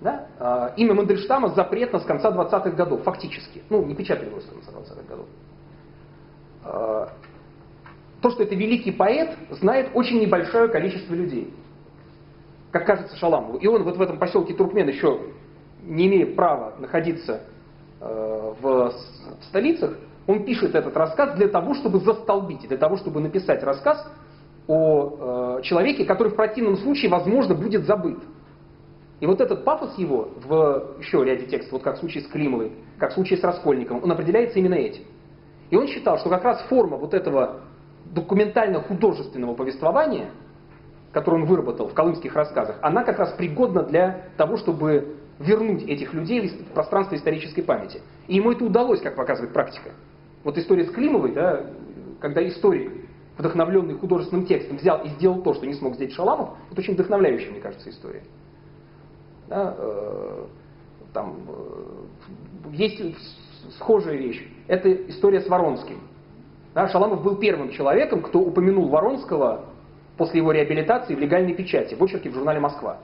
Да? 0.00 0.28
А, 0.38 0.72
имя 0.76 0.94
Мандельштама 0.94 1.48
запретно 1.48 1.98
с 1.98 2.04
конца 2.04 2.30
20-х 2.30 2.70
годов, 2.70 3.02
фактически. 3.02 3.64
Ну, 3.70 3.84
не 3.84 3.96
печатали 3.96 4.28
его 4.28 4.38
с 4.38 4.44
конца 4.44 4.70
20-х 4.70 5.02
годов. 5.08 5.26
А, 6.64 7.08
то, 8.20 8.30
что 8.30 8.44
это 8.44 8.54
великий 8.54 8.92
поэт, 8.92 9.36
знает 9.50 9.88
очень 9.94 10.20
небольшое 10.20 10.68
количество 10.68 11.12
людей. 11.12 11.52
Как 12.70 12.86
кажется 12.86 13.16
Шаламову. 13.16 13.58
И 13.58 13.66
он 13.66 13.82
вот 13.82 13.96
в 13.96 14.02
этом 14.02 14.16
поселке 14.16 14.54
Туркмен 14.54 14.86
еще 14.86 15.22
не 15.82 16.06
имея 16.06 16.36
права 16.36 16.74
находиться 16.78 17.40
в, 17.98 18.62
в 18.62 18.92
столицах, 19.48 19.98
он 20.28 20.44
пишет 20.44 20.76
этот 20.76 20.96
рассказ 20.96 21.34
для 21.34 21.48
того, 21.48 21.74
чтобы 21.74 21.98
застолбить, 21.98 22.68
для 22.68 22.76
того, 22.76 22.96
чтобы 22.96 23.20
написать 23.20 23.64
рассказ 23.64 24.08
о 24.66 25.58
э, 25.58 25.62
человеке, 25.62 26.04
который 26.04 26.28
в 26.28 26.36
противном 26.36 26.76
случае, 26.76 27.10
возможно, 27.10 27.54
будет 27.54 27.84
забыт. 27.84 28.18
И 29.20 29.26
вот 29.26 29.40
этот 29.40 29.64
пафос 29.64 29.98
его 29.98 30.30
в 30.44 30.96
еще 30.98 31.22
ряде 31.24 31.46
текстов, 31.46 31.74
вот 31.74 31.82
как 31.82 31.96
в 31.96 31.98
случае 32.00 32.24
с 32.24 32.26
Климовой, 32.26 32.72
как 32.98 33.10
в 33.10 33.14
случае 33.14 33.38
с 33.38 33.42
Раскольниковым, 33.42 34.02
он 34.02 34.12
определяется 34.12 34.58
именно 34.58 34.74
этим. 34.74 35.04
И 35.68 35.76
он 35.76 35.86
считал, 35.88 36.18
что 36.18 36.30
как 36.30 36.42
раз 36.42 36.62
форма 36.68 36.96
вот 36.96 37.14
этого 37.14 37.60
документально-художественного 38.06 39.54
повествования, 39.54 40.30
которую 41.12 41.42
он 41.42 41.48
выработал 41.48 41.88
в 41.88 41.94
колымских 41.94 42.34
рассказах, 42.34 42.76
она 42.82 43.04
как 43.04 43.18
раз 43.18 43.32
пригодна 43.32 43.82
для 43.82 44.26
того, 44.36 44.56
чтобы 44.56 45.16
вернуть 45.38 45.82
этих 45.82 46.14
людей 46.14 46.48
в 46.48 46.72
пространство 46.74 47.16
исторической 47.16 47.62
памяти. 47.62 48.00
И 48.26 48.36
ему 48.36 48.52
это 48.52 48.64
удалось, 48.64 49.00
как 49.00 49.16
показывает 49.16 49.52
практика. 49.52 49.90
Вот 50.44 50.56
история 50.56 50.84
с 50.84 50.90
Климовой, 50.90 51.32
да, 51.32 51.66
когда 52.20 52.46
историк, 52.46 52.92
вдохновленный 53.40 53.94
художественным 53.94 54.46
текстом, 54.46 54.76
взял 54.76 55.02
и 55.02 55.08
сделал 55.10 55.42
то, 55.42 55.54
что 55.54 55.66
не 55.66 55.74
смог 55.74 55.94
сделать 55.94 56.12
Шаламов, 56.14 56.50
это 56.70 56.80
очень 56.80 56.94
вдохновляющая, 56.94 57.50
мне 57.50 57.60
кажется, 57.60 57.90
история. 57.90 58.22
Да, 59.48 59.74
э, 59.76 60.44
там, 61.12 61.36
э, 61.48 62.72
есть 62.72 63.02
схожая 63.76 64.16
вещь. 64.16 64.46
Это 64.68 64.92
история 65.08 65.40
с 65.40 65.48
Воронским. 65.48 66.00
Да, 66.74 66.88
Шаламов 66.88 67.22
был 67.22 67.36
первым 67.36 67.70
человеком, 67.70 68.22
кто 68.22 68.40
упомянул 68.40 68.88
Воронского 68.88 69.64
после 70.16 70.38
его 70.38 70.52
реабилитации 70.52 71.14
в 71.14 71.18
легальной 71.18 71.54
печати, 71.54 71.94
в 71.94 72.02
очерке 72.02 72.30
в 72.30 72.34
журнале 72.34 72.60
«Москва». 72.60 72.98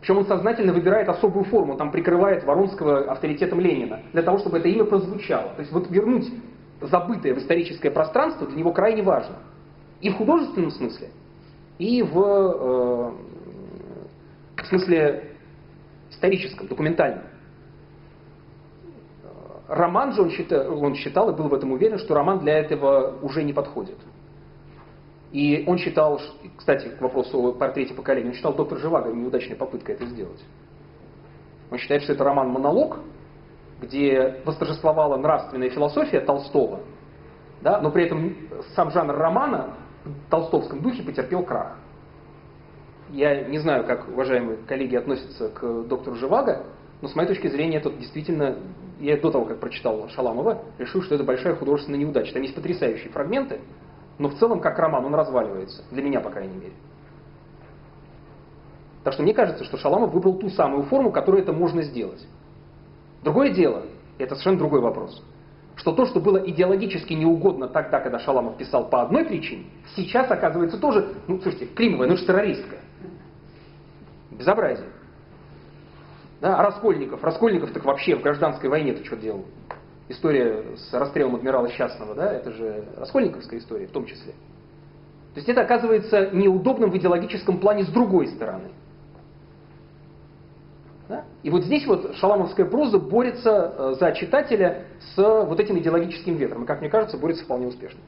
Причем 0.00 0.18
он 0.18 0.26
сознательно 0.26 0.72
выбирает 0.72 1.08
особую 1.08 1.44
форму, 1.46 1.76
там 1.76 1.90
прикрывает 1.90 2.44
Воронского 2.44 3.10
авторитетом 3.10 3.58
Ленина, 3.58 4.02
для 4.12 4.22
того, 4.22 4.38
чтобы 4.38 4.58
это 4.58 4.68
имя 4.68 4.84
прозвучало. 4.84 5.54
То 5.54 5.60
есть 5.60 5.72
вот 5.72 5.90
вернуть 5.90 6.30
забытое 6.80 7.34
в 7.34 7.38
историческое 7.38 7.90
пространство 7.90 8.46
для 8.46 8.56
него 8.56 8.72
крайне 8.72 9.02
важно. 9.02 9.36
И 10.00 10.10
в 10.10 10.16
художественном 10.16 10.70
смысле, 10.70 11.08
и 11.78 12.02
в, 12.02 12.18
э, 12.18 13.10
в 14.62 14.66
смысле 14.66 15.32
историческом, 16.10 16.66
документальном. 16.68 17.24
Роман 19.68 20.12
же 20.12 20.22
он 20.22 20.30
считал, 20.30 20.82
он 20.82 20.94
считал 20.94 21.30
и 21.30 21.34
был 21.34 21.48
в 21.48 21.54
этом 21.54 21.72
уверен, 21.72 21.98
что 21.98 22.14
роман 22.14 22.38
для 22.38 22.58
этого 22.58 23.18
уже 23.22 23.42
не 23.42 23.52
подходит. 23.52 23.98
И 25.32 25.64
он 25.66 25.78
считал, 25.78 26.20
кстати, 26.56 26.88
к 26.88 27.00
вопросу 27.00 27.48
о 27.48 27.52
портрете 27.52 27.92
поколения, 27.92 28.28
он 28.28 28.34
считал 28.34 28.54
доктор 28.54 28.78
Живаго 28.78 29.12
неудачной 29.12 29.56
попыткой 29.56 29.96
это 29.96 30.06
сделать. 30.06 30.42
Он 31.70 31.78
считает, 31.78 32.02
что 32.02 32.12
это 32.12 32.22
роман-монолог, 32.22 33.00
где 33.80 34.40
восторжествовала 34.44 35.16
нравственная 35.16 35.70
философия 35.70 36.20
Толстого, 36.20 36.80
да, 37.60 37.80
но 37.80 37.90
при 37.90 38.04
этом 38.04 38.36
сам 38.74 38.90
жанр 38.90 39.14
романа 39.14 39.74
в 40.04 40.30
толстовском 40.30 40.80
духе 40.80 41.02
потерпел 41.02 41.42
крах. 41.42 41.76
Я 43.10 43.44
не 43.44 43.58
знаю, 43.58 43.84
как 43.84 44.08
уважаемые 44.08 44.58
коллеги 44.66 44.96
относятся 44.96 45.48
к 45.48 45.84
доктору 45.84 46.16
Живаго, 46.16 46.64
но 47.02 47.08
с 47.08 47.14
моей 47.14 47.28
точки 47.28 47.48
зрения 47.48 47.78
это 47.78 47.90
действительно, 47.90 48.56
я 48.98 49.16
до 49.16 49.30
того, 49.30 49.44
как 49.44 49.60
прочитал 49.60 50.08
Шаламова, 50.08 50.62
решил, 50.78 51.02
что 51.02 51.14
это 51.14 51.24
большая 51.24 51.54
художественная 51.54 52.00
неудача. 52.00 52.32
Там 52.32 52.42
есть 52.42 52.54
потрясающие 52.54 53.10
фрагменты, 53.10 53.60
но 54.18 54.28
в 54.28 54.34
целом, 54.38 54.60
как 54.60 54.78
роман, 54.78 55.04
он 55.04 55.14
разваливается. 55.14 55.84
Для 55.90 56.02
меня, 56.02 56.20
по 56.20 56.30
крайней 56.30 56.56
мере. 56.56 56.72
Так 59.04 59.12
что 59.12 59.22
мне 59.22 59.34
кажется, 59.34 59.64
что 59.64 59.76
Шаламов 59.76 60.12
выбрал 60.12 60.34
ту 60.34 60.48
самую 60.48 60.84
форму, 60.84 61.12
которой 61.12 61.42
это 61.42 61.52
можно 61.52 61.82
сделать. 61.82 62.26
Другое 63.22 63.50
дело, 63.50 63.82
Это 64.18 64.34
совершенно 64.34 64.58
другой 64.58 64.80
вопрос. 64.80 65.22
Что 65.76 65.92
то, 65.92 66.06
что 66.06 66.20
было 66.20 66.38
идеологически 66.38 67.12
неугодно 67.12 67.68
тогда, 67.68 68.00
когда 68.00 68.18
Шаламов 68.18 68.56
писал 68.56 68.88
по 68.88 69.02
одной 69.02 69.26
причине, 69.26 69.64
сейчас 69.94 70.30
оказывается 70.30 70.78
тоже, 70.78 71.14
ну, 71.26 71.38
слушайте, 71.40 71.66
Климовая, 71.66 72.08
ну, 72.08 72.16
же 72.16 72.24
террористка. 72.24 72.76
Безобразие. 74.30 74.88
Да, 76.40 76.58
а 76.58 76.62
Раскольников? 76.62 77.22
Раскольников 77.22 77.72
так 77.72 77.84
вообще 77.84 78.16
в 78.16 78.22
гражданской 78.22 78.68
войне 78.68 78.94
ты 78.94 79.04
что 79.04 79.16
делал? 79.16 79.44
История 80.08 80.76
с 80.76 80.92
расстрелом 80.92 81.34
адмирала 81.34 81.68
Счастного, 81.68 82.14
да, 82.14 82.32
это 82.32 82.52
же 82.52 82.84
Раскольниковская 82.96 83.58
история 83.58 83.86
в 83.86 83.90
том 83.90 84.06
числе. 84.06 84.32
То 85.34 85.40
есть 85.40 85.48
это 85.48 85.62
оказывается 85.62 86.30
неудобным 86.30 86.90
в 86.90 86.96
идеологическом 86.96 87.58
плане 87.58 87.84
с 87.84 87.88
другой 87.88 88.28
стороны. 88.28 88.70
Да? 91.08 91.24
И 91.42 91.50
вот 91.50 91.64
здесь 91.64 91.86
вот 91.86 92.16
шаламовская 92.16 92.66
проза 92.66 92.98
борется 92.98 93.74
э, 93.76 93.94
за 94.00 94.12
читателя 94.12 94.86
с 95.14 95.16
вот 95.16 95.60
этим 95.60 95.78
идеологическим 95.78 96.34
ветром. 96.34 96.64
И, 96.64 96.66
как 96.66 96.80
мне 96.80 96.90
кажется, 96.90 97.16
борется 97.16 97.44
вполне 97.44 97.68
успешно. 97.68 98.00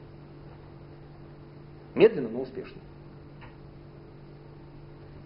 Медленно, 1.95 2.29
но 2.29 2.41
успешно. 2.41 2.81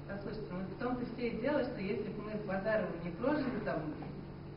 Послушайте, 0.08 0.48
ну 0.52 0.60
в 0.60 0.80
том-то 0.80 1.06
все 1.14 1.28
и 1.30 1.42
дело, 1.42 1.64
что 1.64 1.82
если 1.82 2.10
бы 2.12 2.22
мы 2.24 2.32
с 2.32 2.48
Базаровым 2.48 2.94
не 3.04 3.10
прожили 3.12 3.60
там 3.66 3.82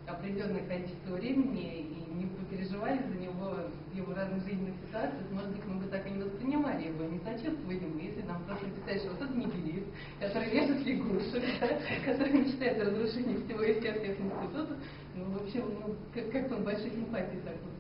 определенное 0.07 0.65
количество 0.67 1.15
времени 1.15 1.81
и 1.83 2.15
не 2.15 2.27
переживали 2.51 3.01
за 3.09 3.19
него 3.19 3.57
в 3.93 3.97
его 3.97 4.15
разных 4.15 4.45
жизненных 4.45 4.75
ситуациях, 4.87 5.25
может 5.33 5.51
быть, 5.51 5.65
мы 5.67 5.81
бы 5.81 5.87
так 5.89 6.07
и 6.07 6.11
не 6.11 6.23
воспринимали 6.23 6.89
его, 6.89 7.05
не 7.05 7.19
сочувствовали 7.21 7.77
ему, 7.77 7.99
если 7.99 8.23
нам 8.23 8.43
просто 8.45 8.67
писать, 8.71 9.03
что 9.03 9.11
вот 9.11 9.23
это 9.23 9.35
нигилист, 9.37 9.87
который 10.21 10.51
режет 10.51 10.87
лягушек, 10.87 11.43
который 12.05 12.33
мечтает 12.33 12.81
о 12.81 12.85
разрушении 12.91 13.37
всего 13.45 13.63
и 13.63 13.81
всех 13.81 13.97
институтов, 13.97 14.77
ну, 15.15 15.25
в 15.25 15.43
общем, 15.43 15.65
ну, 15.81 15.95
как- 16.15 16.31
как 16.31 16.53
он 16.53 16.65
большой 16.65 16.91
симпатии 16.91 17.41
так 17.45 17.55
вот, 17.65 17.75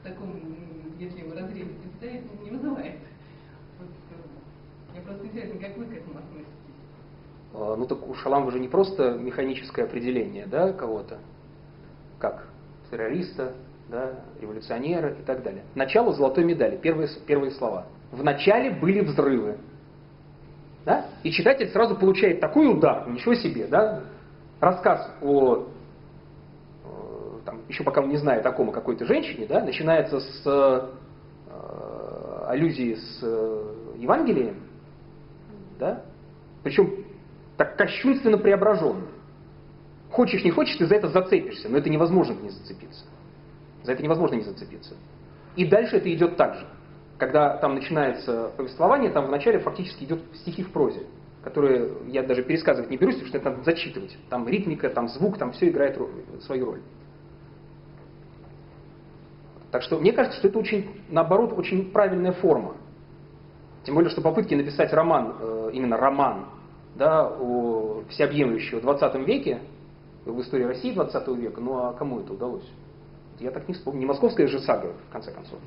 в 0.00 0.02
таком, 0.02 0.56
если 0.98 1.20
его 1.20 1.34
разрезе 1.34 1.70
представить, 1.82 2.42
не 2.42 2.50
вызывает. 2.50 2.96
Вот, 3.78 3.88
э, 3.88 4.92
мне 4.92 5.00
просто 5.02 5.26
интересно, 5.26 5.60
как 5.60 5.76
вы 5.76 5.84
к 5.86 5.92
этому 5.92 6.18
относитесь? 6.18 6.46
А, 7.54 7.76
Ну 7.76 7.86
так 7.86 8.08
у 8.08 8.14
Шаламова 8.14 8.50
же 8.52 8.60
не 8.60 8.68
просто 8.68 9.18
механическое 9.18 9.82
определение 9.84 10.46
да, 10.46 10.72
кого-то, 10.72 11.18
как 12.20 12.46
террориста, 12.90 13.54
да, 13.88 14.20
революционера 14.40 15.10
и 15.10 15.22
так 15.22 15.42
далее. 15.42 15.62
Начало 15.74 16.12
золотой 16.12 16.44
медали, 16.44 16.76
первые, 16.76 17.08
первые 17.26 17.50
слова. 17.52 17.86
В 18.12 18.22
начале 18.22 18.70
были 18.70 19.00
взрывы. 19.00 19.56
Да? 20.84 21.06
И 21.22 21.30
читатель 21.30 21.68
сразу 21.70 21.96
получает 21.96 22.40
такой 22.40 22.72
удар, 22.72 23.08
ничего 23.08 23.34
себе, 23.34 23.66
да? 23.66 24.00
Рассказ 24.60 25.10
о, 25.20 25.66
э, 26.84 26.88
там, 27.44 27.60
еще 27.68 27.82
пока 27.84 28.00
он 28.00 28.08
не 28.08 28.16
знает 28.16 28.44
о 28.46 28.52
ком, 28.52 28.70
о 28.70 28.72
какой-то 28.72 29.04
женщине, 29.06 29.46
да, 29.46 29.60
начинается 29.60 30.20
с 30.20 30.42
э, 30.46 30.88
аллюзии 32.46 32.94
с 32.94 33.20
э, 33.22 33.74
Евангелием, 33.98 34.56
да? 35.78 36.02
Причем 36.62 37.04
так 37.56 37.76
кощунственно 37.76 38.38
преображенный. 38.38 39.08
Хочешь, 40.10 40.42
не 40.44 40.50
хочешь, 40.50 40.76
ты 40.76 40.86
за 40.86 40.96
это 40.96 41.08
зацепишься, 41.08 41.68
но 41.68 41.78
это 41.78 41.88
невозможно 41.88 42.32
не 42.34 42.50
зацепиться. 42.50 43.04
За 43.84 43.92
это 43.92 44.02
невозможно 44.02 44.34
не 44.34 44.42
зацепиться. 44.42 44.94
И 45.56 45.64
дальше 45.64 45.96
это 45.96 46.12
идет 46.12 46.36
так 46.36 46.54
же. 46.54 46.66
Когда 47.18 47.56
там 47.58 47.74
начинается 47.74 48.50
повествование, 48.56 49.10
там 49.10 49.26
вначале 49.26 49.58
фактически 49.58 50.04
идет 50.04 50.20
стихи 50.34 50.62
в 50.62 50.72
прозе, 50.72 51.02
которые 51.44 51.90
я 52.08 52.22
даже 52.22 52.42
пересказывать 52.42 52.90
не 52.90 52.96
берусь, 52.96 53.14
потому 53.14 53.28
что 53.28 53.38
это 53.38 53.50
надо 53.50 53.62
зачитывать. 53.62 54.16
Там 54.28 54.48
ритмика, 54.48 54.88
там 54.90 55.08
звук, 55.08 55.38
там 55.38 55.52
все 55.52 55.68
играет 55.68 55.98
свою 56.42 56.66
роль. 56.66 56.80
Так 59.70 59.82
что 59.82 59.98
мне 59.98 60.12
кажется, 60.12 60.38
что 60.38 60.48
это 60.48 60.58
очень, 60.58 60.90
наоборот, 61.08 61.52
очень 61.52 61.92
правильная 61.92 62.32
форма. 62.32 62.74
Тем 63.84 63.94
более, 63.94 64.10
что 64.10 64.20
попытки 64.20 64.54
написать 64.54 64.92
роман, 64.92 65.36
э, 65.38 65.70
именно 65.72 65.96
роман, 65.96 66.46
да, 66.96 67.28
о 67.28 68.02
всеобъемлющего 68.08 68.80
в 68.80 68.82
20 68.82 69.14
веке, 69.26 69.60
в 70.32 70.40
истории 70.40 70.64
России 70.64 70.92
20 70.92 71.28
века, 71.28 71.60
ну 71.60 71.78
а 71.78 71.92
кому 71.92 72.20
это 72.20 72.32
удалось? 72.32 72.68
Я 73.38 73.50
так 73.50 73.66
не 73.68 73.74
вспомню. 73.74 74.00
Не 74.00 74.06
московская 74.06 74.46
же 74.46 74.60
сага, 74.60 74.92
в 75.08 75.12
конце 75.12 75.32
концов. 75.32 75.58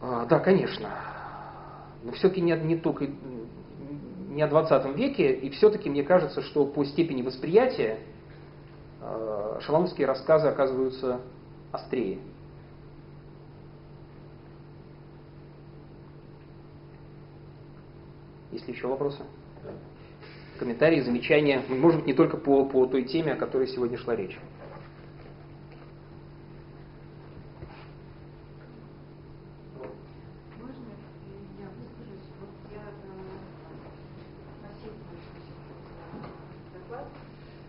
А, 0.00 0.26
да, 0.26 0.38
конечно. 0.38 0.88
Но 2.04 2.12
все-таки 2.12 2.40
не, 2.40 2.52
не 2.52 2.76
только 2.76 3.08
не 4.28 4.42
о 4.42 4.48
20 4.48 4.96
веке, 4.96 5.32
и 5.32 5.50
все-таки 5.50 5.90
мне 5.90 6.02
кажется, 6.02 6.42
что 6.42 6.64
по 6.64 6.84
степени 6.84 7.22
восприятия 7.22 7.98
э, 9.00 9.58
шаламовские 9.60 10.06
рассказы 10.06 10.48
оказываются 10.48 11.20
острее. 11.70 12.18
Есть 18.52 18.68
ли 18.68 18.74
еще 18.74 18.86
вопросы? 18.86 19.22
Комментарии, 20.58 21.00
замечания, 21.00 21.62
может 21.68 21.98
быть, 22.00 22.06
не 22.06 22.14
только 22.14 22.36
по, 22.36 22.64
по 22.64 22.86
той 22.86 23.04
теме, 23.04 23.32
о 23.32 23.36
которой 23.36 23.66
сегодня 23.66 23.98
шла 23.98 24.14
речь. 24.14 24.38
Можно 30.60 30.86
я 31.58 31.66
выскажусь? 31.74 32.28
Вот 32.38 32.52
я 32.70 32.84
э, 32.86 33.42
спасибо 34.60 34.94
большое 35.10 35.42
за 35.98 36.78
доклад. 36.78 37.08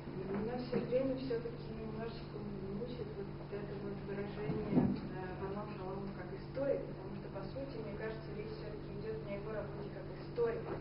И 0.05 0.21
меня 0.37 0.53
все 0.67 0.77
время 0.85 1.15
все-таки 1.17 1.65
немножечко 1.79 2.37
мучает 2.77 3.07
вот 3.17 3.25
это 3.49 3.73
вот 3.81 3.95
выражение 4.05 4.85
э, 5.17 5.41
Варнам 5.41 5.67
Шаломов 5.77 6.11
как 6.13 6.29
историк, 6.37 6.81
потому 6.93 7.15
что, 7.17 7.27
по 7.33 7.41
сути, 7.41 7.81
мне 7.81 7.97
кажется, 7.97 8.29
речь 8.37 8.53
все-таки 8.53 8.89
идет 9.01 9.17
не 9.25 9.33
о 9.33 9.39
его 9.39 9.49
работе 9.49 9.89
как 9.97 10.05
историка, 10.21 10.73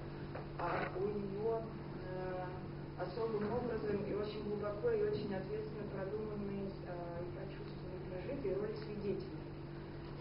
а 0.59 0.93
у 1.01 1.07
него 1.09 1.63
э, 2.05 2.45
особым 3.01 3.45
образом 3.53 3.97
и 4.05 4.13
очень 4.15 4.43
глубоко 4.45 4.91
и 4.91 5.03
очень 5.03 5.33
ответственно 5.35 5.87
продуманной 5.95 6.69
э, 6.69 6.93
и 7.23 7.29
прочувствованной 7.35 8.01
прожитой 8.11 8.55
роли 8.55 8.75
свидетеля. 8.79 9.41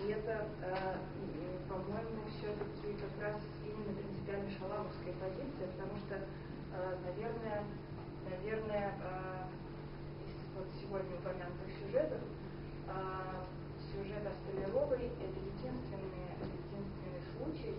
И 0.02 0.10
это, 0.12 0.32
э, 0.32 0.42
м, 0.42 0.51
по-моему, 0.62 2.22
все-таки 2.38 2.94
как 3.02 3.16
раз 3.22 3.42
именно 3.66 3.98
принципиально 3.98 4.50
шаламовская 4.52 5.14
позиция, 5.18 5.68
потому 5.74 5.98
что, 6.06 6.16
э, 6.16 6.98
наверное, 7.04 7.64
наверное, 8.30 8.94
э, 8.94 10.28
из 10.28 10.36
вот 10.56 10.68
сегодня 10.80 11.16
упомянутых 11.18 11.70
сюжетов, 11.82 12.22
э, 12.22 12.94
сюжет 13.92 14.22
о 14.26 14.34
Столяровой– 14.44 15.10
это 15.20 15.40
единственный, 15.40 16.30
единственный 16.46 17.24
случай, 17.36 17.76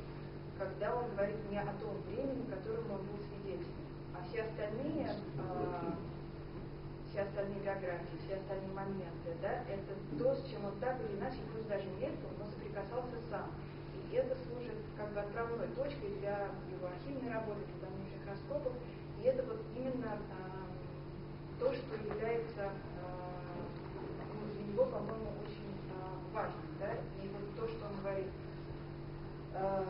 когда 0.58 0.94
он 0.96 1.10
говорит 1.10 1.38
не 1.50 1.58
о 1.58 1.72
том 1.80 1.96
времени, 2.08 2.50
которому 2.50 2.94
он 2.94 3.06
был 3.06 3.18
свидетелем. 3.30 3.78
А 4.14 4.24
все 4.28 4.42
остальные 4.42 5.06
э, 5.06 5.92
все 7.12 7.28
остальные 7.28 7.60
биографии, 7.60 8.16
все 8.24 8.36
остальные 8.36 8.72
моменты, 8.72 9.36
да, 9.42 9.60
это 9.68 9.92
то, 10.16 10.34
с 10.34 10.48
чем 10.48 10.64
он 10.64 10.72
так 10.80 10.96
или 11.04 11.18
иначе, 11.18 11.36
пусть 11.52 11.68
даже 11.68 11.84
мельком, 12.00 12.32
но 12.38 12.46
соприкасался 12.46 13.20
сам. 13.28 13.52
И 14.10 14.16
это 14.16 14.34
служит 14.48 14.80
как 14.96 15.12
бы 15.12 15.20
отправной 15.20 15.68
точкой 15.76 16.08
для 16.20 16.48
его 16.72 16.88
архивной 16.88 17.30
работы, 17.30 17.60
для 17.68 17.88
дальнейших 17.88 18.26
раскопов. 18.26 18.72
И 19.20 19.24
это 19.24 19.42
вот 19.44 19.60
именно 19.76 20.16
а, 20.32 20.72
то, 21.60 21.72
что 21.72 21.94
является 21.96 22.72
а, 22.72 23.52
ну, 24.32 24.52
для 24.54 24.72
него, 24.72 24.86
по-моему, 24.86 25.36
очень 25.44 25.76
а, 25.92 26.16
важным, 26.32 26.64
да, 26.80 26.92
и 26.92 27.28
вот 27.28 27.54
то, 27.60 27.68
что 27.68 27.86
он 27.86 28.00
говорит 28.00 28.32
а, 29.54 29.84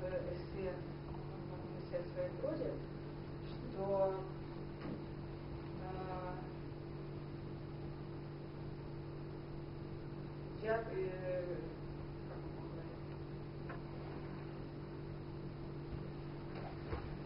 в 0.00 0.04
эссе, 0.04 0.72
в 1.48 1.88
эссе 1.88 2.04
своей 2.12 2.30
прозе, 2.42 2.72
что 3.72 4.14
а, 5.82 6.34
я, 10.68 10.84
э, 10.92 11.42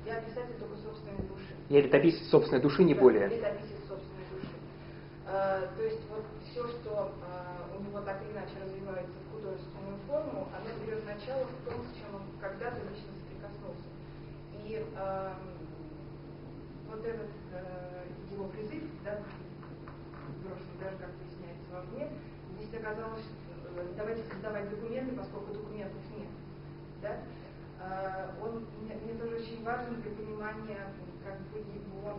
я 0.06 0.20
писатель 0.20 0.54
только 0.60 0.76
собственной 0.76 1.22
души. 1.26 1.54
Я 1.68 1.80
летописец 1.80 2.28
собственной 2.28 2.62
души, 2.62 2.84
не 2.84 2.94
более. 2.94 3.26
летописец 3.26 3.80
собственной 3.88 4.26
души. 4.30 4.54
А, 5.26 5.66
то 5.76 5.82
есть 5.82 6.00
вот 6.08 6.24
все, 6.44 6.68
что 6.68 7.12
а, 7.26 7.76
у 7.76 7.82
него 7.82 8.00
так 8.02 8.22
или 8.22 8.30
иначе 8.30 8.52
развивается 8.62 9.14
в 9.26 9.34
художественную 9.34 9.98
форму, 10.06 10.48
оно 10.54 10.86
берет 10.86 11.04
начало 11.04 11.44
в 11.44 11.68
том, 11.68 11.82
с 11.82 11.98
чем 11.98 12.14
он 12.14 12.22
когда-то 12.40 12.78
лично 12.90 13.10
соприкоснулся. 13.18 13.90
И 14.64 14.86
а, 14.94 15.36
вот 16.88 17.04
этот 17.04 17.30
э, 17.52 18.04
его 18.30 18.44
призыв, 18.48 18.82
да, 19.02 19.18
брошенный 20.44 20.78
даже, 20.78 20.96
как 20.98 21.08
выясняется, 21.16 21.64
вовне, 21.72 22.10
здесь 22.62 22.71
оказалось, 22.82 23.24
э, 23.76 23.86
давайте 23.96 24.22
создавать 24.24 24.68
документы, 24.70 25.14
поскольку 25.16 25.54
документов 25.54 26.02
нет. 26.16 26.28
Да? 27.00 27.18
он 28.40 28.64
мне, 28.84 29.14
тоже 29.18 29.36
очень 29.36 29.64
важен 29.64 30.00
для 30.02 30.12
понимания 30.12 30.86
как 31.24 31.40
бы 31.50 31.58
его 31.58 32.14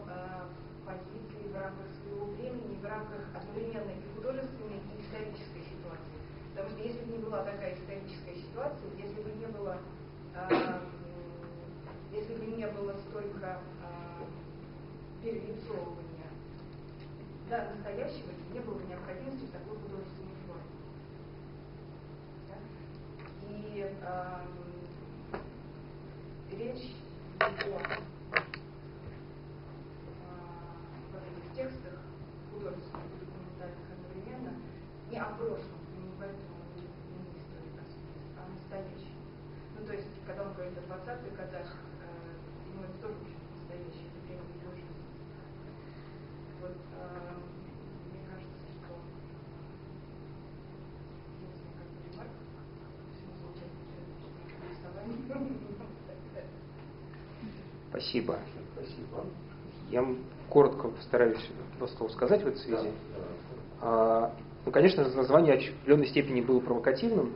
позиции 0.86 1.48
в 1.48 1.56
рамках 1.56 1.88
своего 2.02 2.26
времени, 2.36 2.78
в 2.82 2.86
рамках 2.86 3.22
одновременно 3.34 3.92
и 3.92 4.16
художественной, 4.16 4.82
и 4.92 5.02
исторической 5.02 5.64
ситуации. 5.64 6.20
Потому 6.54 6.70
что 6.70 6.84
если 6.84 7.06
бы 7.06 7.12
не 7.14 7.24
была 7.24 7.44
такая 7.44 7.76
историческая 7.76 8.36
ситуация, 8.36 8.90
если 8.98 9.22
бы 9.22 9.32
не 9.40 9.48
было, 9.48 9.80
если 12.12 12.36
бы 12.36 12.46
не 12.46 12.68
было 12.68 12.94
столько 13.08 13.62
перелицовывания 15.24 16.04
да, 17.50 17.70
настоящего, 17.70 18.32
не 18.52 18.60
было 18.60 18.76
бы 18.76 18.84
необходимости 18.86 19.46
в 19.46 19.52
такой 19.52 19.78
художественной 19.78 20.36
форме. 20.46 20.64
Да? 22.50 22.56
Э, 23.76 24.40
речь 26.52 26.94
о 27.40 27.46
э, 27.46 27.54
в 31.12 31.16
этих 31.16 31.56
текстах 31.56 31.94
художественных 32.52 33.10
и 33.10 33.26
документальных 33.26 33.90
одновременно 33.90 34.54
не 35.10 35.18
о 35.18 35.26
прошлом, 35.34 35.82
не 35.98 36.12
поэтому 36.20 36.62
не, 36.78 36.86
не 36.86 37.42
историк, 37.42 37.82
а 38.38 38.46
о 38.46 38.50
настоящем. 38.54 39.18
Ну, 39.80 39.86
то 39.88 39.94
есть, 39.94 40.08
когда 40.28 40.44
он 40.44 40.54
говорит 40.54 40.78
о 40.78 40.82
20-х 40.82 41.36
годах, 41.36 41.68
э, 41.74 42.08
ну, 42.76 42.84
это 42.84 42.94
тоже 43.02 43.16
очень 43.26 43.42
настоящее, 43.58 44.08
это 44.14 44.20
время 44.28 44.54
его 44.54 44.72
жизни. 44.72 45.02
Вот, 46.62 46.78
э, 46.78 47.42
мне 48.14 48.22
кажется, 48.30 48.66
что 48.70 49.02
единственный 51.42 51.74
как 51.74 51.90
бы 51.90 51.98
ремарк, 52.06 52.34
смысл 53.18 53.50
участия 53.50 54.02
рисования, 54.70 55.34
Спасибо. 58.04 58.36
Спасибо. 58.76 59.26
Я 59.90 60.06
коротко 60.50 60.90
постараюсь 60.90 61.40
два 61.78 61.88
слова 61.88 62.12
сказать 62.12 62.44
в 62.44 62.48
этой 62.48 62.58
связи. 62.58 62.90
А, 63.82 64.34
ну, 64.66 64.72
конечно, 64.72 65.08
название 65.08 65.58
в 65.58 65.80
определенной 65.80 66.08
степени 66.08 66.42
было 66.42 66.60
провокативным, 66.60 67.32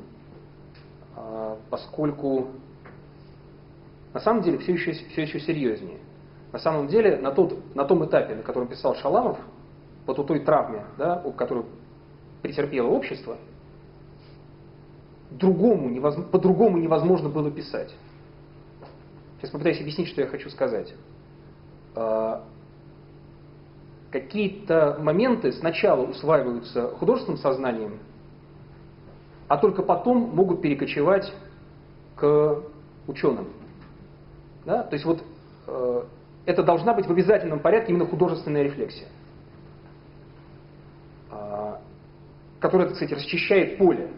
а, 1.15 1.57
поскольку 1.69 2.49
на 4.13 4.19
самом 4.19 4.43
деле 4.43 4.57
все 4.57 4.73
еще, 4.73 4.91
все 4.91 5.21
еще 5.21 5.39
серьезнее. 5.39 5.99
На 6.51 6.59
самом 6.59 6.87
деле, 6.87 7.17
на, 7.17 7.31
тот, 7.31 7.73
на 7.73 7.85
том 7.85 8.05
этапе, 8.05 8.35
на 8.35 8.43
котором 8.43 8.67
писал 8.67 8.95
Шаламов, 8.95 9.37
по 10.05 10.13
той 10.13 10.39
травме, 10.39 10.83
да, 10.97 11.23
которую 11.37 11.65
претерпело 12.41 12.87
общество, 12.87 13.37
другому 15.31 15.89
невозможно, 15.89 16.29
по-другому 16.29 16.77
невозможно 16.77 17.29
было 17.29 17.51
писать. 17.51 17.93
Сейчас 19.37 19.51
попытаюсь 19.51 19.79
объяснить, 19.79 20.07
что 20.07 20.21
я 20.21 20.27
хочу 20.27 20.49
сказать. 20.49 20.93
А, 21.95 22.43
какие-то 24.11 24.97
моменты 24.99 25.51
сначала 25.51 26.05
усваиваются 26.05 26.89
художественным 26.95 27.39
сознанием, 27.39 27.99
а 29.47 29.57
только 29.57 29.83
потом 29.83 30.35
могут 30.35 30.61
перекочевать 30.61 31.31
к 32.15 32.63
ученым. 33.07 33.47
Да? 34.65 34.83
То 34.83 34.95
есть 34.95 35.05
вот 35.05 35.23
э, 35.67 36.03
это 36.45 36.63
должна 36.63 36.93
быть 36.93 37.05
в 37.05 37.11
обязательном 37.11 37.59
порядке 37.59 37.93
именно 37.93 38.05
художественная 38.05 38.63
рефлексия, 38.63 39.07
э, 41.31 41.75
которая, 42.59 42.89
сказать, 42.89 43.13
расчищает 43.13 43.77
поле. 43.77 44.09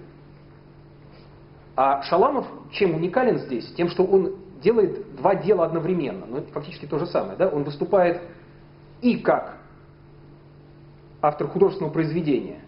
А 1.76 2.02
Шаламов 2.04 2.48
чем 2.72 2.96
уникален 2.96 3.38
здесь? 3.40 3.72
Тем, 3.74 3.90
что 3.90 4.04
он 4.04 4.36
делает 4.62 5.16
два 5.16 5.36
дела 5.36 5.66
одновременно. 5.66 6.26
Ну, 6.26 6.38
это 6.38 6.52
фактически 6.52 6.86
то 6.86 7.00
же 7.00 7.08
самое. 7.08 7.38
Да? 7.38 7.48
Он 7.50 7.64
выступает 7.64 8.22
и 9.02 9.18
как 9.18 9.58
автор 11.22 11.48
художественного 11.48 11.94
произведения, 11.94 12.62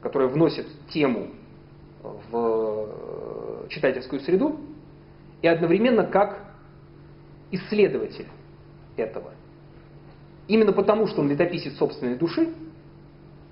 которое 0.00 0.28
вносит 0.28 0.66
тему 0.88 1.28
в 2.02 2.88
э, 3.64 3.68
читательскую 3.68 4.20
среду, 4.20 4.58
и 5.42 5.48
одновременно 5.48 6.04
как 6.04 6.38
исследователь 7.50 8.28
этого. 8.96 9.30
Именно 10.48 10.72
потому, 10.72 11.06
что 11.06 11.20
он 11.20 11.28
летописец 11.28 11.76
собственной 11.76 12.16
души, 12.16 12.52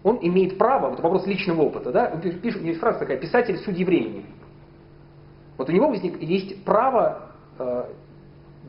он 0.02 0.18
имеет 0.22 0.59
право, 0.59 0.90
вот 0.90 1.00
вопрос 1.00 1.26
личного 1.26 1.62
опыта, 1.62 1.92
да, 1.92 2.06
пишет, 2.06 2.62
есть 2.62 2.80
фраза 2.80 3.00
такая, 3.00 3.18
писатель 3.18 3.59
судьи 3.59 3.84
времени. 3.84 4.26
Вот 5.56 5.68
у 5.68 5.72
него 5.72 5.88
возник, 5.88 6.20
есть 6.22 6.64
право 6.64 7.28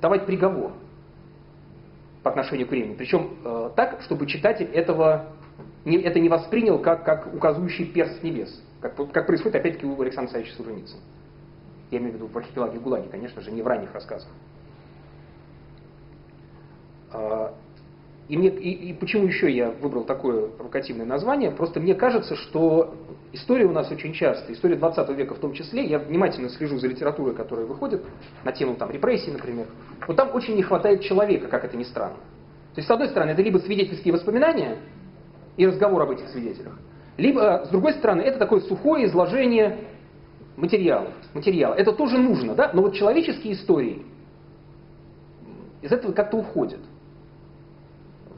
давать 0.02 0.26
приговор 0.26 0.74
по 2.24 2.30
отношению 2.30 2.68
к 2.68 2.72
времени. 2.72 2.96
Причем 2.96 3.38
э, 3.44 3.72
так, 3.76 4.02
чтобы 4.02 4.28
читатель 4.28 4.66
этого 4.66 5.28
не, 5.86 5.98
это 5.98 6.20
не 6.20 6.30
воспринял 6.30 6.80
как, 6.80 7.06
как 7.06 7.34
указывающий 7.34 7.86
перст 7.86 8.22
небес, 8.24 8.62
как, 8.82 8.96
как 9.12 9.26
происходит 9.26 9.56
опять-таки 9.56 9.86
у 9.86 10.00
Александра 10.02 10.32
Савича 10.32 10.54
Солженицына. 10.56 11.02
Я 11.92 12.00
имею 12.00 12.14
в 12.14 12.16
виду 12.16 12.28
в 12.28 12.38
архипелаге 12.38 12.80
Гулаги, 12.80 13.08
конечно 13.08 13.42
же, 13.42 13.52
не 13.52 13.62
в 13.62 13.68
ранних 13.68 13.94
рассказах. 13.94 14.30
Э, 17.14 17.52
и, 18.30 18.38
мне, 18.38 18.50
и, 18.50 18.92
и 18.92 18.94
почему 18.94 19.26
еще 19.26 19.52
я 19.52 19.72
выбрал 19.72 20.04
такое 20.04 20.50
провокативное 20.50 21.06
название? 21.06 21.50
Просто 21.50 21.80
мне 21.80 21.96
кажется, 21.96 22.36
что 22.36 22.94
история 23.34 23.66
у 23.66 23.72
нас 23.72 23.92
очень 23.92 24.14
часто, 24.14 24.54
история 24.54 24.76
20 24.76 25.10
века 25.18 25.34
в 25.34 25.40
том 25.40 25.54
числе, 25.54 25.84
я 25.86 25.98
внимательно 25.98 26.48
слежу 26.50 26.78
за 26.78 26.88
литературой, 26.88 27.34
которая 27.34 27.66
выходит 27.66 28.04
на 28.44 28.52
тему 28.52 28.76
там, 28.76 28.92
репрессий, 28.92 29.32
например, 29.32 29.66
вот 30.08 30.16
там 30.16 30.30
очень 30.36 30.56
не 30.56 30.62
хватает 30.62 31.02
человека, 31.02 31.48
как 31.48 31.66
это 31.66 31.76
ни 31.76 31.84
странно. 31.84 32.18
То 32.76 32.80
есть, 32.82 32.88
с 32.88 32.92
одной 32.92 33.10
стороны, 33.10 33.32
это 33.32 33.42
либо 33.42 33.58
свидетельские 33.58 34.14
воспоминания 34.14 34.78
и 35.58 35.66
разговор 35.66 36.04
об 36.04 36.12
этих 36.12 36.30
свидетелях, 36.30 36.78
либо, 37.18 37.64
с 37.66 37.70
другой 37.70 37.94
стороны, 37.94 38.22
это 38.22 38.38
такое 38.38 38.60
сухое 38.60 39.08
изложение 39.08 39.86
материалов. 40.56 41.14
материала. 41.34 41.74
Это 41.74 41.94
тоже 41.94 42.20
нужно, 42.20 42.54
да? 42.54 42.70
но 42.76 42.84
вот 42.84 42.94
человеческие 42.94 43.54
истории 43.54 44.04
из 45.82 45.92
этого 45.92 46.12
как-то 46.12 46.38
уходят 46.38 46.80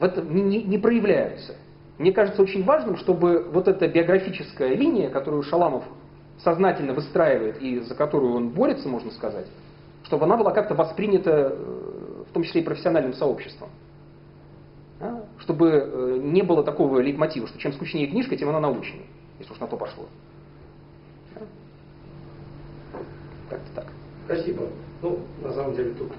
в 0.02 0.04
этом 0.04 0.34
не, 0.34 0.42
не, 0.42 0.62
не 0.64 0.78
проявляются. 0.78 1.54
Мне 1.96 2.12
кажется 2.12 2.42
очень 2.42 2.64
важным, 2.64 2.96
чтобы 2.96 3.48
вот 3.52 3.68
эта 3.68 3.86
биографическая 3.86 4.74
линия, 4.74 5.10
которую 5.10 5.44
Шаламов 5.44 5.84
сознательно 6.38 6.92
выстраивает 6.92 7.62
и 7.62 7.78
за 7.78 7.94
которую 7.94 8.34
он 8.34 8.48
борется, 8.48 8.88
можно 8.88 9.12
сказать, 9.12 9.46
чтобы 10.02 10.24
она 10.24 10.36
была 10.36 10.50
как-то 10.50 10.74
воспринята, 10.74 11.52
э, 11.52 12.24
в 12.28 12.32
том 12.32 12.42
числе 12.42 12.62
и 12.62 12.64
профессиональным 12.64 13.14
сообществом. 13.14 13.68
Да? 14.98 15.24
Чтобы 15.38 15.68
э, 15.70 16.18
не 16.20 16.42
было 16.42 16.64
такого 16.64 16.98
лейтмотива, 16.98 17.46
что 17.46 17.60
чем 17.60 17.72
скучнее 17.72 18.08
книжка, 18.08 18.36
тем 18.36 18.48
она 18.48 18.58
научнее, 18.58 19.06
если 19.38 19.52
уж 19.52 19.60
на 19.60 19.68
то 19.68 19.76
пошло. 19.76 20.06
Да? 21.36 21.46
Как-то 23.50 23.74
так. 23.76 23.86
Спасибо. 24.24 24.64
Ну, 25.00 25.20
на 25.42 25.52
самом 25.52 25.76
деле 25.76 25.94
тут 25.94 26.10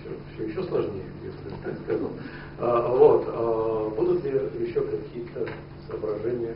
все, 0.00 0.10
все 0.34 0.50
еще 0.50 0.64
сложнее, 0.64 1.04
я 1.22 1.30
бы 1.70 1.78
сказал. 1.84 2.10
А, 2.58 2.88
вот. 2.88 3.24
А, 3.28 3.90
будут 3.96 4.24
ли 4.24 4.30
еще 4.66 4.80
какие-то 4.80 5.48
соображения, 5.88 6.54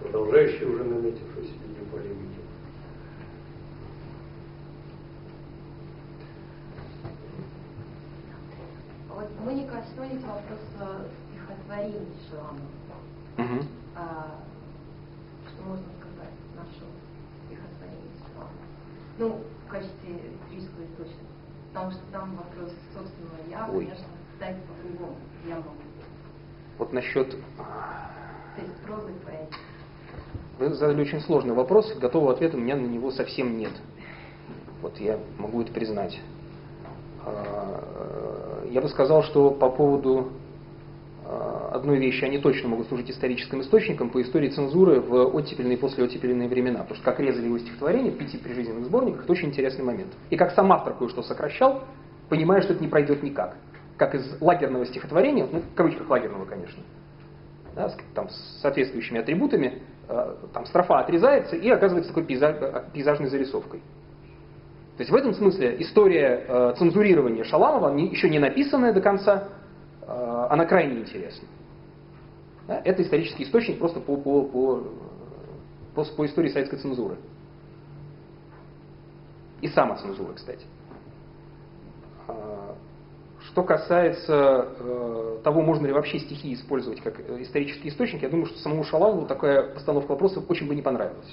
продолжающие 0.00 0.68
уже 0.68 0.84
наметившуюся 0.84 1.52
линию 1.52 1.86
полемики? 1.90 2.40
Вот 9.08 9.28
мы 9.44 9.54
не 9.54 9.66
коснулись 9.66 10.22
вопроса 10.22 11.06
стихотворений 11.30 12.16
Шаламова. 12.28 12.60
Угу. 13.38 13.66
А, 13.94 14.40
что 15.48 15.62
можно 15.68 15.86
сказать 16.00 16.34
нашего 16.56 16.90
стихотворения 17.46 18.12
Шаламова? 18.26 18.72
Ну, 19.18 19.40
в 19.66 19.70
качестве 19.70 20.32
исторического 20.34 20.84
источника. 20.84 21.32
Потому 21.72 21.90
что 21.92 22.00
там 22.12 22.36
вопрос 22.36 22.72
собственного 22.92 23.48
я, 23.48 23.68
Ой. 23.72 23.86
конечно, 23.86 24.04
стать 24.42 24.56
по-другому. 24.64 25.16
Я 25.46 25.56
могу. 25.56 25.68
Вот 26.78 26.92
насчет... 26.92 27.30
То 27.30 28.60
есть 28.60 28.76
прозы 28.84 29.12
поэзии. 29.24 29.48
Вы 30.58 30.74
задали 30.74 31.00
очень 31.00 31.20
сложный 31.20 31.54
вопрос, 31.54 31.94
готового 31.94 32.32
ответа 32.32 32.56
у 32.56 32.60
меня 32.60 32.76
на 32.76 32.86
него 32.86 33.10
совсем 33.10 33.56
нет. 33.56 33.72
Вот 34.82 34.98
я 34.98 35.18
могу 35.38 35.62
это 35.62 35.72
признать. 35.72 36.20
А, 37.24 38.66
Я 38.70 38.80
бы 38.80 38.88
сказал, 38.88 39.22
что 39.22 39.50
по 39.50 39.70
поводу 39.70 40.32
а, 41.24 41.70
одной 41.72 41.98
вещи 41.98 42.24
они 42.24 42.38
точно 42.38 42.68
могут 42.68 42.88
служить 42.88 43.10
историческим 43.10 43.60
источником 43.62 44.10
по 44.10 44.20
истории 44.20 44.50
цензуры 44.50 45.00
в 45.00 45.34
оттепельные 45.34 45.76
и 45.76 45.80
послеоттепельные 45.80 46.48
времена. 46.48 46.80
Потому 46.80 46.96
что 46.96 47.04
как 47.04 47.20
резали 47.20 47.46
его 47.46 47.58
стихотворения 47.58 48.10
в 48.10 48.18
пяти 48.18 48.36
прижизненных 48.36 48.86
сборниках, 48.86 49.22
это 49.22 49.32
очень 49.32 49.48
интересный 49.48 49.84
момент. 49.84 50.12
И 50.30 50.36
как 50.36 50.52
сам 50.52 50.70
автор 50.72 50.94
кое-что 50.94 51.22
сокращал, 51.22 51.84
понимая, 52.28 52.60
что 52.60 52.74
это 52.74 52.82
не 52.82 52.88
пройдет 52.88 53.22
никак. 53.22 53.56
Как 54.02 54.16
из 54.16 54.42
лагерного 54.42 54.84
стихотворения, 54.84 55.46
ну, 55.48 55.60
в 55.60 55.74
кавычках 55.76 56.10
лагерного, 56.10 56.44
конечно, 56.44 56.82
да, 57.76 57.88
с, 57.88 57.96
там, 58.16 58.28
с 58.30 58.60
соответствующими 58.60 59.20
атрибутами, 59.20 59.80
э, 60.08 60.34
там 60.52 60.66
строфа 60.66 60.98
отрезается 60.98 61.54
и 61.54 61.70
оказывается 61.70 62.10
такой 62.10 62.24
пейзаж, 62.24 62.56
пейзажной 62.92 63.28
зарисовкой. 63.28 63.78
То 64.96 65.02
есть 65.02 65.10
в 65.12 65.14
этом 65.14 65.34
смысле 65.34 65.80
история 65.80 66.44
э, 66.48 66.74
цензурирования 66.78 67.44
Шаламова, 67.44 67.94
не, 67.94 68.08
еще 68.08 68.28
не 68.28 68.40
написанная 68.40 68.92
до 68.92 69.00
конца, 69.00 69.50
э, 70.00 70.46
она 70.50 70.66
крайне 70.66 70.98
интересна. 70.98 71.46
Да? 72.66 72.82
Это 72.84 73.02
исторический 73.02 73.44
источник 73.44 73.78
просто 73.78 74.00
по, 74.00 74.16
по, 74.16 74.42
по, 74.42 74.82
по, 75.94 76.04
по 76.04 76.26
истории 76.26 76.48
советской 76.48 76.78
цензуры. 76.78 77.18
И 79.60 79.68
самоцензуры, 79.68 80.34
кстати. 80.34 80.66
Что 83.52 83.64
касается 83.64 84.66
э, 84.78 85.38
того, 85.44 85.60
можно 85.60 85.86
ли 85.86 85.92
вообще 85.92 86.18
стихи 86.18 86.54
использовать 86.54 87.02
как 87.02 87.20
э, 87.20 87.42
исторический 87.42 87.90
источник, 87.90 88.22
я 88.22 88.30
думаю, 88.30 88.46
что 88.46 88.58
самому 88.60 88.82
Шалаву 88.82 89.26
такая 89.26 89.74
постановка 89.74 90.12
вопроса 90.12 90.42
очень 90.48 90.66
бы 90.66 90.74
не 90.74 90.80
понравилась. 90.80 91.30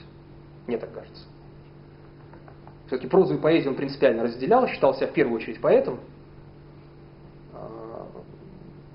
Мне 0.68 0.78
так 0.78 0.92
кажется. 0.92 1.24
Все-таки 2.88 3.08
прозу 3.08 3.36
и 3.36 3.38
поэзию 3.38 3.72
он 3.72 3.78
принципиально 3.78 4.24
разделял, 4.24 4.68
считал 4.68 4.94
себя 4.96 5.08
в 5.08 5.14
первую 5.14 5.38
очередь 5.38 5.62
поэтом. 5.62 6.02
А, 7.54 8.06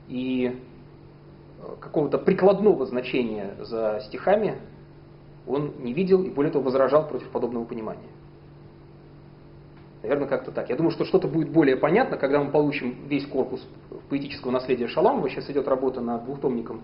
и 0.08 0.60
э, 1.62 1.76
какого-то 1.80 2.18
прикладного 2.18 2.84
значения 2.84 3.54
за 3.60 4.02
стихами 4.06 4.58
он 5.46 5.72
не 5.78 5.94
видел 5.94 6.22
и 6.22 6.28
более 6.28 6.52
того 6.52 6.64
возражал 6.64 7.08
против 7.08 7.30
подобного 7.30 7.64
понимания. 7.64 8.10
Наверное, 10.04 10.28
как-то 10.28 10.52
так. 10.52 10.68
Я 10.68 10.76
думаю, 10.76 10.90
что 10.90 11.06
что-то 11.06 11.28
будет 11.28 11.48
более 11.48 11.78
понятно, 11.78 12.18
когда 12.18 12.38
мы 12.38 12.50
получим 12.50 13.06
весь 13.08 13.26
корпус 13.26 13.66
поэтического 14.10 14.50
наследия 14.50 14.86
Шаламова. 14.86 15.30
Сейчас 15.30 15.48
идет 15.48 15.66
работа 15.66 16.02
над 16.02 16.26
двухтомником, 16.26 16.82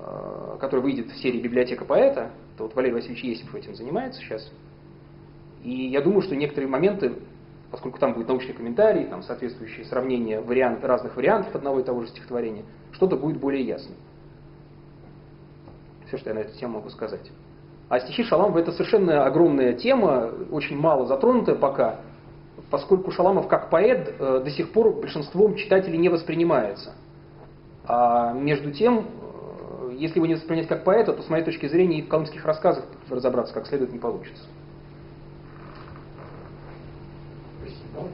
э, 0.00 0.56
который 0.58 0.80
выйдет 0.80 1.12
в 1.12 1.16
серии 1.22 1.40
«Библиотека 1.40 1.84
поэта». 1.84 2.32
Это 2.54 2.64
вот 2.64 2.74
Валерий 2.74 2.94
Васильевич 2.94 3.22
Есипов 3.22 3.54
этим 3.54 3.76
занимается 3.76 4.20
сейчас. 4.20 4.50
И 5.62 5.86
я 5.86 6.00
думаю, 6.00 6.22
что 6.22 6.34
некоторые 6.34 6.68
моменты, 6.68 7.12
поскольку 7.70 8.00
там 8.00 8.14
будет 8.14 8.26
научный 8.26 8.52
комментарий, 8.52 9.04
там 9.04 9.22
соответствующие 9.22 9.86
сравнения 9.86 10.40
вариант, 10.40 10.84
разных 10.84 11.14
вариантов 11.14 11.54
одного 11.54 11.78
и 11.78 11.84
того 11.84 12.00
же 12.00 12.08
стихотворения, 12.08 12.64
что-то 12.90 13.16
будет 13.16 13.38
более 13.38 13.62
ясно. 13.62 13.94
Все, 16.08 16.16
что 16.18 16.30
я 16.30 16.34
на 16.34 16.40
эту 16.40 16.58
тему 16.58 16.78
могу 16.78 16.90
сказать. 16.90 17.30
А 17.88 18.00
стихи 18.00 18.24
Шаламова 18.24 18.58
это 18.58 18.72
совершенно 18.72 19.24
огромная 19.24 19.74
тема, 19.74 20.32
очень 20.50 20.76
мало 20.76 21.06
затронутая 21.06 21.54
пока 21.54 22.00
поскольку 22.70 23.10
Шаламов 23.10 23.48
как 23.48 23.70
поэт 23.70 24.14
э, 24.18 24.42
до 24.44 24.50
сих 24.50 24.72
пор 24.72 24.92
большинством 24.92 25.56
читателей 25.56 25.98
не 25.98 26.08
воспринимается. 26.08 26.94
А 27.86 28.32
между 28.32 28.72
тем, 28.72 29.06
э, 29.90 29.92
если 29.94 30.16
его 30.16 30.26
не 30.26 30.34
воспринять 30.34 30.68
как 30.68 30.84
поэта, 30.84 31.12
то 31.12 31.22
с 31.22 31.28
моей 31.28 31.44
точки 31.44 31.66
зрения 31.66 31.98
и 31.98 32.02
в 32.02 32.08
колымских 32.08 32.44
рассказах 32.44 32.84
разобраться 33.08 33.54
как 33.54 33.66
следует 33.66 33.92
не 33.92 33.98
получится. 33.98 34.44
Спасибо. 37.60 38.08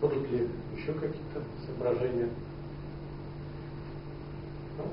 Будут 0.00 0.30
ли 0.30 0.48
еще 0.76 0.92
какие-то 0.92 1.42
соображения? 1.66 2.28
Ну, 4.78 4.84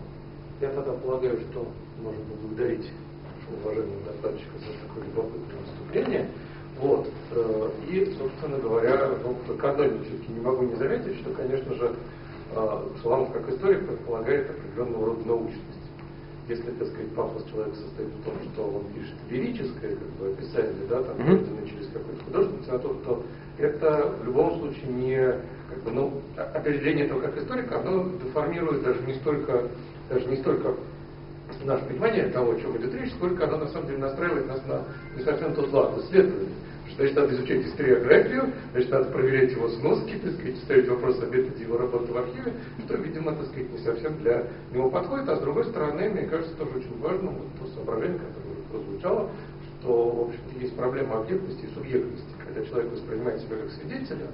я 0.62 0.70
тогда 0.70 0.94
полагаю, 0.94 1.40
что 1.52 1.68
можно 2.02 2.24
поблагодарить 2.26 2.90
уважаемого 3.60 4.00
докладчика 4.06 4.58
за 4.60 4.88
такое 4.88 5.06
любопытное 5.06 5.60
выступление. 5.60 6.28
Вот. 6.82 7.08
Э, 7.32 7.70
и, 7.88 8.06
собственно 8.18 8.58
говоря, 8.58 9.12
ну, 9.24 9.56
к 9.56 9.64
одной 9.64 9.90
все-таки 10.00 10.34
не 10.34 10.40
могу 10.40 10.64
не 10.64 10.76
заметить, 10.76 11.16
что, 11.20 11.30
конечно 11.32 11.74
же, 11.76 11.92
э, 12.56 12.80
Шаламов 13.02 13.32
как 13.32 13.48
историк 13.50 13.88
предполагает 13.88 14.50
определенного 14.50 15.06
рода 15.06 15.28
научность. 15.28 15.62
Если, 16.50 16.72
так 16.72 16.88
сказать, 16.88 17.14
пафос 17.14 17.46
человека 17.52 17.76
состоит 17.76 18.10
в 18.10 18.24
том, 18.24 18.34
что 18.52 18.64
он 18.64 18.86
пишет 18.96 19.16
лирическое 19.30 19.96
как 19.96 20.10
бы, 20.20 20.34
описание, 20.34 20.88
да, 20.90 21.04
там, 21.04 21.16
mm-hmm. 21.18 21.70
через 21.70 21.88
какой-то 21.88 22.24
художественный 22.26 22.64
ценотор, 22.64 22.96
то 23.06 23.24
это 23.60 24.14
в 24.20 24.26
любом 24.26 24.60
случае 24.60 24.88
не, 24.88 25.36
как 25.70 25.84
бы, 25.84 25.92
ну, 25.92 26.14
определение 26.36 27.06
этого 27.06 27.22
как 27.22 27.38
историка, 27.38 27.80
оно 27.80 28.10
деформирует 28.24 28.84
даже 28.84 29.02
не 29.04 29.14
столько, 29.14 29.68
даже 30.10 30.26
не 30.26 30.38
столько 30.38 30.74
наше 31.64 31.86
понимание 31.86 32.28
того, 32.30 32.54
о 32.54 32.60
чем 32.60 32.76
идет 32.78 32.94
речь, 32.96 33.12
сколько 33.12 33.44
оно 33.44 33.58
на 33.58 33.68
самом 33.68 33.88
деле 33.88 34.00
настраивает 34.00 34.48
нас 34.48 34.62
на 34.66 34.84
не 35.16 35.24
совсем 35.24 35.54
тот 35.54 35.72
лад 35.72 35.98
исследования. 36.00 36.50
Значит, 36.96 37.16
надо 37.16 37.34
изучать 37.34 37.66
историографию, 37.66 38.52
значит, 38.74 38.92
надо 38.92 39.06
проверять 39.12 39.52
его 39.52 39.70
сноски, 39.70 40.20
так 40.22 40.34
сказать, 40.34 40.58
ставить 40.58 40.88
вопрос 40.88 41.20
о 41.22 41.26
методе 41.26 41.64
его 41.64 41.78
работы 41.78 42.12
в 42.12 42.18
архиве, 42.18 42.54
что, 42.86 42.96
видимо, 42.98 43.34
так 43.34 43.48
сказать, 43.48 43.72
не 43.72 43.78
совсем 43.80 44.18
для 44.20 44.48
него 44.72 44.90
подходит. 44.90 45.30
А 45.30 45.38
с 45.38 45.40
другой 45.40 45.66
стороны, 45.66 46.10
мне 46.10 46.24
кажется, 46.24 46.56
тоже 46.58 46.78
очень 46.78 47.00
важно 47.00 47.32
вот 47.32 47.48
то 47.60 47.74
соображение, 47.74 48.20
которое 48.20 48.54
уже 48.54 48.62
прозвучало, 48.72 49.30
что, 49.80 50.10
в 50.10 50.22
общем-то, 50.28 50.60
есть 50.60 50.76
проблема 50.76 51.22
объектности 51.22 51.66
и 51.66 51.74
субъектности. 51.74 52.30
Когда 52.46 52.66
человек 52.66 52.92
воспринимает 52.92 53.42
себя 53.42 53.56
как 53.58 53.72
свидетеля, 53.72 54.28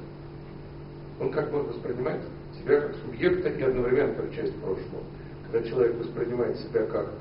он 1.19 1.31
как 1.31 1.51
бы 1.51 1.63
воспринимает 1.63 2.21
себя 2.59 2.81
как 2.81 2.95
субъекта 2.95 3.49
и 3.49 3.61
одновременно 3.61 4.13
как 4.15 4.33
часть 4.33 4.55
прошлого. 4.55 5.03
Когда 5.49 5.67
человек 5.67 5.95
воспринимает 5.99 6.57
себя 6.57 6.85
как 6.85 7.11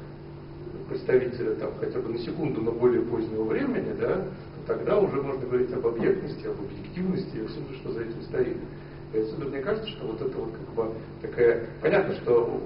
представителя 0.89 1.55
там, 1.55 1.71
хотя 1.79 1.99
бы 2.01 2.11
на 2.11 2.19
секунду, 2.19 2.61
но 2.61 2.73
более 2.73 3.03
позднего 3.03 3.45
времени, 3.45 3.93
да, 3.99 4.25
тогда 4.67 4.99
уже 4.99 5.23
можно 5.23 5.47
говорить 5.47 5.73
об 5.73 5.87
объектности, 5.87 6.47
об 6.47 6.61
объективности 6.61 7.37
и 7.37 7.47
всем, 7.47 7.65
что 7.81 7.93
за 7.93 8.03
этим 8.03 8.23
стоит. 8.23 8.57
И 9.13 9.19
отсюда 9.19 9.47
мне 9.47 9.61
кажется, 9.61 9.89
что 9.89 10.07
вот 10.07 10.21
это 10.21 10.37
вот 10.37 10.53
как 10.53 10.75
бы 10.75 10.95
такая... 11.23 11.67
Понятно, 11.81 12.15
что 12.17 12.61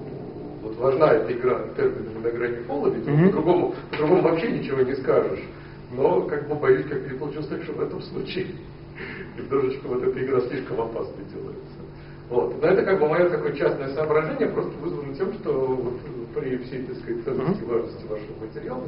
вот 0.61 0.75
важна 0.77 1.13
эта 1.13 1.33
игра 1.33 1.61
терминами 1.75 2.23
на 2.23 2.31
грани 2.31 2.63
пола, 2.63 2.87
ведь 2.89 3.05
mm-hmm. 3.05 3.27
по-другому, 3.27 3.75
по-другому 3.91 4.21
вообще 4.21 4.51
ничего 4.51 4.81
не 4.81 4.95
скажешь. 4.95 5.43
Но 5.91 6.21
как 6.21 6.47
бы 6.47 6.55
боюсь, 6.55 6.85
как 6.87 7.11
не 7.11 7.17
получилось 7.17 7.47
так, 7.47 7.63
что 7.63 7.73
в 7.73 7.81
этом 7.81 8.01
случае 8.01 8.47
немножечко 9.37 9.87
вот 9.87 10.03
эта 10.03 10.23
игра 10.23 10.41
слишком 10.41 10.81
опасной 10.81 11.25
делается. 11.33 11.81
Вот. 12.29 12.61
Но 12.61 12.67
это 12.67 12.83
как 12.83 12.99
бы 12.99 13.09
мое 13.09 13.29
такое 13.29 13.53
частное 13.53 13.93
соображение, 13.93 14.47
просто 14.47 14.71
вызвано 14.77 15.13
тем, 15.15 15.33
что 15.33 15.51
вот 15.51 15.99
при 16.33 16.57
всей, 16.59 16.83
так 16.83 16.95
сказать, 16.97 17.25
ценности 17.25 17.61
и 17.61 17.65
важности 17.65 18.07
вашего 18.07 18.39
материала, 18.39 18.83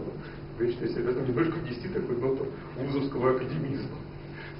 Вечно 0.59 0.87
себя 0.87 1.11
немножко 1.11 1.55
внести 1.55 1.87
такую 1.87 2.19
ноту 2.19 2.45
вузовского 2.77 3.31
академизма, 3.31 3.97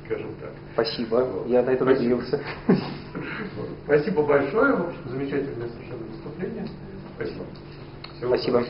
скажем 0.05 0.31
так. 0.41 0.51
Спасибо, 0.73 1.15
вот. 1.17 1.47
я 1.47 1.61
на 1.61 1.69
это 1.69 1.83
Спасибо. 1.83 2.15
надеялся. 2.17 2.41
Спасибо 3.85 4.23
большое, 4.23 4.73
в 4.75 4.87
общем, 4.87 4.99
замечательное 5.05 5.69
совершенно 5.69 6.05
выступление. 6.11 6.67
Спасибо. 7.15 7.45
Всего 8.17 8.35
Спасибо. 8.35 8.63